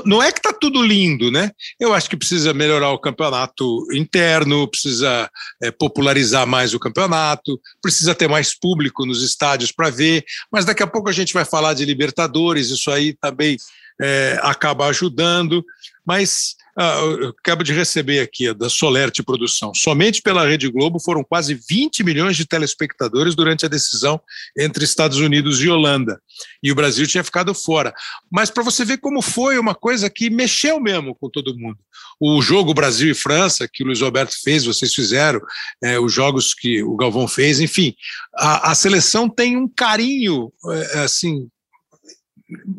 Não 0.06 0.22
é 0.22 0.32
que 0.32 0.38
está 0.38 0.52
tudo 0.52 0.82
lindo, 0.82 1.30
né? 1.30 1.50
Eu 1.78 1.92
acho 1.92 2.08
que 2.08 2.16
precisa 2.16 2.54
melhorar 2.54 2.92
o 2.92 2.98
campeonato 2.98 3.86
interno, 3.92 4.66
precisa 4.66 5.28
é, 5.62 5.70
popularizar 5.70 6.46
mais 6.46 6.72
o 6.72 6.78
campeonato, 6.78 7.60
precisa 7.82 8.14
ter 8.14 8.28
mais 8.28 8.58
público 8.58 9.04
nos 9.04 9.22
estádios 9.22 9.70
para 9.70 9.90
ver, 9.90 10.24
mas 10.50 10.64
daqui 10.64 10.82
a 10.82 10.86
pouco 10.86 11.10
a 11.10 11.12
gente 11.12 11.34
vai 11.34 11.44
falar 11.44 11.74
de 11.74 11.84
Libertadores, 11.84 12.70
isso 12.70 12.90
aí 12.90 13.12
também 13.12 13.58
é, 14.00 14.38
acaba 14.42 14.86
ajudando, 14.86 15.64
mas 16.04 16.56
ah, 16.76 16.98
eu 17.20 17.28
acabo 17.28 17.62
de 17.62 17.72
receber 17.72 18.18
aqui 18.18 18.52
da 18.52 18.68
Solerte 18.68 19.22
Produção. 19.22 19.72
Somente 19.72 20.20
pela 20.20 20.46
Rede 20.46 20.68
Globo 20.68 20.98
foram 20.98 21.22
quase 21.22 21.54
20 21.54 22.02
milhões 22.02 22.36
de 22.36 22.44
telespectadores 22.44 23.36
durante 23.36 23.64
a 23.64 23.68
decisão 23.68 24.20
entre 24.58 24.84
Estados 24.84 25.18
Unidos 25.18 25.62
e 25.62 25.68
Holanda. 25.68 26.20
E 26.62 26.72
o 26.72 26.74
Brasil 26.74 27.06
tinha 27.06 27.22
ficado 27.22 27.54
fora. 27.54 27.94
Mas 28.30 28.50
para 28.50 28.64
você 28.64 28.84
ver 28.84 28.98
como 28.98 29.22
foi 29.22 29.56
uma 29.56 29.74
coisa 29.74 30.10
que 30.10 30.28
mexeu 30.28 30.80
mesmo 30.80 31.14
com 31.14 31.30
todo 31.30 31.56
mundo. 31.56 31.78
O 32.20 32.42
jogo 32.42 32.74
Brasil 32.74 33.10
e 33.10 33.14
França, 33.14 33.68
que 33.72 33.84
o 33.84 33.86
Luiz 33.86 34.00
Roberto 34.00 34.34
fez, 34.42 34.64
vocês 34.64 34.92
fizeram, 34.92 35.40
é, 35.82 35.98
os 35.98 36.12
jogos 36.12 36.54
que 36.54 36.82
o 36.82 36.96
Galvão 36.96 37.28
fez, 37.28 37.60
enfim, 37.60 37.94
a, 38.36 38.72
a 38.72 38.74
seleção 38.74 39.28
tem 39.28 39.56
um 39.56 39.68
carinho 39.68 40.52
é, 40.70 40.98
assim 41.00 41.48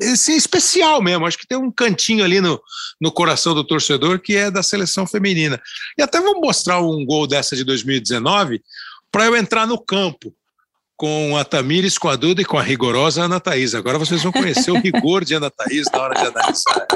esse 0.01 0.36
especial 0.36 1.01
mesmo. 1.01 1.26
Acho 1.26 1.38
que 1.38 1.47
tem 1.47 1.57
um 1.57 1.72
cantinho 1.72 2.24
ali 2.24 2.39
no, 2.39 2.61
no 2.99 3.11
coração 3.11 3.53
do 3.53 3.63
torcedor 3.63 4.20
que 4.20 4.36
é 4.36 4.51
da 4.51 4.63
seleção 4.63 5.07
feminina. 5.07 5.61
E 5.97 6.01
até 6.01 6.20
vou 6.20 6.39
mostrar 6.39 6.80
um 6.80 7.05
gol 7.05 7.28
dessa 7.28 7.55
de 7.55 7.63
2019 7.63 8.61
para 9.11 9.26
eu 9.26 9.36
entrar 9.36 9.66
no 9.66 9.78
campo 9.78 10.34
com 10.97 11.36
a 11.38 11.43
Tamires, 11.43 11.97
com 11.97 12.07
a 12.07 12.16
Duda 12.16 12.41
e 12.41 12.45
com 12.45 12.57
a 12.57 12.63
rigorosa 12.63 13.24
Ana 13.24 13.39
Thaís. 13.39 13.76
Agora 13.76 13.97
vocês 13.97 14.24
vão 14.24 14.32
conhecer 14.32 14.72
o 14.72 14.80
rigor 14.80 15.26
de 15.26 15.34
Ana 15.34 15.49
Thaís 15.49 15.88
na 15.91 16.01
hora 16.01 16.16
de 16.16 16.28
analisar. 16.28 16.88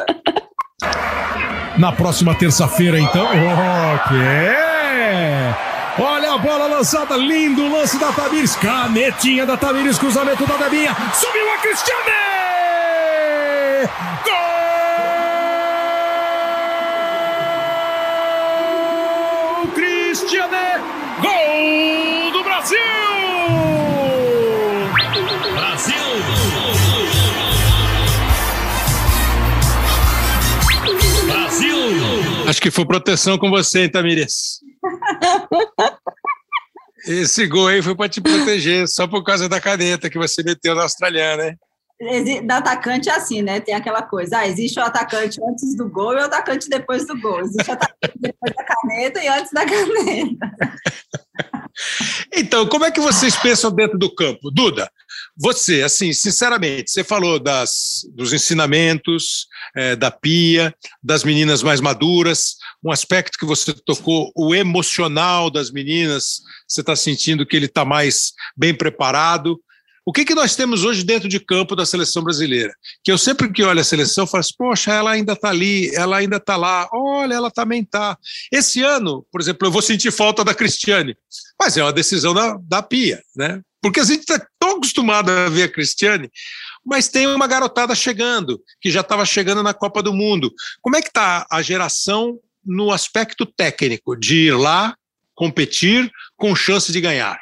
Na 1.77 1.91
próxima 1.91 2.35
terça-feira, 2.35 2.99
então. 2.99 3.27
Olha 6.01 6.33
a 6.33 6.37
bola 6.37 6.67
lançada, 6.67 7.17
lindo 7.17 7.69
lance 7.69 7.97
da 7.99 8.11
Tamires, 8.13 8.55
canetinha 8.55 9.45
da 9.45 9.57
Tamires, 9.57 9.97
cruzamento 9.97 10.45
da 10.45 10.55
Debinha, 10.55 10.95
subiu 11.13 11.53
a 11.53 11.57
Cristiane! 11.57 12.48
Gol! 13.79 13.87
Cristiane! 19.73 20.83
Gol 21.21 22.31
do 22.33 22.43
Brasil! 22.43 22.77
Brasil! 25.53 25.95
Brasil! 31.25 31.77
Acho 32.47 32.61
que 32.61 32.71
foi 32.71 32.85
proteção 32.85 33.37
com 33.37 33.49
você, 33.49 33.83
hein, 33.83 33.89
Tamires? 33.89 34.59
Esse 37.07 37.47
gol 37.47 37.67
aí 37.67 37.81
foi 37.81 37.95
para 37.95 38.09
te 38.09 38.19
proteger, 38.19 38.85
só 38.89 39.07
por 39.07 39.23
causa 39.23 39.47
da 39.47 39.61
caneta 39.61 40.09
que 40.09 40.17
você 40.17 40.43
meteu 40.43 40.75
na 40.75 40.81
australiana, 40.81 41.43
né? 41.43 41.55
Da 42.45 42.57
atacante 42.57 43.09
é 43.09 43.13
assim, 43.13 43.41
né? 43.41 43.59
Tem 43.59 43.75
aquela 43.75 44.01
coisa, 44.01 44.39
ah, 44.39 44.47
existe 44.47 44.79
o 44.79 44.83
atacante 44.83 45.39
antes 45.43 45.75
do 45.75 45.89
gol 45.89 46.13
e 46.13 46.17
o 46.17 46.25
atacante 46.25 46.69
depois 46.69 47.05
do 47.05 47.19
gol. 47.19 47.41
Existe 47.41 47.69
o 47.69 47.73
atacante 47.73 48.13
depois 48.19 48.53
da 48.55 48.63
caneta 48.63 49.21
e 49.21 49.27
antes 49.27 49.51
da 49.51 49.65
caneta. 49.65 50.51
Então, 52.33 52.67
como 52.67 52.83
é 52.83 52.91
que 52.91 52.99
vocês 52.99 53.35
pensam 53.37 53.71
dentro 53.71 53.97
do 53.97 54.13
campo? 54.13 54.51
Duda, 54.51 54.91
você, 55.37 55.81
assim, 55.81 56.11
sinceramente, 56.11 56.91
você 56.91 57.03
falou 57.03 57.39
das, 57.39 58.01
dos 58.13 58.33
ensinamentos, 58.33 59.47
é, 59.75 59.95
da 59.95 60.11
pia, 60.11 60.73
das 61.01 61.23
meninas 61.23 61.63
mais 61.63 61.79
maduras, 61.79 62.55
um 62.83 62.91
aspecto 62.91 63.37
que 63.37 63.45
você 63.45 63.73
tocou, 63.73 64.31
o 64.35 64.53
emocional 64.53 65.49
das 65.49 65.71
meninas, 65.71 66.41
você 66.67 66.81
está 66.81 66.95
sentindo 66.95 67.45
que 67.45 67.55
ele 67.55 67.67
está 67.67 67.85
mais 67.85 68.33
bem 68.55 68.73
preparado. 68.73 69.59
O 70.09 70.11
que, 70.11 70.25
que 70.25 70.33
nós 70.33 70.55
temos 70.55 70.83
hoje 70.83 71.03
dentro 71.03 71.29
de 71.29 71.39
campo 71.39 71.75
da 71.75 71.85
seleção 71.85 72.23
brasileira? 72.23 72.73
Que 73.03 73.11
eu 73.11 73.17
sempre 73.17 73.53
que 73.53 73.61
olho 73.61 73.79
a 73.79 73.83
seleção, 73.83 74.25
falo 74.25 74.41
assim, 74.41 74.55
poxa, 74.57 74.91
ela 74.91 75.11
ainda 75.11 75.33
está 75.33 75.49
ali, 75.49 75.95
ela 75.95 76.17
ainda 76.17 76.37
está 76.37 76.57
lá, 76.57 76.89
olha, 76.91 77.35
ela 77.35 77.51
também 77.51 77.83
está. 77.83 78.17
Esse 78.51 78.81
ano, 78.81 79.23
por 79.31 79.39
exemplo, 79.39 79.67
eu 79.67 79.71
vou 79.71 79.83
sentir 79.83 80.11
falta 80.11 80.43
da 80.43 80.55
Cristiane, 80.55 81.15
mas 81.61 81.77
é 81.77 81.83
uma 81.83 81.93
decisão 81.93 82.33
da, 82.33 82.57
da 82.59 82.81
Pia, 82.81 83.21
né? 83.35 83.61
Porque 83.83 83.99
a 83.99 84.03
gente 84.03 84.21
está 84.21 84.43
tão 84.57 84.77
acostumado 84.77 85.29
a 85.29 85.47
ver 85.47 85.61
a 85.61 85.71
Cristiane, 85.71 86.27
mas 86.83 87.07
tem 87.07 87.27
uma 87.27 87.45
garotada 87.45 87.93
chegando, 87.93 88.59
que 88.81 88.89
já 88.89 89.01
estava 89.01 89.23
chegando 89.27 89.61
na 89.61 89.75
Copa 89.75 90.01
do 90.01 90.11
Mundo. 90.11 90.51
Como 90.81 90.95
é 90.95 91.03
que 91.03 91.09
está 91.09 91.45
a 91.51 91.61
geração 91.61 92.39
no 92.65 92.91
aspecto 92.91 93.45
técnico, 93.45 94.15
de 94.15 94.47
ir 94.47 94.57
lá, 94.57 94.95
competir 95.35 96.11
com 96.35 96.55
chance 96.55 96.91
de 96.91 96.99
ganhar? 96.99 97.39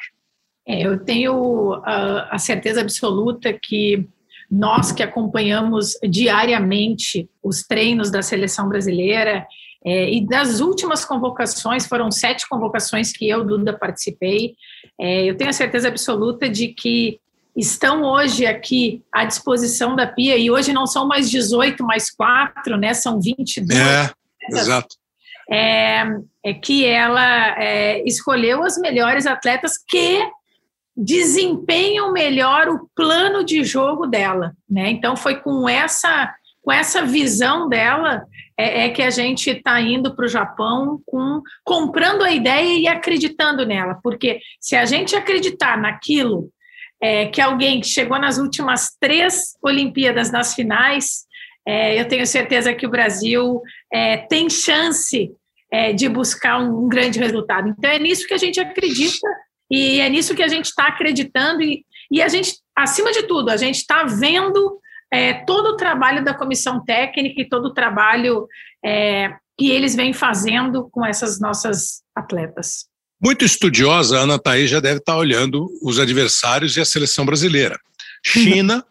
É, 0.68 0.86
eu 0.86 1.02
tenho 1.02 1.80
a, 1.84 2.34
a 2.34 2.38
certeza 2.38 2.82
absoluta 2.82 3.52
que 3.52 4.06
nós 4.50 4.92
que 4.92 5.02
acompanhamos 5.02 5.92
diariamente 6.02 7.28
os 7.42 7.62
treinos 7.62 8.10
da 8.10 8.22
seleção 8.22 8.68
brasileira 8.68 9.46
é, 9.84 10.10
e 10.10 10.26
das 10.26 10.60
últimas 10.60 11.04
convocações, 11.04 11.86
foram 11.86 12.10
sete 12.10 12.48
convocações 12.48 13.12
que 13.12 13.28
eu, 13.28 13.44
Duda, 13.44 13.72
participei, 13.72 14.54
é, 15.00 15.24
eu 15.24 15.36
tenho 15.36 15.50
a 15.50 15.54
certeza 15.54 15.88
absoluta 15.88 16.48
de 16.48 16.68
que 16.68 17.20
estão 17.56 18.02
hoje 18.02 18.46
aqui 18.46 19.02
à 19.12 19.24
disposição 19.24 19.96
da 19.96 20.06
Pia, 20.06 20.36
e 20.36 20.50
hoje 20.50 20.72
não 20.72 20.86
são 20.86 21.06
mais 21.06 21.30
18, 21.30 21.82
mais 21.84 22.10
4, 22.10 22.76
né, 22.76 22.92
são 22.94 23.20
22. 23.20 23.78
É, 23.78 24.10
exato. 24.50 24.96
É, 25.50 26.04
é 26.44 26.54
que 26.54 26.84
ela 26.84 27.58
é, 27.58 28.02
escolheu 28.04 28.62
as 28.62 28.76
melhores 28.76 29.26
atletas 29.26 29.72
que 29.78 30.28
desempenham 30.98 32.12
melhor 32.12 32.68
o 32.68 32.90
plano 32.92 33.44
de 33.44 33.62
jogo 33.62 34.04
dela, 34.04 34.52
né? 34.68 34.90
Então 34.90 35.16
foi 35.16 35.36
com 35.36 35.68
essa 35.68 36.34
com 36.60 36.72
essa 36.72 37.02
visão 37.02 37.68
dela 37.68 38.24
é, 38.58 38.86
é 38.86 38.88
que 38.90 39.00
a 39.00 39.08
gente 39.08 39.48
está 39.48 39.80
indo 39.80 40.14
para 40.14 40.26
o 40.26 40.28
Japão 40.28 41.00
com 41.06 41.40
comprando 41.64 42.22
a 42.22 42.32
ideia 42.32 42.78
e 42.78 42.88
acreditando 42.88 43.64
nela, 43.64 43.98
porque 44.02 44.40
se 44.60 44.74
a 44.74 44.84
gente 44.84 45.14
acreditar 45.14 45.78
naquilo 45.78 46.50
é, 47.00 47.26
que 47.26 47.40
alguém 47.40 47.80
que 47.80 47.86
chegou 47.86 48.18
nas 48.18 48.38
últimas 48.38 48.90
três 49.00 49.56
Olimpíadas 49.62 50.32
nas 50.32 50.54
finais, 50.54 51.26
é, 51.64 51.98
eu 51.98 52.08
tenho 52.08 52.26
certeza 52.26 52.74
que 52.74 52.86
o 52.86 52.90
Brasil 52.90 53.62
é, 53.92 54.16
tem 54.16 54.50
chance 54.50 55.30
é, 55.70 55.92
de 55.92 56.08
buscar 56.08 56.58
um, 56.60 56.84
um 56.84 56.88
grande 56.88 57.20
resultado. 57.20 57.68
Então 57.68 57.88
é 57.88 58.00
nisso 58.00 58.26
que 58.26 58.34
a 58.34 58.38
gente 58.38 58.58
acredita 58.58 59.28
e 59.70 60.00
é 60.00 60.08
nisso 60.08 60.34
que 60.34 60.42
a 60.42 60.48
gente 60.48 60.66
está 60.66 60.88
acreditando 60.88 61.62
e, 61.62 61.84
e 62.10 62.22
a 62.22 62.28
gente, 62.28 62.54
acima 62.76 63.12
de 63.12 63.24
tudo, 63.24 63.50
a 63.50 63.56
gente 63.56 63.76
está 63.76 64.04
vendo 64.04 64.80
é, 65.12 65.44
todo 65.44 65.70
o 65.70 65.76
trabalho 65.76 66.24
da 66.24 66.34
comissão 66.34 66.84
técnica 66.84 67.40
e 67.40 67.48
todo 67.48 67.66
o 67.66 67.74
trabalho 67.74 68.46
é, 68.84 69.34
que 69.58 69.70
eles 69.70 69.94
vêm 69.94 70.12
fazendo 70.12 70.88
com 70.90 71.04
essas 71.04 71.40
nossas 71.40 72.02
atletas. 72.14 72.86
Muito 73.22 73.44
estudiosa, 73.44 74.18
a 74.18 74.22
Ana 74.22 74.38
Thaís 74.38 74.70
já 74.70 74.78
deve 74.78 74.98
estar 74.98 75.14
tá 75.14 75.18
olhando 75.18 75.66
os 75.82 75.98
adversários 75.98 76.76
e 76.76 76.80
a 76.80 76.84
seleção 76.84 77.26
brasileira. 77.26 77.78
China, 78.24 78.84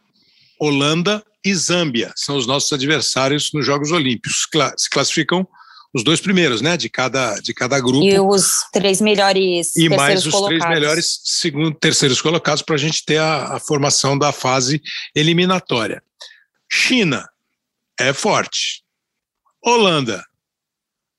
Holanda 0.59 1.23
e 1.45 1.55
Zâmbia 1.55 2.11
são 2.15 2.35
os 2.35 2.45
nossos 2.45 2.73
adversários 2.73 3.51
nos 3.53 3.65
Jogos 3.65 3.91
Olímpicos. 3.91 4.47
Se 4.77 4.89
classificam 4.89 5.47
os 5.93 6.03
dois 6.03 6.19
primeiros, 6.19 6.61
né, 6.61 6.77
de 6.77 6.89
cada, 6.89 7.35
de 7.39 7.53
cada 7.53 7.79
grupo. 7.79 8.03
E 8.03 8.19
os 8.19 8.51
três 8.71 9.01
melhores 9.01 9.75
E 9.75 9.89
mais 9.89 10.25
os 10.25 10.31
colocados. 10.31 10.63
três 10.63 10.79
melhores 10.79 11.19
segundo, 11.23 11.73
terceiros 11.73 12.21
colocados 12.21 12.61
para 12.61 12.75
a 12.75 12.79
gente 12.79 13.03
ter 13.05 13.17
a, 13.17 13.55
a 13.55 13.59
formação 13.59 14.17
da 14.17 14.31
fase 14.31 14.81
eliminatória. 15.15 16.03
China 16.69 17.27
é 17.99 18.13
forte. 18.13 18.83
Holanda. 19.63 20.23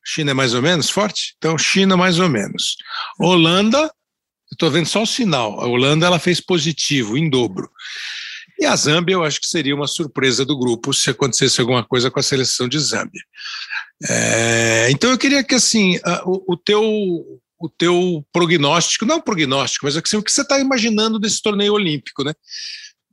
China 0.05 0.31
é 0.31 0.35
mais 0.35 0.55
ou 0.55 0.63
menos 0.63 0.89
forte? 0.89 1.35
Então, 1.37 1.59
China 1.59 1.97
mais 1.97 2.19
ou 2.19 2.29
menos. 2.29 2.77
Holanda, 3.19 3.93
estou 4.51 4.71
vendo 4.71 4.87
só 4.87 5.03
o 5.03 5.07
sinal. 5.07 5.61
A 5.61 5.67
Holanda 5.67 6.07
ela 6.07 6.19
fez 6.19 6.41
positivo, 6.41 7.17
em 7.17 7.29
dobro. 7.29 7.71
E 8.59 8.67
a 8.67 8.75
Zâmbia, 8.75 9.15
eu 9.15 9.23
acho 9.23 9.41
que 9.41 9.47
seria 9.47 9.75
uma 9.75 9.87
surpresa 9.87 10.45
do 10.45 10.59
grupo 10.59 10.93
se 10.93 11.11
acontecesse 11.11 11.61
alguma 11.61 11.85
coisa 11.85 12.11
com 12.11 12.19
a 12.19 12.23
seleção 12.23 12.67
de 12.67 12.79
Zâmbia. 12.79 13.23
É, 14.07 14.89
então 14.91 15.11
eu 15.11 15.19
queria 15.19 15.43
que 15.43 15.57
assim 15.57 15.99
o, 16.25 16.53
o, 16.53 16.57
teu 16.57 16.83
o 17.59 17.69
teu 17.69 18.25
prognóstico, 18.33 19.05
não 19.05 19.21
prognóstico, 19.21 19.87
mas 19.87 19.97
assim, 19.97 20.17
o 20.17 20.23
que 20.23 20.31
você 20.31 20.43
está 20.43 20.61
imaginando 20.61 21.19
desse 21.19 21.43
torneio 21.43 21.73
olímpico, 21.73 22.23
né? 22.23 22.33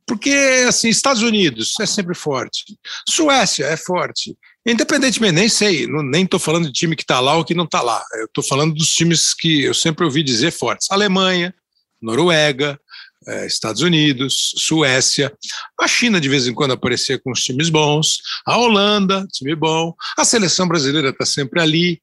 Porque 0.06 0.30
assim, 0.68 0.88
Estados 0.88 1.22
Unidos 1.22 1.74
é 1.80 1.86
sempre 1.86 2.14
forte, 2.14 2.64
Suécia 3.08 3.64
é 3.64 3.76
forte, 3.76 4.36
independentemente, 4.64 5.34
nem 5.34 5.48
sei, 5.48 5.88
nem 5.88 6.22
estou 6.22 6.38
falando 6.38 6.66
de 6.66 6.72
time 6.72 6.94
que 6.94 7.02
está 7.02 7.18
lá 7.18 7.34
ou 7.34 7.44
que 7.44 7.54
não 7.54 7.64
está 7.64 7.82
lá, 7.82 8.04
eu 8.14 8.26
estou 8.26 8.44
falando 8.44 8.72
dos 8.72 8.94
times 8.94 9.34
que 9.34 9.64
eu 9.64 9.74
sempre 9.74 10.04
ouvi 10.04 10.22
dizer 10.22 10.52
fortes, 10.52 10.88
Alemanha, 10.92 11.52
Noruega, 12.00 12.78
é, 13.28 13.46
Estados 13.46 13.82
Unidos, 13.82 14.54
Suécia, 14.56 15.32
a 15.80 15.88
China 15.88 16.20
de 16.20 16.28
vez 16.28 16.46
em 16.46 16.54
quando 16.54 16.72
aparecia 16.72 17.18
com 17.18 17.32
os 17.32 17.42
times 17.42 17.68
bons, 17.68 18.18
a 18.46 18.56
Holanda, 18.56 19.26
time 19.32 19.54
bom, 19.54 19.94
a 20.16 20.24
seleção 20.24 20.68
brasileira 20.68 21.10
está 21.10 21.26
sempre 21.26 21.60
ali. 21.60 22.00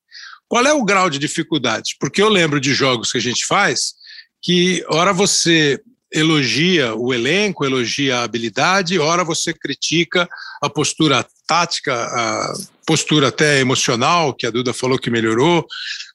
Qual 0.47 0.65
é 0.65 0.73
o 0.73 0.83
grau 0.83 1.09
de 1.09 1.17
dificuldade? 1.17 1.95
Porque 1.99 2.21
eu 2.21 2.29
lembro 2.29 2.59
de 2.59 2.73
jogos 2.73 3.11
que 3.11 3.17
a 3.17 3.21
gente 3.21 3.45
faz 3.45 3.93
que, 4.41 4.83
ora 4.89 5.13
você 5.13 5.81
elogia 6.13 6.93
o 6.93 7.11
elenco, 7.11 7.65
elogia 7.65 8.19
a 8.19 8.23
habilidade, 8.23 8.99
ora 8.99 9.23
você 9.23 9.51
critica 9.51 10.29
a 10.61 10.69
postura 10.69 11.25
tática, 11.47 11.91
a 11.93 12.53
postura 12.85 13.29
até 13.29 13.59
emocional, 13.59 14.33
que 14.33 14.45
a 14.45 14.51
Duda 14.51 14.73
falou 14.73 14.99
que 14.99 15.09
melhorou. 15.09 15.65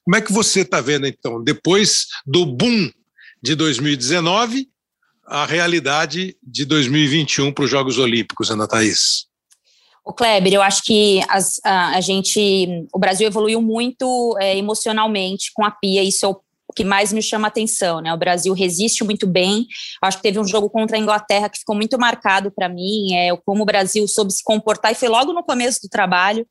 Como 0.05 0.15
é 0.15 0.21
que 0.21 0.31
você 0.31 0.61
está 0.61 0.79
vendo, 0.79 1.05
então, 1.05 1.43
depois 1.43 2.07
do 2.25 2.45
boom 2.45 2.89
de 3.43 3.55
2019, 3.55 4.69
a 5.29 5.45
realidade 5.45 6.35
de 6.41 6.65
2021 6.65 7.53
para 7.53 7.63
os 7.63 7.69
Jogos 7.69 7.99
Olímpicos, 7.99 8.49
Ana 8.49 8.67
Thaís? 8.67 9.27
O 10.03 10.11
Kleber, 10.11 10.51
eu 10.51 10.61
acho 10.61 10.83
que 10.83 11.21
as, 11.29 11.59
a, 11.63 11.97
a, 11.97 12.01
gente, 12.01 12.87
o 12.91 12.97
Brasil 12.97 13.27
evoluiu 13.27 13.61
muito 13.61 14.35
é, 14.39 14.57
emocionalmente 14.57 15.51
com 15.53 15.63
a 15.63 15.69
Pia, 15.69 16.03
isso 16.03 16.25
é 16.25 16.29
o 16.29 16.73
que 16.75 16.83
mais 16.83 17.13
me 17.13 17.21
chama 17.21 17.47
atenção, 17.47 18.01
né? 18.01 18.11
O 18.13 18.17
Brasil 18.17 18.53
resiste 18.53 19.03
muito 19.03 19.27
bem. 19.27 19.67
Acho 20.01 20.17
que 20.17 20.23
teve 20.23 20.39
um 20.39 20.47
jogo 20.47 20.69
contra 20.69 20.97
a 20.97 20.99
Inglaterra 20.99 21.49
que 21.49 21.59
ficou 21.59 21.75
muito 21.75 21.97
marcado 21.99 22.51
para 22.51 22.69
mim, 22.69 23.13
é 23.13 23.35
como 23.45 23.63
o 23.63 23.65
Brasil 23.65 24.07
soube 24.07 24.31
se 24.31 24.43
comportar 24.43 24.91
e 24.91 24.95
foi 24.95 25.09
logo 25.09 25.31
no 25.31 25.43
começo 25.43 25.79
do 25.81 25.89
trabalho. 25.89 26.45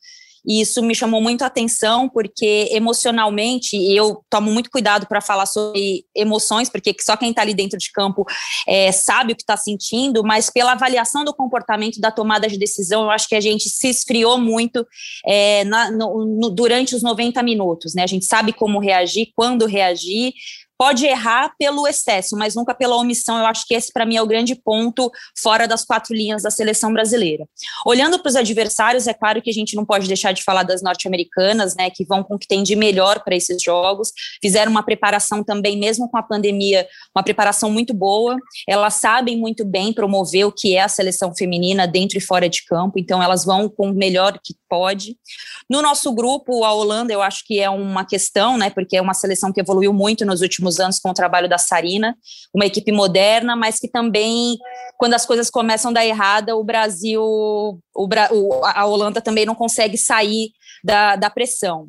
E 0.48 0.62
isso 0.62 0.82
me 0.82 0.94
chamou 0.94 1.20
muito 1.20 1.42
a 1.42 1.46
atenção, 1.46 2.08
porque 2.08 2.68
emocionalmente, 2.72 3.76
eu 3.76 4.24
tomo 4.30 4.50
muito 4.50 4.70
cuidado 4.70 5.06
para 5.06 5.20
falar 5.20 5.44
sobre 5.44 6.06
emoções, 6.16 6.70
porque 6.70 6.94
só 7.00 7.16
quem 7.18 7.30
está 7.30 7.42
ali 7.42 7.52
dentro 7.52 7.78
de 7.78 7.92
campo 7.92 8.24
é, 8.66 8.90
sabe 8.90 9.34
o 9.34 9.36
que 9.36 9.42
está 9.42 9.58
sentindo, 9.58 10.22
mas 10.22 10.48
pela 10.48 10.72
avaliação 10.72 11.22
do 11.22 11.34
comportamento 11.34 12.00
da 12.00 12.10
tomada 12.10 12.48
de 12.48 12.58
decisão, 12.58 13.02
eu 13.02 13.10
acho 13.10 13.28
que 13.28 13.34
a 13.34 13.40
gente 13.40 13.68
se 13.68 13.88
esfriou 13.88 14.38
muito 14.38 14.86
é, 15.26 15.64
na, 15.64 15.90
no, 15.90 16.24
no, 16.24 16.50
durante 16.50 16.94
os 16.94 17.02
90 17.02 17.42
minutos. 17.42 17.94
Né? 17.94 18.02
A 18.02 18.06
gente 18.06 18.24
sabe 18.24 18.52
como 18.54 18.80
reagir, 18.80 19.30
quando 19.36 19.66
reagir, 19.66 20.32
pode 20.78 21.04
errar 21.04 21.52
pelo 21.58 21.86
excesso, 21.88 22.36
mas 22.36 22.54
nunca 22.54 22.72
pela 22.72 22.96
omissão. 22.96 23.36
Eu 23.36 23.46
acho 23.46 23.66
que 23.66 23.74
esse, 23.74 23.92
para 23.92 24.06
mim, 24.06 24.16
é 24.16 24.22
o 24.22 24.26
grande 24.26 24.54
ponto 24.54 25.10
fora 25.36 25.66
das 25.66 25.84
quatro 25.84 26.14
linhas 26.14 26.44
da 26.44 26.50
seleção 26.50 26.92
brasileira. 26.92 27.46
Olhando 27.84 28.18
para 28.20 28.28
os 28.28 28.36
adversários, 28.36 29.08
é 29.08 29.12
claro 29.12 29.42
que 29.42 29.50
a 29.50 29.52
gente 29.52 29.74
não 29.74 29.84
pode 29.84 30.06
deixar 30.06 30.32
de 30.32 30.44
falar 30.44 30.62
das 30.62 30.80
norte-americanas, 30.80 31.74
né, 31.74 31.90
que 31.90 32.04
vão 32.04 32.22
com 32.22 32.36
o 32.36 32.38
que 32.38 32.46
tem 32.46 32.62
de 32.62 32.76
melhor 32.76 33.24
para 33.24 33.34
esses 33.34 33.60
jogos. 33.60 34.12
Fizeram 34.40 34.70
uma 34.70 34.84
preparação 34.84 35.42
também, 35.42 35.76
mesmo 35.76 36.08
com 36.08 36.16
a 36.16 36.22
pandemia, 36.22 36.86
uma 37.14 37.24
preparação 37.24 37.70
muito 37.70 37.92
boa. 37.92 38.36
Elas 38.68 38.94
sabem 38.94 39.36
muito 39.36 39.64
bem 39.64 39.92
promover 39.92 40.46
o 40.46 40.52
que 40.52 40.76
é 40.76 40.82
a 40.82 40.88
seleção 40.88 41.34
feminina 41.34 41.88
dentro 41.88 42.18
e 42.18 42.20
fora 42.20 42.48
de 42.48 42.64
campo, 42.64 42.98
então 42.98 43.20
elas 43.20 43.44
vão 43.44 43.68
com 43.68 43.90
o 43.90 43.94
melhor 43.94 44.38
que 44.44 44.54
pode. 44.68 45.16
No 45.68 45.82
nosso 45.82 46.12
grupo, 46.12 46.62
a 46.62 46.72
Holanda, 46.72 47.12
eu 47.12 47.22
acho 47.22 47.44
que 47.44 47.58
é 47.58 47.68
uma 47.68 48.04
questão, 48.04 48.56
né, 48.56 48.70
porque 48.70 48.96
é 48.96 49.02
uma 49.02 49.14
seleção 49.14 49.52
que 49.52 49.60
evoluiu 49.60 49.92
muito 49.92 50.24
nos 50.24 50.40
últimos 50.40 50.67
últimos 50.68 50.80
anos 50.80 50.98
com 50.98 51.10
o 51.10 51.14
trabalho 51.14 51.48
da 51.48 51.58
Sarina, 51.58 52.16
uma 52.54 52.66
equipe 52.66 52.92
moderna, 52.92 53.56
mas 53.56 53.78
que 53.78 53.88
também, 53.88 54.56
quando 54.96 55.14
as 55.14 55.24
coisas 55.24 55.50
começam 55.50 55.90
a 55.90 55.94
dar 55.94 56.06
errada, 56.06 56.56
o 56.56 56.64
Brasil, 56.64 57.22
o, 57.22 58.08
a 58.64 58.84
Holanda 58.84 59.20
também 59.20 59.46
não 59.46 59.54
consegue 59.54 59.96
sair 59.96 60.50
da, 60.84 61.16
da 61.16 61.30
pressão. 61.30 61.88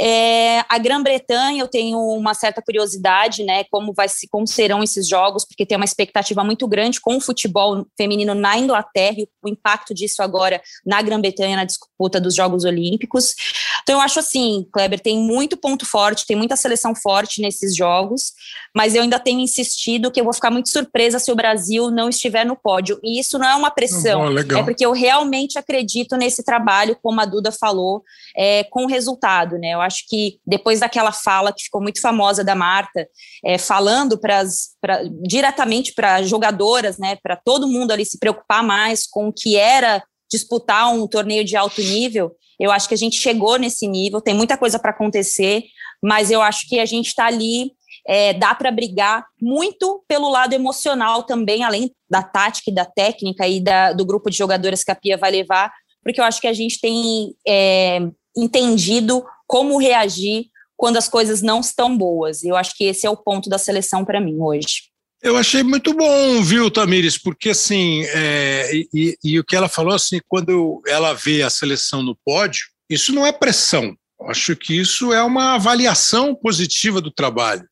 É, 0.00 0.60
a 0.68 0.78
Grã-Bretanha, 0.78 1.62
eu 1.62 1.68
tenho 1.68 1.98
uma 1.98 2.34
certa 2.34 2.62
curiosidade, 2.62 3.42
né, 3.44 3.64
como, 3.70 3.92
vai, 3.92 4.06
como 4.30 4.46
serão 4.46 4.82
esses 4.82 5.08
jogos, 5.08 5.44
porque 5.44 5.66
tem 5.66 5.76
uma 5.76 5.84
expectativa 5.84 6.44
muito 6.44 6.66
grande 6.68 7.00
com 7.00 7.16
o 7.16 7.20
futebol 7.20 7.86
feminino 7.96 8.34
na 8.34 8.58
Inglaterra 8.58 9.16
e 9.18 9.28
o 9.42 9.48
impacto 9.48 9.94
disso 9.94 10.22
agora 10.22 10.60
na 10.84 11.00
Grã-Bretanha 11.00 11.56
na 11.56 11.64
disputa 11.64 12.20
dos 12.20 12.34
Jogos 12.34 12.64
Olímpicos. 12.64 13.34
Então, 13.82 13.96
eu 13.96 14.00
acho 14.00 14.20
assim, 14.20 14.66
Kleber, 14.72 15.00
tem 15.00 15.18
muito 15.18 15.56
ponto 15.56 15.84
forte, 15.84 16.26
tem 16.26 16.36
muita 16.36 16.56
seleção 16.56 16.94
forte 16.94 17.40
nesses 17.40 17.74
jogos, 17.74 18.32
mas 18.74 18.94
eu 18.94 19.02
ainda 19.02 19.18
tenho 19.18 19.40
insistido 19.40 20.10
que 20.10 20.20
eu 20.20 20.24
vou 20.24 20.32
ficar 20.32 20.50
muito 20.50 20.68
surpresa 20.68 21.18
se 21.18 21.32
o 21.32 21.36
Brasil 21.36 21.90
não 21.90 22.08
estiver 22.08 22.44
no 22.44 22.56
pódio. 22.56 23.00
E 23.02 23.18
isso 23.18 23.38
não 23.38 23.46
é 23.48 23.54
uma 23.54 23.70
pressão, 23.70 24.32
oh, 24.32 24.58
é 24.58 24.62
porque 24.62 24.84
eu 24.84 24.92
realmente 24.92 25.58
acredito 25.58 26.16
nesse 26.16 26.44
trabalho, 26.44 26.96
como 27.02 27.20
a 27.20 27.24
Duda 27.24 27.50
falou, 27.50 28.02
é, 28.36 28.64
com 28.64 28.86
resultado. 28.86 29.31
Né? 29.58 29.74
Eu 29.74 29.80
acho 29.80 30.04
que 30.08 30.38
depois 30.46 30.80
daquela 30.80 31.12
fala 31.12 31.52
que 31.52 31.64
ficou 31.64 31.80
muito 31.82 32.00
famosa 32.00 32.44
da 32.44 32.54
Marta, 32.54 33.06
é, 33.44 33.58
falando 33.58 34.18
pras, 34.18 34.70
pra, 34.80 35.02
diretamente 35.26 35.92
para 35.94 36.22
jogadoras, 36.22 36.98
né, 36.98 37.16
para 37.22 37.36
todo 37.36 37.68
mundo 37.68 37.92
ali 37.92 38.04
se 38.04 38.18
preocupar 38.18 38.62
mais 38.62 39.06
com 39.06 39.28
o 39.28 39.32
que 39.32 39.56
era 39.56 40.02
disputar 40.30 40.92
um 40.92 41.06
torneio 41.06 41.44
de 41.44 41.56
alto 41.56 41.80
nível, 41.82 42.32
eu 42.58 42.70
acho 42.70 42.88
que 42.88 42.94
a 42.94 42.98
gente 42.98 43.18
chegou 43.18 43.58
nesse 43.58 43.86
nível, 43.86 44.20
tem 44.20 44.34
muita 44.34 44.56
coisa 44.56 44.78
para 44.78 44.90
acontecer, 44.90 45.64
mas 46.02 46.30
eu 46.30 46.40
acho 46.40 46.68
que 46.68 46.78
a 46.78 46.86
gente 46.86 47.08
está 47.08 47.26
ali, 47.26 47.72
é, 48.06 48.32
dá 48.32 48.54
para 48.54 48.70
brigar 48.70 49.24
muito 49.40 50.02
pelo 50.08 50.30
lado 50.30 50.54
emocional 50.54 51.24
também, 51.24 51.62
além 51.62 51.90
da 52.08 52.22
tática 52.22 52.70
e 52.70 52.74
da 52.74 52.84
técnica 52.84 53.46
e 53.46 53.60
da, 53.60 53.92
do 53.92 54.06
grupo 54.06 54.30
de 54.30 54.36
jogadoras 54.36 54.82
que 54.82 54.90
a 54.90 54.94
Pia 54.94 55.16
vai 55.16 55.30
levar, 55.30 55.72
porque 56.02 56.20
eu 56.20 56.24
acho 56.24 56.40
que 56.40 56.48
a 56.48 56.52
gente 56.52 56.80
tem 56.80 57.34
é, 57.46 58.00
entendido 58.36 59.24
como 59.46 59.78
reagir 59.78 60.46
quando 60.76 60.96
as 60.96 61.08
coisas 61.08 61.42
não 61.42 61.60
estão 61.60 61.96
boas. 61.96 62.42
Eu 62.42 62.56
acho 62.56 62.76
que 62.76 62.84
esse 62.84 63.06
é 63.06 63.10
o 63.10 63.16
ponto 63.16 63.48
da 63.48 63.58
seleção 63.58 64.04
para 64.04 64.20
mim 64.20 64.36
hoje. 64.40 64.90
Eu 65.22 65.36
achei 65.36 65.62
muito 65.62 65.94
bom, 65.94 66.42
viu, 66.42 66.68
Tamires? 66.68 67.16
Porque 67.16 67.50
assim, 67.50 68.02
é, 68.06 68.68
e, 68.92 69.16
e, 69.22 69.38
o 69.38 69.44
que 69.44 69.54
ela 69.54 69.68
falou 69.68 69.94
assim, 69.94 70.18
quando 70.26 70.82
ela 70.84 71.12
vê 71.12 71.42
a 71.42 71.50
seleção 71.50 72.02
no 72.02 72.18
pódio, 72.24 72.66
isso 72.90 73.12
não 73.12 73.24
é 73.24 73.30
pressão. 73.30 73.94
Eu 74.20 74.30
acho 74.30 74.56
que 74.56 74.74
isso 74.74 75.12
é 75.12 75.22
uma 75.22 75.54
avaliação 75.54 76.34
positiva 76.34 77.00
do 77.00 77.12
trabalho. 77.12 77.64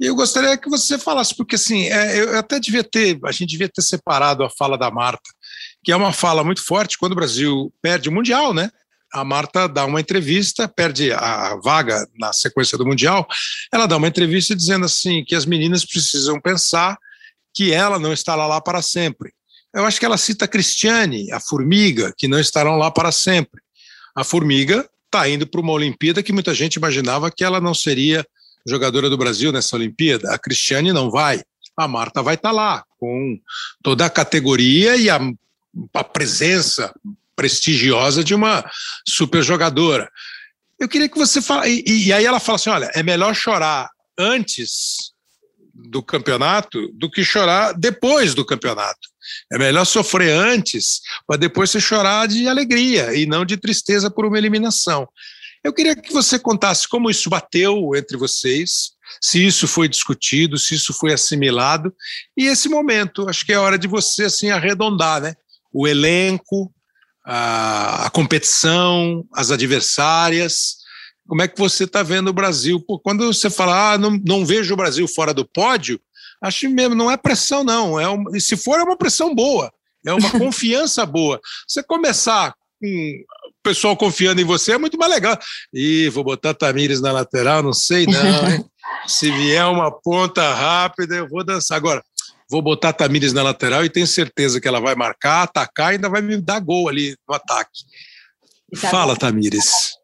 E 0.00 0.06
eu 0.06 0.14
gostaria 0.14 0.56
que 0.56 0.70
você 0.70 0.96
falasse, 0.96 1.34
porque 1.34 1.56
assim, 1.56 1.88
é, 1.88 2.20
eu 2.20 2.38
até 2.38 2.60
devia 2.60 2.84
ter, 2.84 3.18
a 3.24 3.32
gente 3.32 3.50
devia 3.50 3.68
ter 3.68 3.82
separado 3.82 4.44
a 4.44 4.50
fala 4.50 4.78
da 4.78 4.88
Marta, 4.88 5.28
que 5.82 5.90
é 5.90 5.96
uma 5.96 6.12
fala 6.12 6.44
muito 6.44 6.64
forte 6.64 6.96
quando 6.96 7.12
o 7.12 7.16
Brasil 7.16 7.74
perde 7.82 8.08
o 8.08 8.12
Mundial, 8.12 8.54
né? 8.54 8.70
A 9.12 9.24
Marta 9.24 9.66
dá 9.66 9.84
uma 9.84 10.00
entrevista, 10.00 10.68
perde 10.68 11.12
a 11.12 11.56
vaga 11.62 12.06
na 12.18 12.32
sequência 12.32 12.76
do 12.76 12.86
Mundial, 12.86 13.26
ela 13.72 13.86
dá 13.86 13.96
uma 13.96 14.08
entrevista 14.08 14.54
dizendo 14.54 14.84
assim 14.84 15.24
que 15.24 15.34
as 15.34 15.46
meninas 15.46 15.84
precisam 15.84 16.40
pensar 16.40 16.98
que 17.54 17.72
ela 17.72 17.98
não 17.98 18.12
estará 18.12 18.46
lá 18.46 18.60
para 18.60 18.82
sempre. 18.82 19.32
Eu 19.74 19.84
acho 19.84 19.98
que 19.98 20.06
ela 20.06 20.16
cita 20.16 20.44
a 20.44 20.48
Cristiane, 20.48 21.30
a 21.32 21.40
formiga, 21.40 22.12
que 22.16 22.28
não 22.28 22.38
estarão 22.38 22.76
lá 22.76 22.90
para 22.90 23.12
sempre. 23.12 23.60
A 24.14 24.24
formiga 24.24 24.88
está 25.06 25.28
indo 25.28 25.46
para 25.46 25.60
uma 25.60 25.72
Olimpíada 25.72 26.22
que 26.22 26.32
muita 26.32 26.54
gente 26.54 26.74
imaginava 26.74 27.30
que 27.30 27.44
ela 27.44 27.60
não 27.60 27.74
seria 27.74 28.26
jogadora 28.66 29.08
do 29.08 29.16
Brasil 29.16 29.52
nessa 29.52 29.76
Olimpíada. 29.76 30.32
A 30.32 30.38
Cristiane 30.38 30.92
não 30.92 31.10
vai. 31.10 31.42
A 31.76 31.88
Marta 31.88 32.22
vai 32.22 32.34
estar 32.34 32.48
tá 32.50 32.54
lá, 32.54 32.84
com 32.98 33.38
toda 33.82 34.04
a 34.04 34.10
categoria 34.10 34.96
e 34.96 35.08
a, 35.08 35.20
a 35.94 36.04
presença 36.04 36.92
prestigiosa 37.38 38.24
de 38.24 38.34
uma 38.34 38.68
super 39.06 39.44
jogadora. 39.44 40.10
Eu 40.76 40.88
queria 40.88 41.08
que 41.08 41.16
você 41.16 41.40
falasse. 41.40 41.84
E, 41.86 42.08
e 42.08 42.12
aí 42.12 42.26
ela 42.26 42.40
fala 42.40 42.56
assim: 42.56 42.70
olha, 42.70 42.90
é 42.94 43.02
melhor 43.02 43.32
chorar 43.32 43.88
antes 44.18 45.12
do 45.72 46.02
campeonato 46.02 46.88
do 46.94 47.08
que 47.08 47.22
chorar 47.22 47.72
depois 47.74 48.34
do 48.34 48.44
campeonato. 48.44 49.08
É 49.52 49.58
melhor 49.58 49.84
sofrer 49.84 50.32
antes 50.32 51.00
para 51.26 51.36
depois 51.36 51.70
você 51.70 51.80
chorar 51.80 52.26
de 52.26 52.48
alegria 52.48 53.14
e 53.14 53.24
não 53.24 53.44
de 53.44 53.56
tristeza 53.56 54.10
por 54.10 54.26
uma 54.26 54.36
eliminação. 54.36 55.08
Eu 55.62 55.72
queria 55.72 55.94
que 55.94 56.12
você 56.12 56.38
contasse 56.38 56.88
como 56.88 57.10
isso 57.10 57.30
bateu 57.30 57.94
entre 57.94 58.16
vocês, 58.16 58.92
se 59.20 59.44
isso 59.44 59.68
foi 59.68 59.88
discutido, 59.88 60.58
se 60.58 60.74
isso 60.74 60.92
foi 60.92 61.12
assimilado 61.12 61.94
e 62.36 62.46
esse 62.46 62.68
momento. 62.68 63.28
Acho 63.28 63.44
que 63.44 63.52
é 63.52 63.58
hora 63.58 63.78
de 63.78 63.86
você 63.86 64.24
assim 64.24 64.50
arredondar, 64.50 65.20
né? 65.20 65.34
O 65.72 65.86
elenco, 65.86 66.72
a, 67.30 68.06
a 68.06 68.10
competição, 68.10 69.22
as 69.34 69.50
adversárias. 69.50 70.78
Como 71.28 71.42
é 71.42 71.48
que 71.48 71.58
você 71.58 71.84
está 71.84 72.02
vendo 72.02 72.28
o 72.28 72.32
Brasil? 72.32 72.80
Pô, 72.80 72.98
quando 72.98 73.26
você 73.26 73.50
fala, 73.50 73.92
ah, 73.92 73.98
não, 73.98 74.18
não 74.24 74.46
vejo 74.46 74.72
o 74.72 74.76
Brasil 74.76 75.06
fora 75.06 75.34
do 75.34 75.46
pódio, 75.46 76.00
acho 76.42 76.70
mesmo, 76.70 76.94
não 76.94 77.10
é 77.10 77.18
pressão, 77.18 77.62
não. 77.62 78.00
É 78.00 78.06
e 78.34 78.40
se 78.40 78.56
for, 78.56 78.80
é 78.80 78.82
uma 78.82 78.96
pressão 78.96 79.34
boa, 79.34 79.70
é 80.06 80.12
uma 80.14 80.30
confiança 80.40 81.04
boa. 81.04 81.38
Você 81.68 81.82
começar 81.82 82.54
com 82.80 82.86
o 82.86 83.62
pessoal 83.62 83.94
confiando 83.94 84.40
em 84.40 84.44
você 84.44 84.72
é 84.72 84.78
muito 84.78 84.96
mais 84.96 85.12
legal. 85.12 85.38
Ih, 85.74 86.08
vou 86.08 86.24
botar 86.24 86.54
Tamires 86.54 87.02
na 87.02 87.12
lateral, 87.12 87.62
não 87.62 87.74
sei 87.74 88.06
não, 88.06 88.50
hein? 88.50 88.64
Se 89.06 89.30
vier 89.30 89.66
uma 89.66 89.90
ponta 89.90 90.54
rápida, 90.54 91.16
eu 91.16 91.28
vou 91.28 91.44
dançar. 91.44 91.76
Agora, 91.76 92.02
vou 92.50 92.62
botar 92.62 92.90
a 92.90 92.92
Tamires 92.92 93.32
na 93.32 93.42
lateral 93.42 93.84
e 93.84 93.90
tenho 93.90 94.06
certeza 94.06 94.60
que 94.60 94.68
ela 94.68 94.80
vai 94.80 94.94
marcar, 94.94 95.42
atacar 95.42 95.92
e 95.92 95.96
ainda 95.96 96.08
vai 96.08 96.22
me 96.22 96.36
dar 96.40 96.60
gol 96.60 96.88
ali 96.88 97.16
no 97.28 97.34
ataque. 97.34 97.84
Tá 98.80 98.88
Fala. 98.90 99.16
Tamires. 99.16 99.98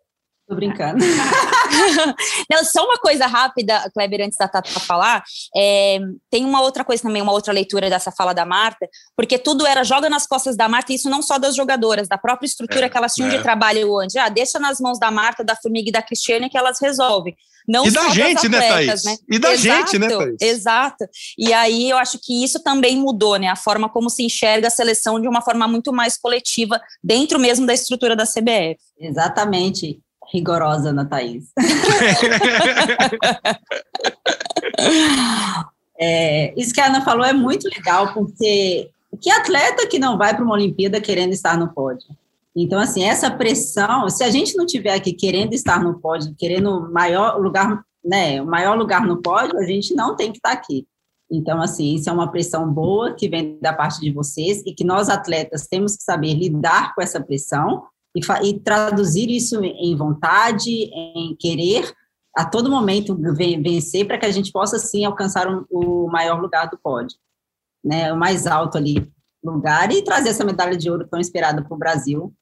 Tô 0.47 0.55
brincando. 0.55 1.03
Não, 2.51 2.63
só 2.65 2.85
uma 2.85 2.99
coisa 2.99 3.27
rápida, 3.27 3.91
Kleber, 3.95 4.21
antes 4.21 4.37
da 4.37 4.47
Tata 4.47 4.79
falar. 4.81 5.23
É, 5.57 5.99
tem 6.31 6.45
uma 6.45 6.61
outra 6.61 6.85
coisa 6.85 7.03
também, 7.03 7.23
uma 7.23 7.33
outra 7.33 7.51
leitura 7.51 7.89
dessa 7.89 8.13
fala 8.13 8.35
da 8.35 8.45
Marta, 8.45 8.87
porque 9.17 9.39
tudo 9.39 9.67
era 9.67 9.83
joga 9.83 10.11
nas 10.11 10.27
costas 10.27 10.55
da 10.55 10.69
Marta, 10.69 10.93
e 10.93 10.97
isso 10.97 11.09
não 11.09 11.23
só 11.23 11.39
das 11.39 11.57
jogadoras, 11.57 12.09
da 12.09 12.19
própria 12.19 12.47
estrutura 12.47 12.87
é, 12.87 12.89
que 12.91 12.97
elas 12.97 13.15
tinham 13.15 13.31
é. 13.31 13.37
de 13.39 13.43
trabalho 13.43 13.99
antes. 13.99 14.17
Ah, 14.17 14.29
deixa 14.29 14.59
nas 14.59 14.79
mãos 14.81 14.99
da 14.99 15.11
Marta, 15.11 15.43
da 15.43 15.57
Formiga 15.57 15.89
e 15.89 15.93
da 15.93 16.03
Cristiane 16.03 16.51
que 16.51 16.59
elas 16.59 16.79
resolvem. 16.79 17.35
Não 17.67 17.87
e 17.87 17.91
da 17.91 18.09
gente, 18.11 18.49
né, 18.49 18.59
atletas, 18.59 18.87
né, 18.87 18.87
Thaís? 18.87 19.05
Né? 19.05 19.17
E 19.31 19.39
da 19.39 19.53
exato, 19.53 19.77
gente, 19.93 19.99
né, 19.99 20.09
Thaís? 20.09 20.37
Exato. 20.41 21.05
E 21.39 21.53
aí 21.53 21.89
eu 21.91 21.97
acho 21.97 22.19
que 22.23 22.45
isso 22.45 22.63
também 22.63 22.97
mudou, 22.97 23.37
né? 23.37 23.49
A 23.49 23.57
forma 23.57 23.89
como 23.89 24.11
se 24.11 24.23
enxerga 24.23 24.69
a 24.69 24.71
seleção 24.71 25.21
de 25.21 25.27
uma 25.27 25.41
forma 25.41 25.67
muito 25.67 25.93
mais 25.93 26.19
coletiva, 26.19 26.81
dentro 27.03 27.39
mesmo 27.39 27.67
da 27.67 27.73
estrutura 27.73 28.15
da 28.15 28.25
CBF. 28.25 28.79
Exatamente 29.01 29.99
rigorosa 30.33 30.93
na 30.93 31.05
Thaís. 31.05 31.45
é, 35.99 36.53
isso 36.61 36.73
que 36.75 36.81
a 36.81 36.87
Ana 36.87 37.05
falou 37.05 37.25
é 37.25 37.33
muito 37.33 37.69
legal, 37.69 38.13
porque 38.13 38.91
que 39.21 39.31
atleta 39.31 39.87
que 39.87 39.99
não 39.99 40.19
vai 40.19 40.35
para 40.35 40.45
uma 40.45 40.55
Olimpíada 40.55 41.01
querendo 41.01 41.33
estar 41.33 41.57
no 41.57 41.73
pódio? 41.73 42.09
Então, 42.57 42.79
assim, 42.79 43.03
essa 43.03 43.31
pressão, 43.31 44.09
se 44.09 44.23
a 44.23 44.31
gente 44.31 44.57
não 44.57 44.65
tiver 44.65 44.95
aqui 44.95 45.13
querendo 45.13 45.55
estar 45.55 45.83
no 45.83 45.99
pódio, 45.99 46.35
querendo 46.39 46.89
maior 46.93 47.41
lugar, 47.41 47.85
né, 48.05 48.41
o 48.41 48.47
maior 48.47 48.77
lugar 48.77 49.05
no 49.05 49.21
pódio, 49.21 49.59
a 49.59 49.65
gente 49.65 49.95
não 49.95 50.15
tem 50.15 50.31
que 50.31 50.39
estar 50.39 50.53
aqui. 50.53 50.87
Então, 51.31 51.61
assim, 51.61 51.95
isso 51.95 52.09
é 52.09 52.13
uma 52.13 52.31
pressão 52.31 52.71
boa 52.73 53.15
que 53.15 53.29
vem 53.29 53.59
da 53.61 53.73
parte 53.73 54.01
de 54.01 54.13
vocês 54.13 54.63
e 54.65 54.73
que 54.73 54.85
nós 54.85 55.09
atletas 55.09 55.67
temos 55.67 55.97
que 55.97 56.05
saber 56.05 56.35
lidar 56.35 56.95
com 56.95 57.03
essa 57.03 57.21
pressão 57.21 57.85
e, 58.15 58.21
e 58.47 58.61
traduzir 58.61 59.29
isso 59.31 59.61
em 59.65 59.97
vontade, 59.97 60.71
em 60.71 61.35
querer 61.35 61.93
a 62.37 62.45
todo 62.45 62.71
momento 62.71 63.17
vencer 63.63 64.07
para 64.07 64.19
que 64.19 64.27
a 64.27 64.31
gente 64.31 64.51
possa 64.51 64.79
sim 64.79 65.05
alcançar 65.05 65.49
um, 65.49 65.65
o 65.71 66.09
maior 66.09 66.41
lugar 66.41 66.69
do 66.69 66.79
pódio, 66.79 67.17
né, 67.83 68.13
o 68.13 68.17
mais 68.17 68.47
alto 68.47 68.77
ali 68.77 69.09
lugar 69.43 69.93
e 69.93 70.03
trazer 70.03 70.31
essa 70.31 70.45
medalha 70.45 70.77
de 70.77 70.91
ouro 70.91 71.07
tão 71.07 71.21
esperada 71.21 71.63
para 71.63 71.75
o 71.75 71.79
Brasil, 71.79 72.35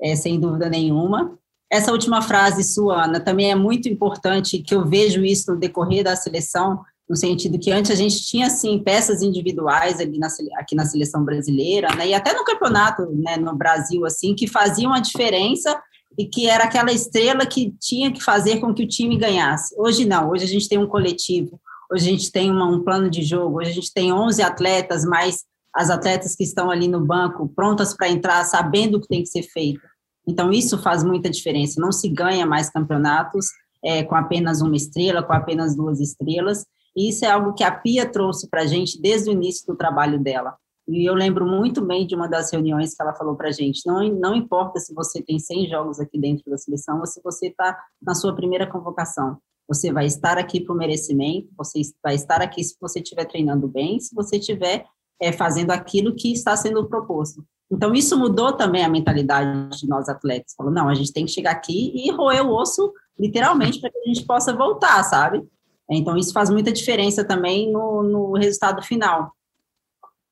é, 0.00 0.14
sem 0.16 0.38
dúvida 0.38 0.68
nenhuma. 0.68 1.38
Essa 1.70 1.92
última 1.92 2.22
frase 2.22 2.64
sua, 2.64 3.04
Ana, 3.04 3.20
também 3.20 3.50
é 3.50 3.54
muito 3.54 3.88
importante 3.88 4.62
que 4.62 4.74
eu 4.74 4.86
vejo 4.86 5.24
isso 5.24 5.52
no 5.52 5.58
decorrer 5.58 6.02
da 6.02 6.16
seleção 6.16 6.80
no 7.08 7.16
sentido 7.16 7.58
que 7.58 7.70
antes 7.70 7.90
a 7.90 7.94
gente 7.94 8.22
tinha 8.22 8.46
assim 8.46 8.78
peças 8.78 9.22
individuais 9.22 9.98
ali 9.98 10.18
na, 10.18 10.28
aqui 10.56 10.74
na 10.74 10.84
seleção 10.84 11.24
brasileira, 11.24 11.94
né, 11.94 12.08
e 12.08 12.14
até 12.14 12.34
no 12.34 12.44
campeonato, 12.44 13.06
né, 13.12 13.36
no 13.36 13.56
Brasil 13.56 14.04
assim, 14.04 14.34
que 14.34 14.46
faziam 14.46 14.92
a 14.92 15.00
diferença 15.00 15.80
e 16.18 16.26
que 16.26 16.48
era 16.48 16.64
aquela 16.64 16.92
estrela 16.92 17.46
que 17.46 17.74
tinha 17.80 18.12
que 18.12 18.22
fazer 18.22 18.58
com 18.58 18.74
que 18.74 18.82
o 18.82 18.88
time 18.88 19.16
ganhasse. 19.16 19.74
Hoje 19.78 20.04
não, 20.04 20.30
hoje 20.30 20.44
a 20.44 20.48
gente 20.48 20.68
tem 20.68 20.78
um 20.78 20.86
coletivo, 20.86 21.58
hoje 21.90 22.08
a 22.08 22.10
gente 22.10 22.30
tem 22.30 22.50
uma, 22.50 22.66
um 22.66 22.82
plano 22.84 23.08
de 23.08 23.22
jogo, 23.22 23.58
hoje 23.58 23.70
a 23.70 23.74
gente 23.74 23.92
tem 23.92 24.12
11 24.12 24.42
atletas, 24.42 25.04
mais 25.04 25.44
as 25.74 25.90
atletas 25.90 26.34
que 26.34 26.42
estão 26.42 26.70
ali 26.70 26.88
no 26.88 27.00
banco, 27.00 27.48
prontas 27.54 27.94
para 27.94 28.08
entrar, 28.08 28.44
sabendo 28.44 28.96
o 28.96 29.00
que 29.00 29.08
tem 29.08 29.22
que 29.22 29.28
ser 29.28 29.42
feito. 29.42 29.80
Então, 30.28 30.52
isso 30.52 30.76
faz 30.76 31.02
muita 31.02 31.30
diferença. 31.30 31.80
Não 31.80 31.90
se 31.90 32.08
ganha 32.08 32.44
mais 32.44 32.68
campeonatos 32.68 33.46
é, 33.82 34.04
com 34.04 34.14
apenas 34.14 34.60
uma 34.60 34.76
estrela, 34.76 35.22
com 35.22 35.32
apenas 35.32 35.74
duas 35.74 36.00
estrelas, 36.00 36.66
e 36.94 37.08
isso 37.08 37.24
é 37.24 37.30
algo 37.30 37.54
que 37.54 37.64
a 37.64 37.70
Pia 37.70 38.10
trouxe 38.10 38.48
para 38.50 38.62
a 38.62 38.66
gente 38.66 39.00
desde 39.00 39.30
o 39.30 39.32
início 39.32 39.66
do 39.66 39.76
trabalho 39.76 40.20
dela. 40.20 40.56
E 40.86 41.08
eu 41.08 41.14
lembro 41.14 41.46
muito 41.46 41.84
bem 41.84 42.06
de 42.06 42.14
uma 42.14 42.26
das 42.26 42.52
reuniões 42.52 42.94
que 42.94 43.02
ela 43.02 43.14
falou 43.14 43.36
para 43.36 43.48
a 43.48 43.52
gente: 43.52 43.86
não, 43.86 44.02
não 44.08 44.34
importa 44.34 44.80
se 44.80 44.92
você 44.94 45.22
tem 45.22 45.38
100 45.38 45.68
jogos 45.68 46.00
aqui 46.00 46.18
dentro 46.18 46.50
da 46.50 46.58
seleção 46.58 47.00
ou 47.00 47.06
se 47.06 47.20
você 47.22 47.48
está 47.48 47.78
na 48.02 48.14
sua 48.14 48.34
primeira 48.34 48.66
convocação. 48.66 49.38
Você 49.68 49.92
vai 49.92 50.06
estar 50.06 50.38
aqui 50.38 50.64
o 50.68 50.74
merecimento, 50.74 51.48
você 51.56 51.82
vai 52.02 52.14
estar 52.14 52.40
aqui 52.40 52.64
se 52.64 52.74
você 52.80 53.00
estiver 53.00 53.26
treinando 53.26 53.68
bem, 53.68 54.00
se 54.00 54.14
você 54.14 54.36
estiver 54.36 54.86
é, 55.20 55.30
fazendo 55.30 55.70
aquilo 55.72 56.14
que 56.14 56.32
está 56.32 56.56
sendo 56.56 56.88
proposto. 56.88 57.44
Então, 57.70 57.92
isso 57.94 58.18
mudou 58.18 58.52
também 58.52 58.84
a 58.84 58.88
mentalidade 58.88 59.78
de 59.78 59.86
nós 59.86 60.08
atletas. 60.08 60.54
Falou, 60.56 60.72
não, 60.72 60.88
a 60.88 60.94
gente 60.94 61.12
tem 61.12 61.26
que 61.26 61.32
chegar 61.32 61.50
aqui 61.50 61.92
e 61.94 62.10
roer 62.10 62.44
o 62.46 62.54
osso, 62.54 62.92
literalmente, 63.18 63.80
para 63.80 63.90
que 63.90 63.98
a 63.98 64.06
gente 64.06 64.24
possa 64.24 64.54
voltar, 64.54 65.02
sabe? 65.02 65.46
Então, 65.90 66.16
isso 66.16 66.32
faz 66.32 66.50
muita 66.50 66.72
diferença 66.72 67.24
também 67.24 67.70
no, 67.70 68.02
no 68.02 68.32
resultado 68.32 68.82
final. 68.82 69.32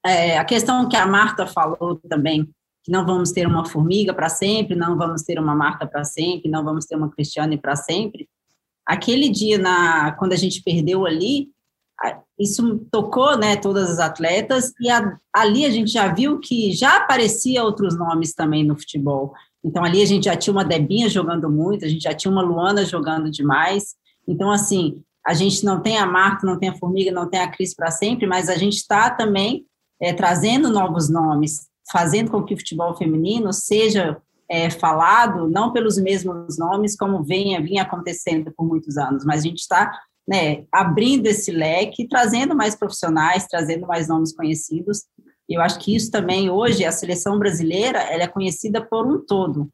É, 0.05 0.39
a 0.39 0.45
questão 0.45 0.89
que 0.89 0.97
a 0.97 1.07
Marta 1.07 1.47
falou 1.47 2.01
também, 2.09 2.49
que 2.83 2.93
não 2.93 3.05
vamos 3.05 3.33
ter 3.33 3.47
uma 3.47 3.67
formiga 3.67 4.15
para 4.15 4.29
sempre, 4.29 4.77
não 4.77 4.97
vamos 4.97 5.23
ter 5.23 5.39
uma 5.39 5.55
Marta 5.55 5.87
para 5.87 6.05
sempre, 6.05 6.51
não 6.51 6.65
vamos 6.65 6.87
ter 6.87 6.97
uma 6.97 7.11
Cristiane 7.11 7.59
para 7.59 7.75
sempre. 7.75 8.29
Aquele 8.87 9.29
dia, 9.29 9.59
na, 9.59 10.13
quando 10.13 10.33
a 10.33 10.37
gente 10.37 10.63
perdeu 10.63 11.05
ali, 11.05 11.49
isso 12.39 12.87
tocou 12.91 13.37
né, 13.37 13.57
todas 13.57 13.91
as 13.91 13.99
atletas, 13.99 14.73
e 14.81 14.91
a, 14.91 15.19
ali 15.33 15.65
a 15.65 15.71
gente 15.71 15.91
já 15.91 16.13
viu 16.13 16.39
que 16.39 16.73
já 16.73 16.97
aparecia 16.99 17.65
outros 17.65 17.97
nomes 17.97 18.35
também 18.35 18.63
no 18.65 18.77
futebol. 18.77 19.33
Então, 19.65 19.83
ali 19.83 20.03
a 20.03 20.07
gente 20.07 20.25
já 20.25 20.37
tinha 20.37 20.53
uma 20.53 20.65
Debinha 20.65 21.09
jogando 21.09 21.51
muito, 21.51 21.85
a 21.85 21.89
gente 21.89 22.03
já 22.03 22.15
tinha 22.15 22.31
uma 22.31 22.43
Luana 22.43 22.85
jogando 22.85 23.31
demais. 23.31 23.95
Então, 24.29 24.51
assim, 24.51 25.03
a 25.27 25.35
gente 25.35 25.65
não 25.65 25.81
tem 25.81 25.99
a 25.99 26.07
Marta, 26.07 26.47
não 26.47 26.59
tem 26.59 26.69
a 26.69 26.77
Formiga, 26.77 27.11
não 27.11 27.29
tem 27.29 27.41
a 27.41 27.51
Cris 27.51 27.75
para 27.75 27.91
sempre, 27.91 28.27
mas 28.27 28.49
a 28.49 28.55
gente 28.55 28.77
está 28.77 29.11
também 29.11 29.67
é, 30.01 30.13
trazendo 30.13 30.71
novos 30.71 31.09
nomes, 31.09 31.67
fazendo 31.91 32.31
com 32.31 32.45
que 32.45 32.55
o 32.55 32.59
futebol 32.59 32.95
feminino 32.97 33.53
seja 33.53 34.21
é, 34.49 34.71
falado 34.71 35.49
não 35.49 35.73
pelos 35.73 35.99
mesmos 35.99 36.57
nomes 36.59 36.97
como 36.97 37.25
vinha 37.25 37.83
acontecendo 37.83 38.53
por 38.57 38.67
muitos 38.67 38.97
anos, 38.97 39.25
mas 39.25 39.41
a 39.41 39.49
gente 39.49 39.59
está 39.59 39.91
né, 40.27 40.65
abrindo 40.73 41.27
esse 41.27 41.53
leque, 41.53 42.09
trazendo 42.09 42.55
mais 42.55 42.75
profissionais, 42.75 43.47
trazendo 43.47 43.87
mais 43.87 44.09
nomes 44.09 44.35
conhecidos. 44.35 45.05
Eu 45.49 45.61
acho 45.61 45.79
que 45.79 45.95
isso 45.95 46.11
também, 46.11 46.51
hoje, 46.51 46.85
a 46.85 46.91
seleção 46.91 47.39
brasileira, 47.39 48.01
ela 48.01 48.25
é 48.25 48.29
conhecida 48.29 48.85
por 48.85 49.07
um 49.07 49.25
todo. 49.25 49.69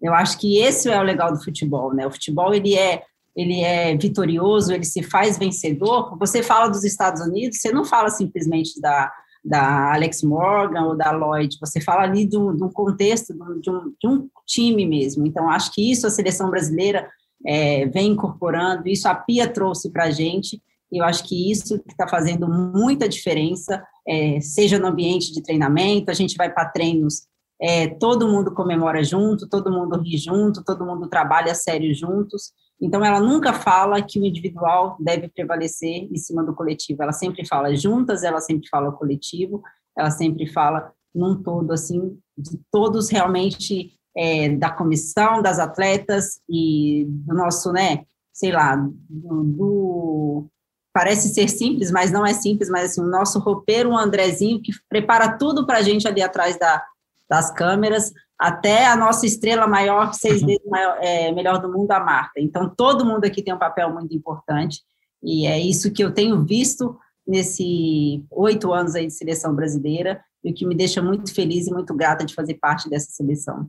Eu 0.00 0.14
acho 0.14 0.38
que 0.38 0.58
esse 0.58 0.88
é 0.88 0.98
o 0.98 1.02
legal 1.02 1.32
do 1.32 1.42
futebol, 1.42 1.92
né? 1.92 2.06
O 2.06 2.12
futebol, 2.12 2.54
ele 2.54 2.76
é 2.76 3.02
ele 3.36 3.60
é 3.60 3.94
vitorioso, 3.94 4.72
ele 4.72 4.84
se 4.84 5.02
faz 5.02 5.36
vencedor. 5.36 6.16
Você 6.18 6.42
fala 6.42 6.68
dos 6.68 6.84
Estados 6.84 7.20
Unidos, 7.20 7.58
você 7.60 7.70
não 7.70 7.84
fala 7.84 8.08
simplesmente 8.08 8.80
da, 8.80 9.12
da 9.44 9.92
Alex 9.92 10.22
Morgan 10.22 10.86
ou 10.86 10.96
da 10.96 11.12
Lloyd, 11.12 11.56
você 11.60 11.78
fala 11.78 12.02
ali 12.02 12.24
de 12.24 12.38
um, 12.38 12.56
contexto, 12.70 13.34
de 13.60 13.70
um, 13.70 13.92
de 14.00 14.08
um, 14.08 14.28
time 14.46 14.86
mesmo. 14.86 15.26
Então, 15.26 15.50
acho 15.50 15.70
que 15.72 15.90
isso 15.90 16.06
a 16.06 16.10
seleção 16.10 16.48
brasileira 16.50 17.10
é, 17.44 17.86
vem 17.86 18.12
incorporando, 18.12 18.88
isso 18.88 19.08
a 19.08 19.14
Pia 19.14 19.48
trouxe 19.48 19.90
para 19.90 20.04
a 20.04 20.10
gente, 20.10 20.62
e 20.92 20.98
eu 20.98 21.04
acho 21.04 21.24
que 21.24 21.50
isso 21.50 21.82
está 21.88 22.06
fazendo 22.06 22.48
muita 22.48 23.08
diferença, 23.08 23.84
é, 24.06 24.40
seja 24.40 24.78
no 24.78 24.86
ambiente 24.86 25.32
de 25.32 25.42
treinamento, 25.42 26.10
a 26.10 26.14
gente 26.14 26.36
vai 26.36 26.52
para 26.52 26.68
treinos, 26.68 27.26
é, 27.60 27.88
todo 27.88 28.28
mundo 28.28 28.54
comemora 28.54 29.02
junto, 29.02 29.48
todo 29.48 29.72
mundo 29.72 30.00
ri 30.00 30.16
junto, 30.16 30.62
todo 30.62 30.84
mundo 30.84 31.08
trabalha 31.08 31.54
sério 31.54 31.92
juntos, 31.94 32.52
então, 32.80 33.02
ela 33.04 33.20
nunca 33.20 33.52
fala 33.52 34.02
que 34.02 34.20
o 34.20 34.24
individual 34.24 34.96
deve 35.00 35.28
prevalecer 35.28 36.08
em 36.12 36.16
cima 36.16 36.44
do 36.44 36.54
coletivo. 36.54 37.02
Ela 37.02 37.12
sempre 37.12 37.46
fala 37.46 37.74
juntas, 37.74 38.22
ela 38.22 38.40
sempre 38.40 38.68
fala 38.68 38.92
coletivo, 38.92 39.62
ela 39.96 40.10
sempre 40.10 40.46
fala 40.46 40.92
num 41.14 41.42
todo, 41.42 41.72
assim, 41.72 42.18
de 42.36 42.60
todos 42.70 43.08
realmente 43.08 43.92
é, 44.16 44.48
da 44.48 44.70
comissão, 44.70 45.42
das 45.42 45.58
atletas 45.58 46.40
e 46.48 47.04
do 47.08 47.34
nosso, 47.34 47.70
né, 47.72 48.04
sei 48.32 48.50
lá, 48.52 48.76
do, 48.76 49.44
do 49.44 50.46
parece 50.92 51.28
ser 51.28 51.48
simples, 51.50 51.90
mas 51.90 52.10
não 52.10 52.24
é 52.24 52.32
simples, 52.32 52.70
mas 52.70 52.90
assim, 52.90 53.02
o 53.02 53.10
nosso 53.10 53.38
roupeiro, 53.38 53.90
o 53.90 53.98
Andrezinho, 53.98 54.62
que 54.62 54.72
prepara 54.88 55.36
tudo 55.36 55.66
para 55.66 55.78
a 55.78 55.82
gente 55.82 56.08
ali 56.08 56.22
atrás 56.22 56.58
da, 56.58 56.82
das 57.28 57.50
câmeras, 57.50 58.12
até 58.38 58.86
a 58.86 58.96
nossa 58.96 59.26
estrela 59.26 59.66
maior, 59.66 60.14
seis 60.14 60.40
uhum. 60.40 60.46
vezes 60.46 60.64
maior, 60.66 60.96
é, 61.02 61.32
melhor 61.32 61.60
do 61.60 61.70
mundo, 61.70 61.90
a 61.92 62.00
Marta. 62.00 62.40
Então, 62.40 62.72
todo 62.74 63.04
mundo 63.04 63.26
aqui 63.26 63.42
tem 63.42 63.52
um 63.52 63.58
papel 63.58 63.92
muito 63.92 64.14
importante, 64.14 64.80
e 65.22 65.46
é 65.46 65.60
isso 65.60 65.92
que 65.92 66.02
eu 66.02 66.12
tenho 66.12 66.42
visto 66.44 66.96
nesse 67.26 68.24
oito 68.30 68.72
anos 68.72 68.94
aí 68.94 69.06
de 69.06 69.12
seleção 69.12 69.54
brasileira, 69.54 70.22
e 70.42 70.50
o 70.50 70.54
que 70.54 70.64
me 70.64 70.74
deixa 70.74 71.02
muito 71.02 71.34
feliz 71.34 71.66
e 71.66 71.72
muito 71.72 71.94
grata 71.94 72.24
de 72.24 72.34
fazer 72.34 72.54
parte 72.54 72.88
dessa 72.88 73.10
seleção. 73.10 73.66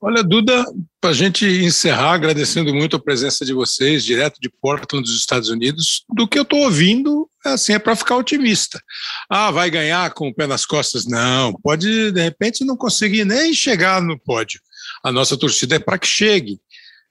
Olha, 0.00 0.22
Duda, 0.22 0.64
para 1.00 1.10
a 1.10 1.14
gente 1.14 1.46
encerrar, 1.46 2.12
agradecendo 2.12 2.74
muito 2.74 2.96
a 2.96 3.02
presença 3.02 3.44
de 3.44 3.52
vocês, 3.52 4.04
direto 4.04 4.40
de 4.40 4.50
Portland, 4.50 5.04
dos 5.04 5.16
Estados 5.16 5.48
Unidos, 5.48 6.04
do 6.12 6.26
que 6.26 6.38
eu 6.38 6.42
estou 6.42 6.60
ouvindo, 6.60 7.28
assim, 7.44 7.72
é 7.72 7.78
para 7.78 7.96
ficar 7.96 8.16
otimista. 8.16 8.82
Ah, 9.28 9.50
vai 9.50 9.70
ganhar 9.70 10.10
com 10.12 10.28
o 10.28 10.34
pé 10.34 10.46
nas 10.46 10.66
costas? 10.66 11.06
Não, 11.06 11.52
pode, 11.52 12.10
de 12.10 12.22
repente, 12.22 12.64
não 12.64 12.76
conseguir 12.76 13.24
nem 13.24 13.54
chegar 13.54 14.02
no 14.02 14.18
pódio. 14.18 14.60
A 15.04 15.12
nossa 15.12 15.36
torcida 15.36 15.76
é 15.76 15.78
para 15.78 15.98
que 15.98 16.06
chegue. 16.06 16.58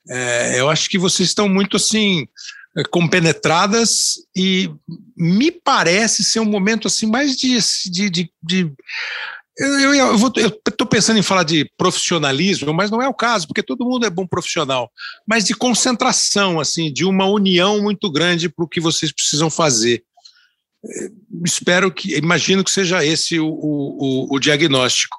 É, 0.09 0.59
eu 0.59 0.69
acho 0.69 0.89
que 0.89 0.97
vocês 0.97 1.29
estão 1.29 1.47
muito, 1.47 1.77
assim, 1.77 2.27
compenetradas 2.89 4.15
e 4.35 4.69
me 5.15 5.51
parece 5.51 6.23
ser 6.23 6.39
um 6.39 6.45
momento, 6.45 6.87
assim, 6.87 7.05
mais 7.05 7.35
de, 7.35 7.57
de, 7.91 8.09
de, 8.09 8.33
de 8.41 8.73
Eu 9.57 9.93
estou 10.69 10.87
pensando 10.87 11.19
em 11.19 11.23
falar 11.23 11.43
de 11.43 11.69
profissionalismo, 11.77 12.73
mas 12.73 12.89
não 12.89 13.01
é 13.01 13.07
o 13.07 13.13
caso, 13.13 13.47
porque 13.47 13.61
todo 13.61 13.85
mundo 13.85 14.05
é 14.05 14.09
bom 14.09 14.25
profissional, 14.25 14.89
mas 15.27 15.43
de 15.43 15.53
concentração, 15.53 16.59
assim, 16.59 16.91
de 16.91 17.03
uma 17.03 17.25
união 17.25 17.81
muito 17.81 18.09
grande 18.09 18.47
para 18.47 18.63
o 18.63 18.67
que 18.67 18.79
vocês 18.79 19.11
precisam 19.11 19.49
fazer. 19.49 20.03
Espero 21.45 21.91
que, 21.91 22.17
imagino 22.17 22.63
que 22.63 22.71
seja 22.71 23.05
esse 23.05 23.39
o, 23.39 23.47
o, 23.47 24.35
o 24.35 24.39
diagnóstico. 24.39 25.15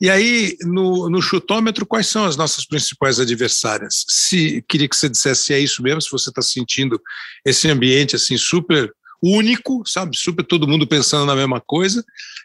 E 0.00 0.08
aí, 0.08 0.56
no, 0.62 1.10
no, 1.10 1.20
chutômetro, 1.20 1.84
quais 1.84 2.06
são 2.06 2.24
as 2.24 2.36
nossas 2.36 2.64
principais 2.64 3.18
adversárias? 3.18 4.04
Se 4.08 4.64
queria 4.68 4.88
que 4.88 4.94
você 4.94 5.08
dissesse 5.08 5.44
se 5.46 5.54
é 5.54 5.58
isso 5.58 5.82
mesmo, 5.82 6.00
se 6.00 6.10
você 6.10 6.30
está 6.30 6.42
sentindo 6.42 7.00
esse 7.44 7.68
ambiente 7.68 8.14
assim 8.14 8.36
super 8.36 8.92
único, 9.22 9.82
sabe? 9.86 10.16
Super 10.16 10.44
todo 10.44 10.68
mundo 10.68 10.86
pensando 10.86 11.26
na 11.26 11.36
mesma 11.36 11.60
coisa. 11.60 12.04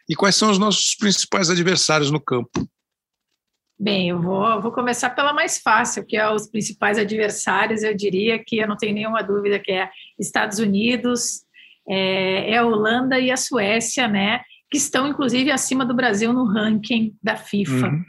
E 0.10 0.16
quais 0.16 0.36
são 0.36 0.52
os 0.52 0.58
nossos 0.58 0.96
principais 0.96 1.50
adversários 1.50 2.12
no 2.12 2.20
campo? 2.20 2.68
Bem, 3.78 4.10
eu 4.10 4.22
vou, 4.22 4.62
vou 4.62 4.72
começar 4.72 5.10
pela 5.10 5.34
mais 5.34 5.60
fácil, 5.60 6.06
que 6.06 6.16
é 6.16 6.30
os 6.30 6.48
principais 6.48 6.98
adversários. 6.98 7.84
Eu 7.84 7.94
diria 7.94 8.40
que 8.40 8.58
eu 8.58 8.68
não 8.68 8.78
tenho 8.78 8.94
nenhuma 8.94 9.22
dúvida 9.22 9.60
que 9.60 9.72
é 9.72 9.90
Estados 10.18 10.60
Unidos, 10.60 11.42
é, 11.88 12.52
é 12.52 12.58
a 12.58 12.66
Holanda 12.66 13.20
e 13.20 13.32
a 13.32 13.38
Suécia, 13.38 14.08
né? 14.08 14.42
Que 14.72 14.78
estão 14.78 15.08
inclusive 15.08 15.52
acima 15.52 15.86
do 15.86 15.94
Brasil 15.94 16.32
no 16.32 16.46
ranking 16.46 17.16
da 17.22 17.36
FIFA. 17.36 17.88
Uhum. 17.88 18.06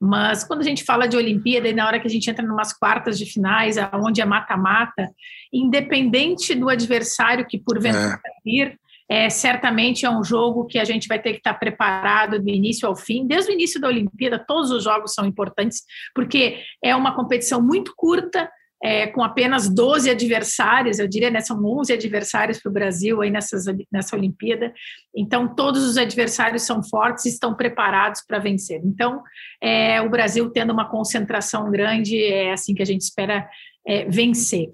Mas 0.00 0.42
quando 0.42 0.60
a 0.60 0.64
gente 0.64 0.82
fala 0.82 1.06
de 1.06 1.16
Olimpíada 1.16 1.68
e 1.68 1.74
na 1.74 1.86
hora 1.86 2.00
que 2.00 2.06
a 2.06 2.10
gente 2.10 2.30
entra 2.30 2.42
em 2.42 2.48
umas 2.48 2.72
quartas 2.72 3.18
de 3.18 3.26
finais, 3.26 3.76
onde 3.94 4.22
é 4.22 4.24
mata-mata, 4.24 5.10
independente 5.52 6.54
do 6.54 6.70
adversário 6.70 7.46
que 7.46 7.58
porventura 7.58 8.18
é. 8.24 8.30
vir, 8.42 8.80
é, 9.10 9.28
certamente 9.28 10.06
é 10.06 10.10
um 10.10 10.22
jogo 10.22 10.66
que 10.66 10.78
a 10.78 10.84
gente 10.84 11.08
vai 11.08 11.20
ter 11.20 11.32
que 11.32 11.38
estar 11.38 11.54
preparado 11.54 12.40
do 12.40 12.48
início 12.48 12.88
ao 12.88 12.94
fim. 12.94 13.26
Desde 13.26 13.50
o 13.50 13.54
início 13.54 13.80
da 13.80 13.88
Olimpíada, 13.88 14.38
todos 14.38 14.70
os 14.70 14.84
jogos 14.84 15.12
são 15.12 15.26
importantes, 15.26 15.82
porque 16.14 16.60
é 16.82 16.94
uma 16.94 17.14
competição 17.14 17.60
muito 17.60 17.92
curta, 17.96 18.48
é, 18.82 19.06
com 19.06 19.22
apenas 19.22 19.68
12 19.68 20.08
adversários, 20.08 20.98
eu 20.98 21.06
diria, 21.06 21.30
né, 21.30 21.40
são 21.40 21.62
11 21.62 21.92
adversários 21.92 22.58
para 22.58 22.70
o 22.70 22.72
Brasil 22.72 23.20
aí 23.20 23.30
nessas, 23.30 23.64
nessa 23.92 24.16
Olimpíada, 24.16 24.72
então 25.14 25.54
todos 25.54 25.84
os 25.84 25.98
adversários 25.98 26.62
são 26.62 26.82
fortes 26.82 27.26
e 27.26 27.28
estão 27.28 27.54
preparados 27.54 28.22
para 28.26 28.38
vencer. 28.38 28.80
Então, 28.84 29.22
é, 29.62 30.00
o 30.00 30.08
Brasil 30.08 30.48
tendo 30.50 30.72
uma 30.72 30.88
concentração 30.88 31.70
grande, 31.70 32.22
é 32.22 32.52
assim 32.52 32.74
que 32.74 32.82
a 32.82 32.86
gente 32.86 33.02
espera 33.02 33.48
é, 33.86 34.04
vencer. 34.06 34.70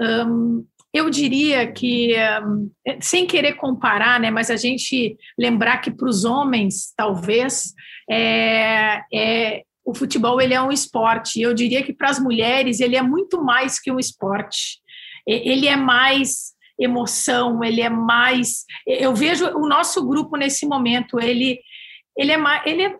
Um, 0.00 0.64
eu 0.92 1.10
diria 1.10 1.70
que, 1.70 2.14
um, 2.44 2.70
sem 3.00 3.26
querer 3.26 3.54
comparar, 3.54 4.18
né, 4.18 4.30
mas 4.30 4.50
a 4.50 4.56
gente 4.56 5.16
lembrar 5.38 5.78
que 5.78 5.90
para 5.90 6.08
os 6.08 6.24
homens, 6.24 6.92
talvez, 6.96 7.74
é, 8.10 9.02
é, 9.12 9.62
o 9.88 9.94
futebol 9.94 10.38
ele 10.38 10.52
é 10.52 10.60
um 10.60 10.70
esporte. 10.70 11.40
Eu 11.40 11.54
diria 11.54 11.82
que 11.82 11.94
para 11.94 12.10
as 12.10 12.20
mulheres 12.20 12.78
ele 12.78 12.94
é 12.94 13.00
muito 13.00 13.42
mais 13.42 13.80
que 13.80 13.90
um 13.90 13.98
esporte. 13.98 14.80
Ele 15.26 15.66
é 15.66 15.76
mais 15.76 16.52
emoção, 16.78 17.64
ele 17.64 17.80
é 17.80 17.88
mais. 17.88 18.66
Eu 18.86 19.14
vejo 19.14 19.46
o 19.46 19.66
nosso 19.66 20.06
grupo 20.06 20.36
nesse 20.36 20.66
momento, 20.66 21.18
ele, 21.18 21.58
ele 22.14 22.32
é 22.32 22.36
mais, 22.36 22.62
ele 22.66 22.82
é 22.82 22.94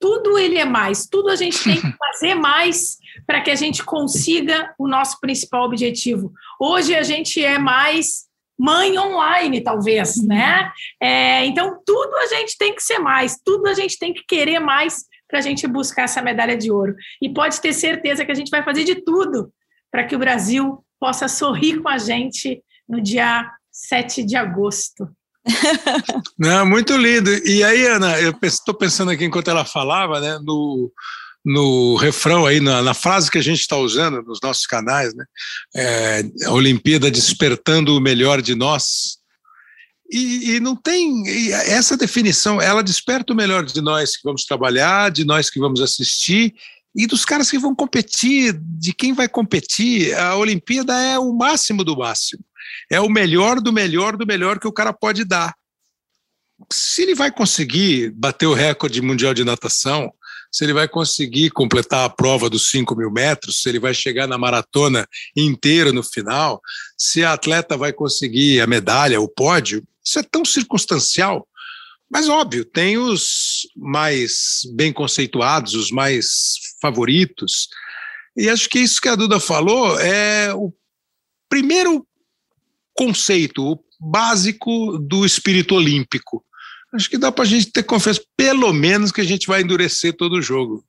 tudo 0.00 0.38
ele 0.38 0.56
é 0.56 0.64
mais, 0.64 1.06
tudo 1.06 1.28
a 1.28 1.36
gente 1.36 1.62
tem 1.62 1.78
que 1.78 1.92
fazer 1.98 2.34
mais 2.34 2.96
para 3.26 3.42
que 3.42 3.50
a 3.50 3.54
gente 3.54 3.84
consiga 3.84 4.74
o 4.78 4.88
nosso 4.88 5.20
principal 5.20 5.64
objetivo. 5.66 6.32
Hoje 6.58 6.94
a 6.94 7.02
gente 7.02 7.44
é 7.44 7.58
mais 7.58 8.30
mãe 8.58 8.98
online, 8.98 9.60
talvez, 9.60 10.16
né? 10.24 10.72
É, 11.02 11.44
então 11.44 11.78
tudo 11.84 12.16
a 12.16 12.26
gente 12.28 12.56
tem 12.56 12.74
que 12.74 12.82
ser 12.82 12.98
mais, 12.98 13.38
tudo 13.44 13.68
a 13.68 13.74
gente 13.74 13.98
tem 13.98 14.14
que 14.14 14.24
querer 14.24 14.58
mais 14.58 15.09
para 15.30 15.38
a 15.38 15.42
gente 15.42 15.66
buscar 15.66 16.02
essa 16.02 16.20
medalha 16.20 16.56
de 16.56 16.70
ouro. 16.70 16.94
E 17.22 17.32
pode 17.32 17.60
ter 17.60 17.72
certeza 17.72 18.24
que 18.24 18.32
a 18.32 18.34
gente 18.34 18.50
vai 18.50 18.62
fazer 18.62 18.84
de 18.84 18.96
tudo 18.96 19.52
para 19.90 20.04
que 20.04 20.14
o 20.14 20.18
Brasil 20.18 20.84
possa 20.98 21.28
sorrir 21.28 21.80
com 21.80 21.88
a 21.88 21.98
gente 21.98 22.62
no 22.88 23.00
dia 23.00 23.50
7 23.72 24.24
de 24.24 24.36
agosto. 24.36 25.08
Não, 26.38 26.66
muito 26.66 26.96
lindo. 26.96 27.30
E 27.46 27.62
aí, 27.64 27.86
Ana, 27.86 28.20
eu 28.20 28.34
estou 28.42 28.74
pensando 28.74 29.10
aqui 29.10 29.24
enquanto 29.24 29.48
ela 29.48 29.64
falava, 29.64 30.20
né, 30.20 30.38
no, 30.42 30.92
no 31.44 31.96
refrão 31.96 32.46
aí, 32.46 32.60
na, 32.60 32.82
na 32.82 32.94
frase 32.94 33.30
que 33.30 33.38
a 33.38 33.42
gente 33.42 33.60
está 33.60 33.76
usando 33.76 34.22
nos 34.22 34.38
nossos 34.42 34.66
canais, 34.66 35.14
né, 35.14 35.24
é, 35.74 36.22
a 36.46 36.52
Olimpíada 36.52 37.10
despertando 37.10 37.96
o 37.96 38.00
melhor 38.00 38.42
de 38.42 38.54
nós. 38.54 39.19
E, 40.12 40.56
e 40.56 40.60
não 40.60 40.74
tem 40.74 41.24
e 41.28 41.52
essa 41.52 41.96
definição, 41.96 42.60
ela 42.60 42.82
desperta 42.82 43.32
o 43.32 43.36
melhor 43.36 43.64
de 43.64 43.80
nós 43.80 44.16
que 44.16 44.24
vamos 44.24 44.44
trabalhar, 44.44 45.10
de 45.10 45.24
nós 45.24 45.48
que 45.48 45.60
vamos 45.60 45.80
assistir 45.80 46.54
e 46.94 47.06
dos 47.06 47.24
caras 47.24 47.50
que 47.50 47.58
vão 47.58 47.74
competir, 47.74 48.58
de 48.60 48.92
quem 48.92 49.12
vai 49.12 49.28
competir. 49.28 50.14
A 50.14 50.36
Olimpíada 50.36 50.92
é 51.00 51.18
o 51.18 51.32
máximo 51.32 51.84
do 51.84 51.96
máximo, 51.96 52.44
é 52.90 53.00
o 53.00 53.08
melhor 53.08 53.60
do 53.60 53.72
melhor 53.72 54.16
do 54.16 54.26
melhor 54.26 54.58
que 54.58 54.66
o 54.66 54.72
cara 54.72 54.92
pode 54.92 55.24
dar. 55.24 55.54
Se 56.70 57.02
ele 57.02 57.14
vai 57.14 57.30
conseguir 57.30 58.10
bater 58.10 58.46
o 58.46 58.54
recorde 58.54 59.00
mundial 59.00 59.32
de 59.32 59.44
natação, 59.44 60.12
se 60.52 60.64
ele 60.64 60.72
vai 60.72 60.88
conseguir 60.88 61.50
completar 61.50 62.04
a 62.04 62.10
prova 62.10 62.50
dos 62.50 62.68
5 62.70 62.96
mil 62.96 63.10
metros, 63.10 63.62
se 63.62 63.68
ele 63.68 63.78
vai 63.78 63.94
chegar 63.94 64.26
na 64.26 64.36
maratona 64.36 65.06
inteira 65.34 65.92
no 65.92 66.02
final, 66.02 66.60
se 66.98 67.24
a 67.24 67.32
atleta 67.32 67.76
vai 67.76 67.92
conseguir 67.92 68.60
a 68.60 68.66
medalha, 68.66 69.20
o 69.20 69.28
pódio, 69.28 69.82
isso 70.04 70.18
é 70.18 70.22
tão 70.22 70.44
circunstancial. 70.44 71.46
Mas, 72.10 72.28
óbvio, 72.28 72.64
tem 72.64 72.98
os 72.98 73.68
mais 73.76 74.60
bem 74.74 74.92
conceituados, 74.92 75.74
os 75.74 75.90
mais 75.90 76.58
favoritos. 76.80 77.68
E 78.36 78.48
acho 78.48 78.68
que 78.68 78.80
isso 78.80 79.00
que 79.00 79.08
a 79.08 79.14
Duda 79.14 79.38
falou 79.38 79.98
é 80.00 80.52
o 80.54 80.72
primeiro 81.48 82.06
conceito, 82.94 83.78
básico 84.00 84.98
do 84.98 85.24
espírito 85.24 85.74
olímpico. 85.74 86.44
Acho 86.92 87.08
que 87.08 87.18
dá 87.18 87.30
para 87.30 87.44
a 87.44 87.46
gente 87.46 87.70
ter 87.70 87.84
confiança, 87.84 88.22
pelo 88.36 88.72
menos, 88.72 89.12
que 89.12 89.20
a 89.20 89.24
gente 89.24 89.46
vai 89.46 89.62
endurecer 89.62 90.16
todo 90.16 90.34
o 90.34 90.42
jogo. 90.42 90.84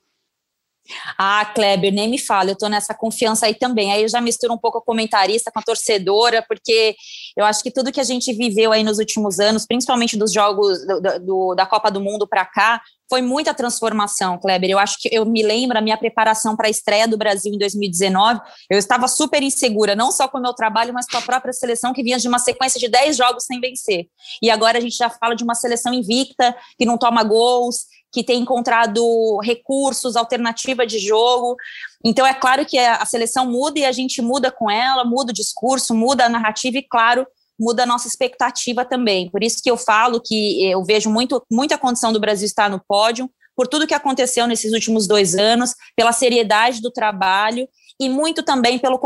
Ah, 1.18 1.46
Kleber, 1.46 1.94
nem 1.94 2.10
me 2.10 2.18
fala, 2.18 2.52
eu 2.52 2.58
tô 2.58 2.68
nessa 2.68 2.94
confiança 2.94 3.46
aí 3.46 3.56
também. 3.56 3.92
Aí 3.92 4.04
eu 4.04 4.10
já 4.10 4.22
misturo 4.22 4.54
um 4.54 4.58
pouco 4.58 4.78
a 4.78 4.82
comentarista 4.82 5.52
com 5.52 5.60
a 5.60 5.64
torcedora, 5.64 6.44
porque 6.48 6.96
eu 7.38 7.46
acho 7.46 7.64
que 7.64 7.72
tudo 7.72 7.92
que 7.92 8.00
a 8.00 8.04
gente 8.04 8.34
viveu 8.34 8.72
aí 8.72 8.84
nos 8.84 9.00
últimos 9.00 9.39
anos, 9.39 9.66
principalmente 9.66 10.18
dos 10.18 10.32
jogos 10.32 10.86
do, 10.86 11.20
do, 11.20 11.56
da 11.56 11.66
Copa 11.66 11.89
do 11.89 12.02
Mundo 12.02 12.28
para 12.28 12.46
cá, 12.46 12.82
foi 13.12 13.22
muita 13.22 13.54
transformação, 13.54 14.38
Kleber. 14.38 14.70
Eu 14.70 14.80
acho 14.80 14.98
que 14.98 15.10
eu 15.12 15.26
me 15.26 15.44
lembro 15.44 15.78
a 15.78 15.82
minha 15.82 15.98
preparação 15.98 16.56
para 16.56 16.68
a 16.68 16.70
estreia 16.70 17.06
do 17.06 17.18
Brasil 17.18 17.54
em 17.54 17.58
2019. 17.58 18.39
Eu 18.70 18.80
estava 18.80 19.06
super 19.06 19.44
insegura, 19.44 19.98
não 19.98 20.14
só 20.14 20.30
com 20.30 20.38
o 20.38 20.42
meu 20.42 20.54
trabalho, 20.54 20.94
mas 20.94 21.06
com 21.08 21.18
a 21.18 21.22
própria 21.22 21.52
seleção 21.52 21.92
que 21.92 22.04
vinha 22.04 22.18
de 22.18 22.30
uma 22.30 22.39
sequência 22.39 22.80
de 22.80 22.88
10 22.88 23.18
jogos 23.18 23.44
sem 23.44 23.60
vencer. 23.60 24.06
E 24.42 24.50
agora 24.50 24.78
a 24.78 24.82
gente 24.82 24.96
já 24.96 25.10
fala 25.10 25.36
de 25.36 25.44
uma 25.44 25.56
seleção 25.56 25.94
invicta, 25.94 26.56
que 26.78 26.86
não 26.86 26.98
toma 26.98 27.22
gols, 27.22 27.88
que 28.12 28.24
tem 28.24 28.41
encontrado 28.41 29.39
recursos, 29.39 30.16
alternativa 30.16 30.86
de 30.86 30.99
jogo. 30.99 31.55
Então, 32.03 32.26
é 32.26 32.34
claro 32.34 32.66
que 32.66 32.78
a 32.78 33.05
seleção 33.05 33.49
muda 33.49 33.80
e 33.80 33.86
a 33.86 33.91
gente 33.91 34.22
muda 34.22 34.51
com 34.51 34.70
ela, 34.70 35.05
muda 35.05 35.32
o 35.32 35.36
discurso, 35.36 35.95
muda 35.95 36.26
a 36.26 36.30
narrativa 36.30 36.78
e, 36.78 36.84
claro, 36.84 37.26
muda 37.59 37.84
a 37.84 37.86
nossa 37.86 38.07
expectativa 38.07 38.84
também. 38.84 39.30
Por 39.30 39.43
isso 39.43 39.62
que 39.62 39.70
eu 39.70 39.78
falo 39.78 40.20
que 40.20 40.70
eu 40.70 40.84
vejo 40.84 41.09
muito, 41.09 41.41
muita 41.49 41.78
condição 41.78 42.12
do 42.12 42.20
Brasil 42.20 42.45
estar 42.45 42.70
no 42.70 42.84
pódio, 42.86 43.30
por 43.55 43.68
tudo 43.68 43.86
que 43.86 43.93
aconteceu 43.93 44.47
nesses 44.47 44.74
últimos 44.74 45.07
dois 45.07 45.36
anos, 45.36 45.76
pela 45.95 46.12
seriedade 46.12 46.82
do 46.82 46.89
trabalho 46.89 47.68
e 47.99 48.09
muito 48.09 48.41
também 48.41 48.80
pelo 48.80 48.97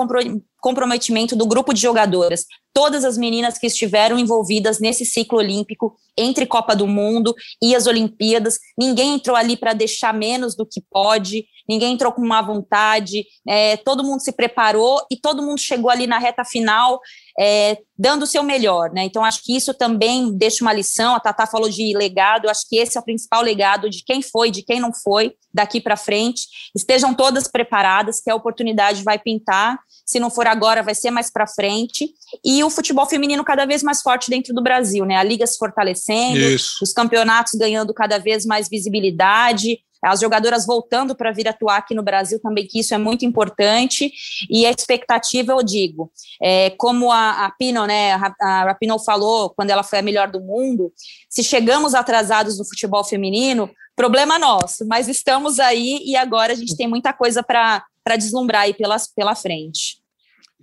comprometimento 0.65 1.35
do 1.35 1.45
grupo 1.45 1.71
de 1.75 1.81
jogadoras. 1.81 2.45
Todas 2.73 3.05
as 3.05 3.19
meninas 3.19 3.59
que 3.59 3.67
estiveram 3.67 4.17
envolvidas 4.17 4.79
nesse 4.79 5.05
ciclo 5.05 5.37
olímpico, 5.37 5.95
entre 6.17 6.47
Copa 6.47 6.75
do 6.75 6.87
Mundo 6.87 7.35
e 7.61 7.75
as 7.75 7.85
Olimpíadas, 7.85 8.57
ninguém 8.75 9.13
entrou 9.13 9.35
ali 9.35 9.55
para 9.55 9.73
deixar 9.73 10.11
menos 10.11 10.55
do 10.55 10.65
que 10.65 10.81
pode, 10.89 11.45
ninguém 11.69 11.93
entrou 11.93 12.11
com 12.11 12.25
má 12.25 12.41
vontade, 12.41 13.27
é, 13.47 13.77
todo 13.77 14.03
mundo 14.03 14.21
se 14.21 14.31
preparou 14.31 15.05
e 15.11 15.15
todo 15.15 15.43
mundo 15.43 15.59
chegou 15.59 15.91
ali 15.91 16.07
na 16.07 16.17
reta 16.17 16.43
final 16.43 16.99
é, 17.37 17.77
dando 17.97 18.23
o 18.23 18.27
seu 18.27 18.43
melhor, 18.43 18.91
né? 18.91 19.03
Então, 19.03 19.23
acho 19.23 19.43
que 19.43 19.55
isso 19.55 19.73
também 19.73 20.35
deixa 20.37 20.63
uma 20.63 20.73
lição. 20.73 21.15
A 21.15 21.19
Tatá 21.19 21.45
falou 21.45 21.69
de 21.69 21.95
legado, 21.95 22.49
acho 22.49 22.67
que 22.67 22.77
esse 22.77 22.97
é 22.97 22.99
o 22.99 23.03
principal 23.03 23.41
legado 23.41 23.89
de 23.89 24.03
quem 24.03 24.21
foi, 24.21 24.49
de 24.49 24.63
quem 24.63 24.79
não 24.79 24.93
foi, 24.93 25.33
daqui 25.53 25.81
para 25.81 25.97
frente. 25.97 26.43
Estejam 26.73 27.13
todas 27.13 27.47
preparadas, 27.47 28.21
que 28.21 28.29
a 28.29 28.35
oportunidade 28.35 29.03
vai 29.03 29.19
pintar. 29.19 29.77
Se 30.05 30.19
não 30.19 30.29
for 30.29 30.47
agora, 30.47 30.54
vai 30.83 30.95
ser 30.95 31.11
mais 31.11 31.31
para 31.31 31.47
frente. 31.47 32.09
E 32.43 32.63
o 32.63 32.69
futebol 32.69 33.05
feminino 33.05 33.43
cada 33.43 33.65
vez 33.65 33.83
mais 33.83 34.01
forte 34.01 34.29
dentro 34.29 34.53
do 34.53 34.63
Brasil, 34.63 35.05
né? 35.05 35.15
A 35.15 35.23
liga 35.23 35.45
se 35.45 35.57
fortalecendo, 35.57 36.39
Isso. 36.39 36.77
os 36.81 36.91
campeonatos 36.91 37.53
ganhando 37.53 37.93
cada 37.93 38.17
vez 38.17 38.45
mais 38.45 38.69
visibilidade, 38.69 39.79
as 40.05 40.19
jogadoras 40.19 40.65
voltando 40.65 41.15
para 41.15 41.31
vir 41.31 41.47
atuar 41.47 41.77
aqui 41.77 41.93
no 41.95 42.03
Brasil 42.03 42.39
também, 42.39 42.67
que 42.67 42.79
isso 42.79 42.93
é 42.93 42.97
muito 42.97 43.25
importante. 43.25 44.11
E 44.49 44.65
a 44.65 44.71
expectativa, 44.71 45.51
eu 45.51 45.63
digo, 45.63 46.11
é, 46.41 46.69
como 46.71 47.11
a, 47.11 47.45
a 47.45 47.51
Pino, 47.51 47.85
né, 47.85 48.13
a, 48.13 48.69
a 48.69 48.75
Pino 48.75 48.99
falou 48.99 49.49
quando 49.49 49.71
ela 49.71 49.83
foi 49.83 49.99
a 49.99 50.03
melhor 50.03 50.29
do 50.29 50.39
mundo, 50.39 50.91
se 51.29 51.43
chegamos 51.43 51.95
atrasados 51.95 52.57
no 52.57 52.65
futebol 52.65 53.03
feminino, 53.03 53.69
problema 53.95 54.37
nosso, 54.37 54.85
mas 54.87 55.07
estamos 55.07 55.59
aí 55.59 56.01
e 56.05 56.15
agora 56.15 56.53
a 56.53 56.55
gente 56.55 56.75
tem 56.75 56.87
muita 56.87 57.13
coisa 57.13 57.41
para 57.41 57.83
deslumbrar 58.17 58.63
aí 58.63 58.73
pela, 58.73 58.97
pela 59.15 59.35
frente. 59.35 60.04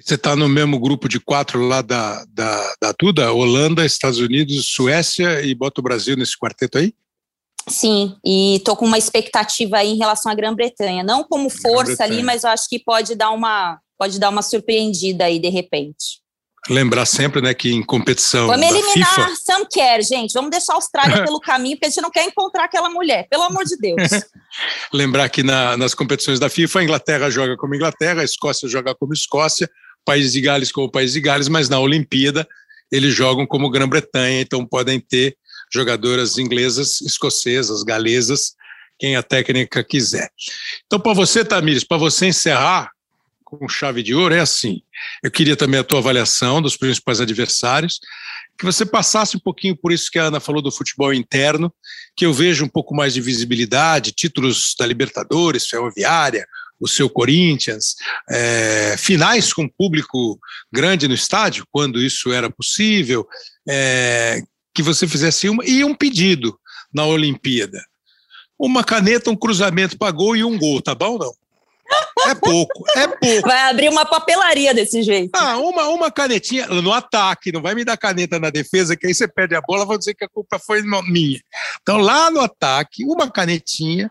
Você 0.00 0.14
está 0.14 0.34
no 0.34 0.48
mesmo 0.48 0.78
grupo 0.80 1.08
de 1.08 1.20
quatro 1.20 1.60
lá 1.60 1.82
da, 1.82 2.24
da, 2.28 2.74
da 2.80 2.94
Duda? 2.98 3.32
Holanda, 3.32 3.84
Estados 3.84 4.18
Unidos, 4.18 4.66
Suécia 4.68 5.42
e 5.42 5.54
bota 5.54 5.80
o 5.80 5.84
Brasil 5.84 6.16
nesse 6.16 6.36
quarteto 6.36 6.78
aí? 6.78 6.94
Sim, 7.68 8.16
e 8.24 8.56
estou 8.56 8.74
com 8.74 8.86
uma 8.86 8.98
expectativa 8.98 9.78
aí 9.78 9.90
em 9.90 9.98
relação 9.98 10.32
à 10.32 10.34
Grã-Bretanha. 10.34 11.04
Não 11.04 11.22
como 11.22 11.48
força 11.48 12.02
ali, 12.02 12.22
mas 12.22 12.42
eu 12.42 12.50
acho 12.50 12.68
que 12.68 12.78
pode 12.78 13.14
dar 13.14 13.30
uma 13.30 13.78
pode 13.98 14.18
dar 14.18 14.30
uma 14.30 14.42
surpreendida 14.42 15.26
aí 15.26 15.38
de 15.38 15.48
repente. 15.48 16.21
Lembrar 16.70 17.06
sempre, 17.06 17.40
né, 17.40 17.52
que 17.54 17.72
em 17.72 17.82
competição 17.82 18.46
Vamos 18.46 18.66
eliminar 18.66 19.14
FIFA... 19.14 19.34
Sam 19.34 19.66
Kerr, 19.70 20.02
gente. 20.02 20.32
Vamos 20.32 20.50
deixar 20.50 20.74
a 20.74 20.76
Austrália 20.76 21.22
pelo 21.26 21.40
caminho, 21.40 21.76
porque 21.76 21.86
a 21.86 21.90
gente 21.90 22.02
não 22.02 22.10
quer 22.10 22.24
encontrar 22.24 22.64
aquela 22.64 22.88
mulher, 22.88 23.26
pelo 23.28 23.42
amor 23.42 23.64
de 23.64 23.76
Deus. 23.76 24.08
Lembrar 24.92 25.28
que 25.28 25.42
na, 25.42 25.76
nas 25.76 25.92
competições 25.92 26.38
da 26.38 26.48
FIFA, 26.48 26.80
a 26.80 26.84
Inglaterra 26.84 27.30
joga 27.30 27.56
como 27.56 27.74
Inglaterra, 27.74 28.20
a 28.20 28.24
Escócia 28.24 28.68
joga 28.68 28.94
como 28.94 29.12
Escócia, 29.12 29.68
País 30.04 30.32
de 30.32 30.40
Gales 30.40 30.70
como 30.70 30.90
País 30.90 31.12
de 31.12 31.20
Gales, 31.20 31.48
mas 31.48 31.68
na 31.68 31.80
Olimpíada 31.80 32.46
eles 32.92 33.14
jogam 33.14 33.46
como 33.46 33.70
Grã-Bretanha, 33.70 34.42
então 34.42 34.66
podem 34.66 35.00
ter 35.00 35.36
jogadoras 35.72 36.36
inglesas, 36.36 37.00
escocesas, 37.00 37.82
galesas, 37.82 38.52
quem 38.98 39.16
a 39.16 39.22
técnica 39.22 39.82
quiser. 39.82 40.28
Então, 40.86 41.00
para 41.00 41.14
você, 41.14 41.44
Tamires, 41.44 41.82
para 41.82 41.96
você 41.96 42.26
encerrar 42.26 42.90
com 43.58 43.68
chave 43.68 44.02
de 44.02 44.14
ouro, 44.14 44.34
é 44.34 44.40
assim. 44.40 44.82
Eu 45.22 45.30
queria 45.30 45.56
também 45.56 45.80
a 45.80 45.84
tua 45.84 45.98
avaliação 45.98 46.62
dos 46.62 46.76
principais 46.76 47.20
adversários, 47.20 48.00
que 48.58 48.64
você 48.64 48.84
passasse 48.84 49.36
um 49.36 49.40
pouquinho 49.40 49.76
por 49.76 49.92
isso 49.92 50.10
que 50.10 50.18
a 50.18 50.24
Ana 50.24 50.40
falou 50.40 50.62
do 50.62 50.70
futebol 50.70 51.12
interno, 51.12 51.72
que 52.16 52.24
eu 52.24 52.32
vejo 52.32 52.64
um 52.64 52.68
pouco 52.68 52.94
mais 52.94 53.14
de 53.14 53.20
visibilidade, 53.20 54.12
títulos 54.12 54.74
da 54.78 54.86
Libertadores, 54.86 55.66
Ferroviária, 55.66 56.46
o 56.80 56.88
seu 56.88 57.08
Corinthians, 57.08 57.94
é, 58.28 58.96
finais 58.98 59.52
com 59.52 59.68
público 59.68 60.38
grande 60.72 61.06
no 61.06 61.14
estádio, 61.14 61.66
quando 61.70 62.02
isso 62.02 62.32
era 62.32 62.50
possível, 62.50 63.26
é, 63.68 64.42
que 64.74 64.82
você 64.82 65.06
fizesse 65.06 65.48
uma, 65.48 65.64
e 65.64 65.84
um 65.84 65.94
pedido 65.94 66.58
na 66.92 67.04
Olimpíada. 67.06 67.84
Uma 68.58 68.82
caneta, 68.82 69.30
um 69.30 69.36
cruzamento 69.36 69.96
para 69.96 70.10
gol 70.10 70.36
e 70.36 70.44
um 70.44 70.58
gol, 70.58 70.80
tá 70.80 70.94
bom 70.94 71.18
não? 71.18 71.32
É 72.26 72.34
pouco, 72.34 72.84
é 72.96 73.06
pouco. 73.08 73.48
Vai 73.48 73.70
abrir 73.70 73.88
uma 73.88 74.04
papelaria 74.04 74.72
desse 74.72 75.02
jeito. 75.02 75.30
Ah, 75.34 75.58
uma, 75.58 75.88
uma 75.88 76.10
canetinha 76.10 76.66
no 76.66 76.92
ataque, 76.92 77.52
não 77.52 77.60
vai 77.60 77.74
me 77.74 77.84
dar 77.84 77.96
caneta 77.96 78.38
na 78.38 78.50
defesa, 78.50 78.96
que 78.96 79.06
aí 79.06 79.14
você 79.14 79.26
perde 79.26 79.54
a 79.54 79.60
bola, 79.60 79.84
vou 79.84 79.98
dizer 79.98 80.14
que 80.14 80.24
a 80.24 80.28
culpa 80.28 80.58
foi 80.58 80.82
minha. 80.82 81.40
Então, 81.80 81.98
lá 81.98 82.30
no 82.30 82.40
ataque, 82.40 83.04
uma 83.04 83.30
canetinha, 83.30 84.10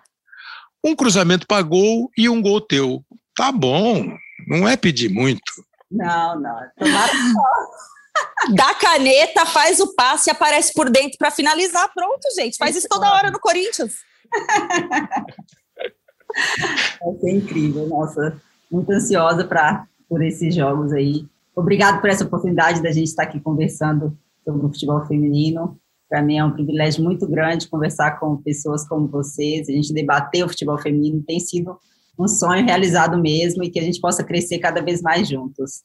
um 0.84 0.95
cruzamento 0.95 1.47
para 1.47 1.61
gol 1.61 2.09
e 2.17 2.27
um 2.27 2.41
gol 2.41 2.59
teu. 2.59 3.03
Tá 3.36 3.51
bom, 3.51 4.05
não 4.47 4.67
é 4.67 4.75
pedir 4.75 5.09
muito. 5.09 5.53
Não, 5.89 6.39
não. 6.39 6.59
Tomara 6.77 7.13
Dá 8.53 8.73
caneta, 8.73 9.45
faz 9.45 9.79
o 9.79 9.93
passe 9.95 10.29
e 10.29 10.32
aparece 10.32 10.73
por 10.73 10.89
dentro 10.89 11.17
para 11.17 11.32
finalizar. 11.32 11.89
Pronto, 11.93 12.27
gente. 12.36 12.57
Faz 12.57 12.75
isso 12.75 12.88
toda 12.89 13.11
hora 13.11 13.32
no 13.32 13.39
Corinthians. 13.39 13.95
Vai 17.01 17.15
ser 17.19 17.32
incrível, 17.32 17.88
nossa. 17.88 18.39
Muito 18.71 18.91
ansiosa 18.91 19.43
pra, 19.43 19.86
por 20.07 20.23
esses 20.23 20.53
jogos 20.55 20.91
aí. 20.93 21.25
Obrigado 21.55 21.99
por 21.99 22.09
essa 22.09 22.23
oportunidade 22.23 22.82
da 22.82 22.91
gente 22.91 23.07
estar 23.07 23.23
aqui 23.23 23.39
conversando 23.39 24.17
sobre 24.43 24.65
o 24.65 24.69
futebol 24.69 25.05
feminino. 25.05 25.77
Para 26.09 26.21
mim 26.21 26.38
é 26.38 26.43
um 26.43 26.51
privilégio 26.51 27.03
muito 27.03 27.27
grande 27.27 27.69
conversar 27.69 28.19
com 28.19 28.38
pessoas 28.38 28.88
como 28.88 29.07
vocês, 29.07 29.69
a 29.69 29.71
gente 29.71 29.93
debater 29.93 30.43
o 30.43 30.49
futebol 30.49 30.77
feminino 30.77 31.23
tem 31.25 31.39
sido 31.39 31.77
um 32.19 32.27
sonho 32.27 32.65
realizado 32.65 33.17
mesmo 33.17 33.63
e 33.63 33.69
que 33.69 33.79
a 33.79 33.84
gente 33.84 33.99
possa 33.99 34.23
crescer 34.23 34.59
cada 34.59 34.82
vez 34.82 35.01
mais 35.01 35.27
juntos. 35.27 35.84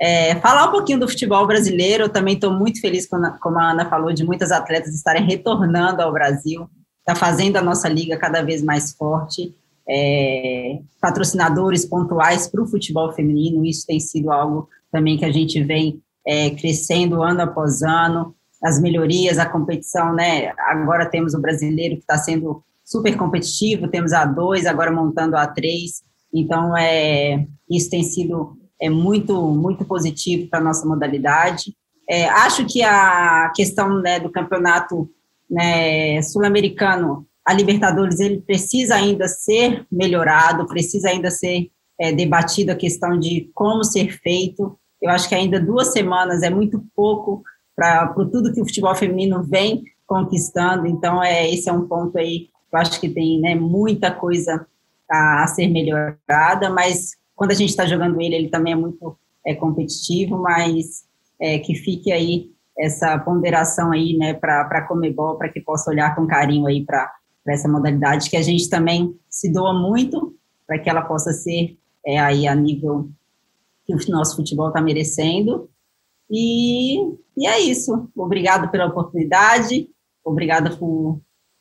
É, 0.00 0.34
falar 0.36 0.68
um 0.68 0.72
pouquinho 0.72 1.00
do 1.00 1.08
futebol 1.08 1.46
brasileiro, 1.46 2.04
eu 2.04 2.08
também 2.08 2.34
estou 2.34 2.52
muito 2.52 2.80
feliz, 2.80 3.06
com, 3.06 3.18
como 3.40 3.58
a 3.58 3.70
Ana 3.70 3.88
falou, 3.88 4.12
de 4.12 4.24
muitas 4.24 4.50
atletas 4.50 4.94
estarem 4.94 5.24
retornando 5.24 6.02
ao 6.02 6.12
Brasil, 6.12 6.68
está 6.98 7.14
fazendo 7.14 7.56
a 7.56 7.62
nossa 7.62 7.88
liga 7.88 8.16
cada 8.16 8.42
vez 8.42 8.62
mais 8.62 8.92
forte, 8.92 9.54
é, 9.88 10.80
patrocinadores 11.00 11.84
pontuais 11.84 12.46
para 12.46 12.62
o 12.62 12.66
futebol 12.66 13.12
feminino, 13.12 13.64
isso 13.64 13.86
tem 13.86 13.98
sido 13.98 14.30
algo 14.30 14.68
também 14.90 15.16
que 15.16 15.24
a 15.24 15.32
gente 15.32 15.62
vem 15.62 16.00
é, 16.26 16.50
crescendo 16.50 17.22
ano 17.22 17.42
após 17.42 17.82
ano, 17.82 18.34
as 18.62 18.80
melhorias, 18.80 19.38
a 19.38 19.46
competição, 19.46 20.14
né? 20.14 20.52
Agora 20.58 21.06
temos 21.06 21.34
o 21.34 21.40
brasileiro 21.40 21.96
que 21.96 22.02
está 22.02 22.16
sendo 22.16 22.62
super 22.84 23.16
competitivo, 23.16 23.88
temos 23.88 24.12
a 24.12 24.24
dois, 24.24 24.66
agora 24.66 24.92
montando 24.92 25.36
a 25.36 25.46
três. 25.46 26.02
Então, 26.32 26.76
é, 26.76 27.46
isso 27.68 27.90
tem 27.90 28.04
sido 28.04 28.56
é, 28.80 28.88
muito, 28.88 29.40
muito 29.50 29.84
positivo 29.84 30.48
para 30.48 30.60
a 30.60 30.62
nossa 30.62 30.86
modalidade. 30.86 31.74
É, 32.08 32.28
acho 32.28 32.64
que 32.66 32.82
a 32.82 33.50
questão 33.54 34.00
né, 34.00 34.20
do 34.20 34.30
campeonato 34.30 35.10
né, 35.50 36.20
sul-americano, 36.22 37.26
a 37.44 37.52
Libertadores, 37.52 38.20
ele 38.20 38.40
precisa 38.40 38.94
ainda 38.94 39.26
ser 39.28 39.86
melhorado, 39.90 40.66
precisa 40.66 41.08
ainda 41.08 41.30
ser 41.30 41.70
é, 42.00 42.12
debatido 42.12 42.72
a 42.72 42.76
questão 42.76 43.18
de 43.18 43.50
como 43.54 43.84
ser 43.84 44.10
feito. 44.18 44.78
Eu 45.00 45.10
acho 45.10 45.28
que 45.28 45.34
ainda 45.34 45.60
duas 45.60 45.92
semanas 45.92 46.42
é 46.42 46.50
muito 46.50 46.84
pouco 46.94 47.42
para 47.74 48.08
tudo 48.08 48.52
que 48.52 48.60
o 48.60 48.64
futebol 48.64 48.94
feminino 48.94 49.42
vem 49.42 49.82
conquistando. 50.06 50.86
Então, 50.86 51.22
é, 51.22 51.50
esse 51.50 51.68
é 51.68 51.72
um 51.72 51.88
ponto 51.88 52.16
aí 52.18 52.52
eu 52.72 52.78
acho 52.78 52.98
que 52.98 53.08
tem 53.08 53.38
né, 53.38 53.54
muita 53.54 54.10
coisa 54.10 54.66
a, 55.10 55.44
a, 55.44 55.46
ser 55.46 55.68
melhorada, 55.68 56.70
mas 56.70 57.12
quando 57.36 57.50
a 57.50 57.54
gente 57.54 57.68
está 57.68 57.84
jogando 57.84 58.20
ele, 58.20 58.34
ele 58.34 58.48
também 58.48 58.72
é 58.72 58.76
muito 58.76 59.16
é, 59.44 59.54
competitivo, 59.54 60.38
mas 60.38 61.04
é, 61.38 61.58
que 61.58 61.74
fique 61.74 62.10
aí 62.10 62.50
essa 62.78 63.18
ponderação 63.18 63.92
aí, 63.92 64.16
né, 64.16 64.32
para 64.32 64.62
a 64.62 64.82
Comebol, 64.82 65.36
para 65.36 65.50
que 65.50 65.60
possa 65.60 65.90
olhar 65.90 66.14
com 66.14 66.26
carinho 66.26 66.66
aí 66.66 66.82
para 66.82 67.12
essa 67.46 67.68
modalidade, 67.68 68.30
que 68.30 68.36
a 68.36 68.42
gente 68.42 68.68
também 68.68 69.16
se 69.28 69.52
doa 69.52 69.72
muito 69.72 70.34
para 70.66 70.78
que 70.78 70.88
ela 70.88 71.02
possa 71.02 71.32
ser 71.32 71.76
é, 72.06 72.18
aí 72.18 72.46
a 72.46 72.54
nível 72.54 73.08
que 73.84 73.94
o 73.94 73.98
nosso 74.10 74.36
futebol 74.36 74.68
está 74.68 74.80
merecendo, 74.80 75.68
e, 76.30 76.98
e 77.36 77.46
é 77.46 77.60
isso. 77.60 78.08
Obrigado 78.16 78.70
pela 78.70 78.86
oportunidade, 78.86 79.88
obrigada 80.24 80.70
por, 80.76 81.20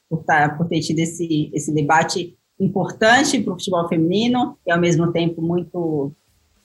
por, 0.10 0.24
tá, 0.24 0.50
por 0.50 0.68
ter 0.68 0.80
tido 0.80 1.00
esse, 1.00 1.52
esse 1.54 1.74
debate 1.74 2.38
importante 2.60 3.42
para 3.42 3.54
o 3.54 3.56
futebol 3.58 3.88
feminino 3.90 4.58
e, 4.66 4.72
ao 4.72 4.80
mesmo 4.80 5.12
tempo, 5.12 5.42
muito, 5.42 6.12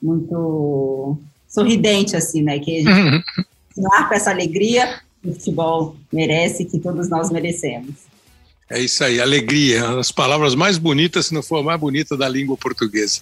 muito 0.01 1.17
sorridente, 1.47 2.15
assim, 2.15 2.41
né? 2.41 2.59
Que 2.59 2.77
a 2.77 2.79
gente 2.79 3.15
uhum. 3.75 4.07
com 4.07 4.13
essa 4.13 4.29
alegria 4.29 5.01
que 5.21 5.29
o 5.29 5.33
futebol 5.33 5.95
merece, 6.13 6.65
que 6.65 6.79
todos 6.79 7.09
nós 7.09 7.29
merecemos. 7.29 8.05
É 8.69 8.81
isso 8.81 9.03
aí, 9.03 9.21
alegria, 9.21 9.97
as 9.97 10.11
palavras 10.11 10.53
mais 10.53 10.77
bonitas, 10.77 11.27
se 11.27 11.33
não 11.33 11.41
for 11.41 11.59
a 11.59 11.63
mais 11.63 11.79
bonita 11.79 12.17
da 12.17 12.27
língua 12.27 12.57
portuguesa. 12.57 13.21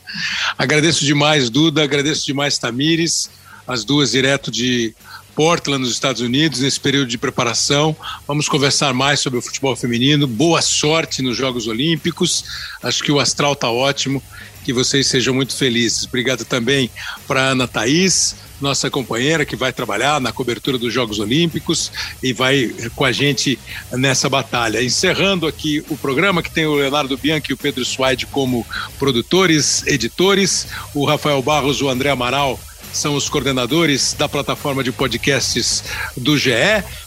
Agradeço 0.58 1.06
demais, 1.06 1.50
Duda, 1.50 1.84
agradeço 1.84 2.26
demais, 2.26 2.58
Tamires 2.58 3.30
as 3.68 3.84
duas 3.84 4.12
direto 4.12 4.52
de 4.52 4.93
Portland, 5.36 5.82
nos 5.82 5.91
Estados 5.91 6.22
Unidos, 6.22 6.60
nesse 6.60 6.80
período 6.80 7.08
de 7.08 7.18
preparação. 7.18 7.96
Vamos 8.28 8.48
conversar 8.48 8.93
mais 8.93 9.20
sobre 9.20 9.39
o 9.39 9.41
futebol 9.41 9.76
feminino. 9.76 10.28
Boa 10.28 10.62
sorte 10.62 11.22
nos 11.22 11.36
Jogos 11.36 11.68
Olímpicos. 11.68 12.46
Acho 12.82 13.04
que 13.04 13.12
o 13.12 13.20
astral 13.20 13.54
está 13.54 13.70
ótimo. 13.70 14.24
Que 14.64 14.72
vocês 14.72 15.08
sejam 15.08 15.34
muito 15.34 15.56
felizes. 15.56 16.06
Obrigado 16.06 16.46
também 16.46 16.89
para 17.28 17.50
Ana 17.50 17.68
Thaís, 17.68 18.36
nossa 18.60 18.89
companheira 18.89 19.45
que 19.45 19.56
vai 19.56 19.72
trabalhar 19.72 20.20
na 20.22 20.32
cobertura 20.32 20.78
dos 20.78 20.93
Jogos 20.93 21.20
Olímpicos 21.20 21.91
e 22.22 22.34
vai 22.34 22.74
com 22.95 23.06
a 23.06 23.12
gente 23.12 23.60
nessa 23.91 24.30
batalha. 24.30 24.84
Encerrando 24.84 25.47
aqui 25.47 25.84
o 25.89 25.97
programa 25.97 26.41
que 26.41 26.51
tem 26.51 26.66
o 26.66 26.76
Leonardo 26.76 27.18
Bianchi 27.18 27.51
e 27.51 27.53
o 27.53 27.58
Pedro 27.58 27.84
Suaide 27.84 28.26
como 28.26 28.66
produtores, 28.97 29.86
editores, 29.88 30.68
o 30.93 31.06
Rafael 31.06 31.41
Barros, 31.41 31.82
o 31.82 31.89
André 31.89 32.10
Amaral 32.10 32.60
são 32.95 33.16
os 33.16 33.28
coordenadores 33.28 34.14
da 34.14 34.30
plataforma 34.30 34.82
de 34.82 34.91
podcasts 34.91 35.84
do 36.16 36.38
GE. 36.38 36.51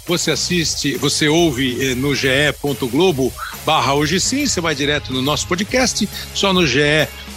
Você 0.06 0.30
assiste, 0.30 0.96
você 0.96 1.28
ouve 1.28 1.92
eh, 1.92 1.94
no 1.94 2.14
ge.globo 2.14 3.32
barra 3.64 3.94
hoje 3.94 4.20
sim, 4.20 4.46
você 4.46 4.60
vai 4.60 4.74
direto 4.74 5.12
no 5.12 5.22
nosso 5.22 5.46
podcast, 5.48 6.08
só 6.34 6.52
no 6.52 6.66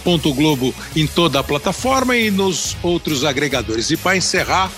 ge.globo 0.04 0.74
em 0.94 1.06
toda 1.06 1.40
a 1.40 1.44
plataforma 1.44 2.16
e 2.16 2.30
nos 2.30 2.76
outros 2.82 3.24
agregadores. 3.24 3.90
E 3.90 3.96
para 3.96 4.16
encerrar, 4.16 4.70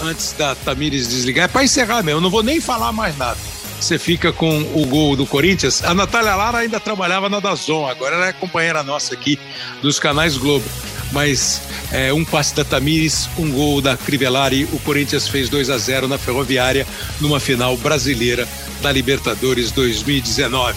antes 0.00 0.32
da 0.32 0.54
Tamires 0.54 1.08
desligar, 1.08 1.44
é 1.44 1.48
para 1.48 1.64
encerrar 1.64 2.02
mesmo, 2.02 2.18
eu 2.18 2.20
não 2.20 2.30
vou 2.30 2.42
nem 2.42 2.60
falar 2.60 2.92
mais 2.92 3.16
nada. 3.16 3.38
você 3.80 3.98
fica 3.98 4.32
com 4.32 4.60
o 4.74 4.86
gol 4.86 5.16
do 5.16 5.26
Corinthians. 5.26 5.82
A 5.84 5.94
Natália 5.94 6.34
Lara 6.34 6.58
ainda 6.58 6.80
trabalhava 6.80 7.28
na 7.28 7.40
Dazon, 7.40 7.86
agora 7.86 8.16
ela 8.16 8.28
é 8.28 8.32
companheira 8.32 8.82
nossa 8.82 9.14
aqui 9.14 9.38
dos 9.82 9.98
canais 9.98 10.36
Globo. 10.36 10.64
Mas 11.12 11.60
é, 11.92 12.12
um 12.12 12.24
passe 12.24 12.54
da 12.56 12.64
Tamires, 12.64 13.28
um 13.38 13.50
gol 13.52 13.80
da 13.80 13.96
Crivellari, 13.96 14.64
o 14.72 14.78
Corinthians 14.80 15.28
fez 15.28 15.48
2 15.48 15.70
a 15.70 15.78
0 15.78 16.08
na 16.08 16.18
Ferroviária 16.18 16.86
numa 17.20 17.38
final 17.38 17.76
brasileira 17.76 18.48
da 18.82 18.90
Libertadores 18.90 19.70
2019. 19.70 20.76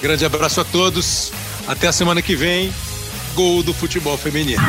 Grande 0.00 0.24
abraço 0.24 0.60
a 0.60 0.64
todos, 0.64 1.32
até 1.66 1.88
a 1.88 1.92
semana 1.92 2.22
que 2.22 2.36
vem. 2.36 2.72
Gol 3.36 3.62
do 3.62 3.74
futebol 3.74 4.16
feminino. 4.16 4.62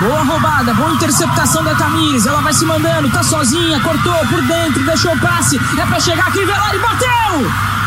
Boa 0.00 0.22
roubada, 0.22 0.72
boa 0.72 0.90
interceptação 0.90 1.62
da 1.62 1.74
Tamires. 1.74 2.24
Ela 2.24 2.40
vai 2.40 2.54
se 2.54 2.64
mandando, 2.64 3.10
tá 3.10 3.22
sozinha, 3.22 3.78
cortou 3.80 4.26
por 4.28 4.40
dentro, 4.46 4.86
deixou 4.86 5.12
o 5.12 5.20
passe. 5.20 5.60
É 5.78 5.84
pra 5.84 6.00
chegar 6.00 6.28
aqui, 6.28 6.46
Velari 6.46 6.78
bateu! 6.78 7.77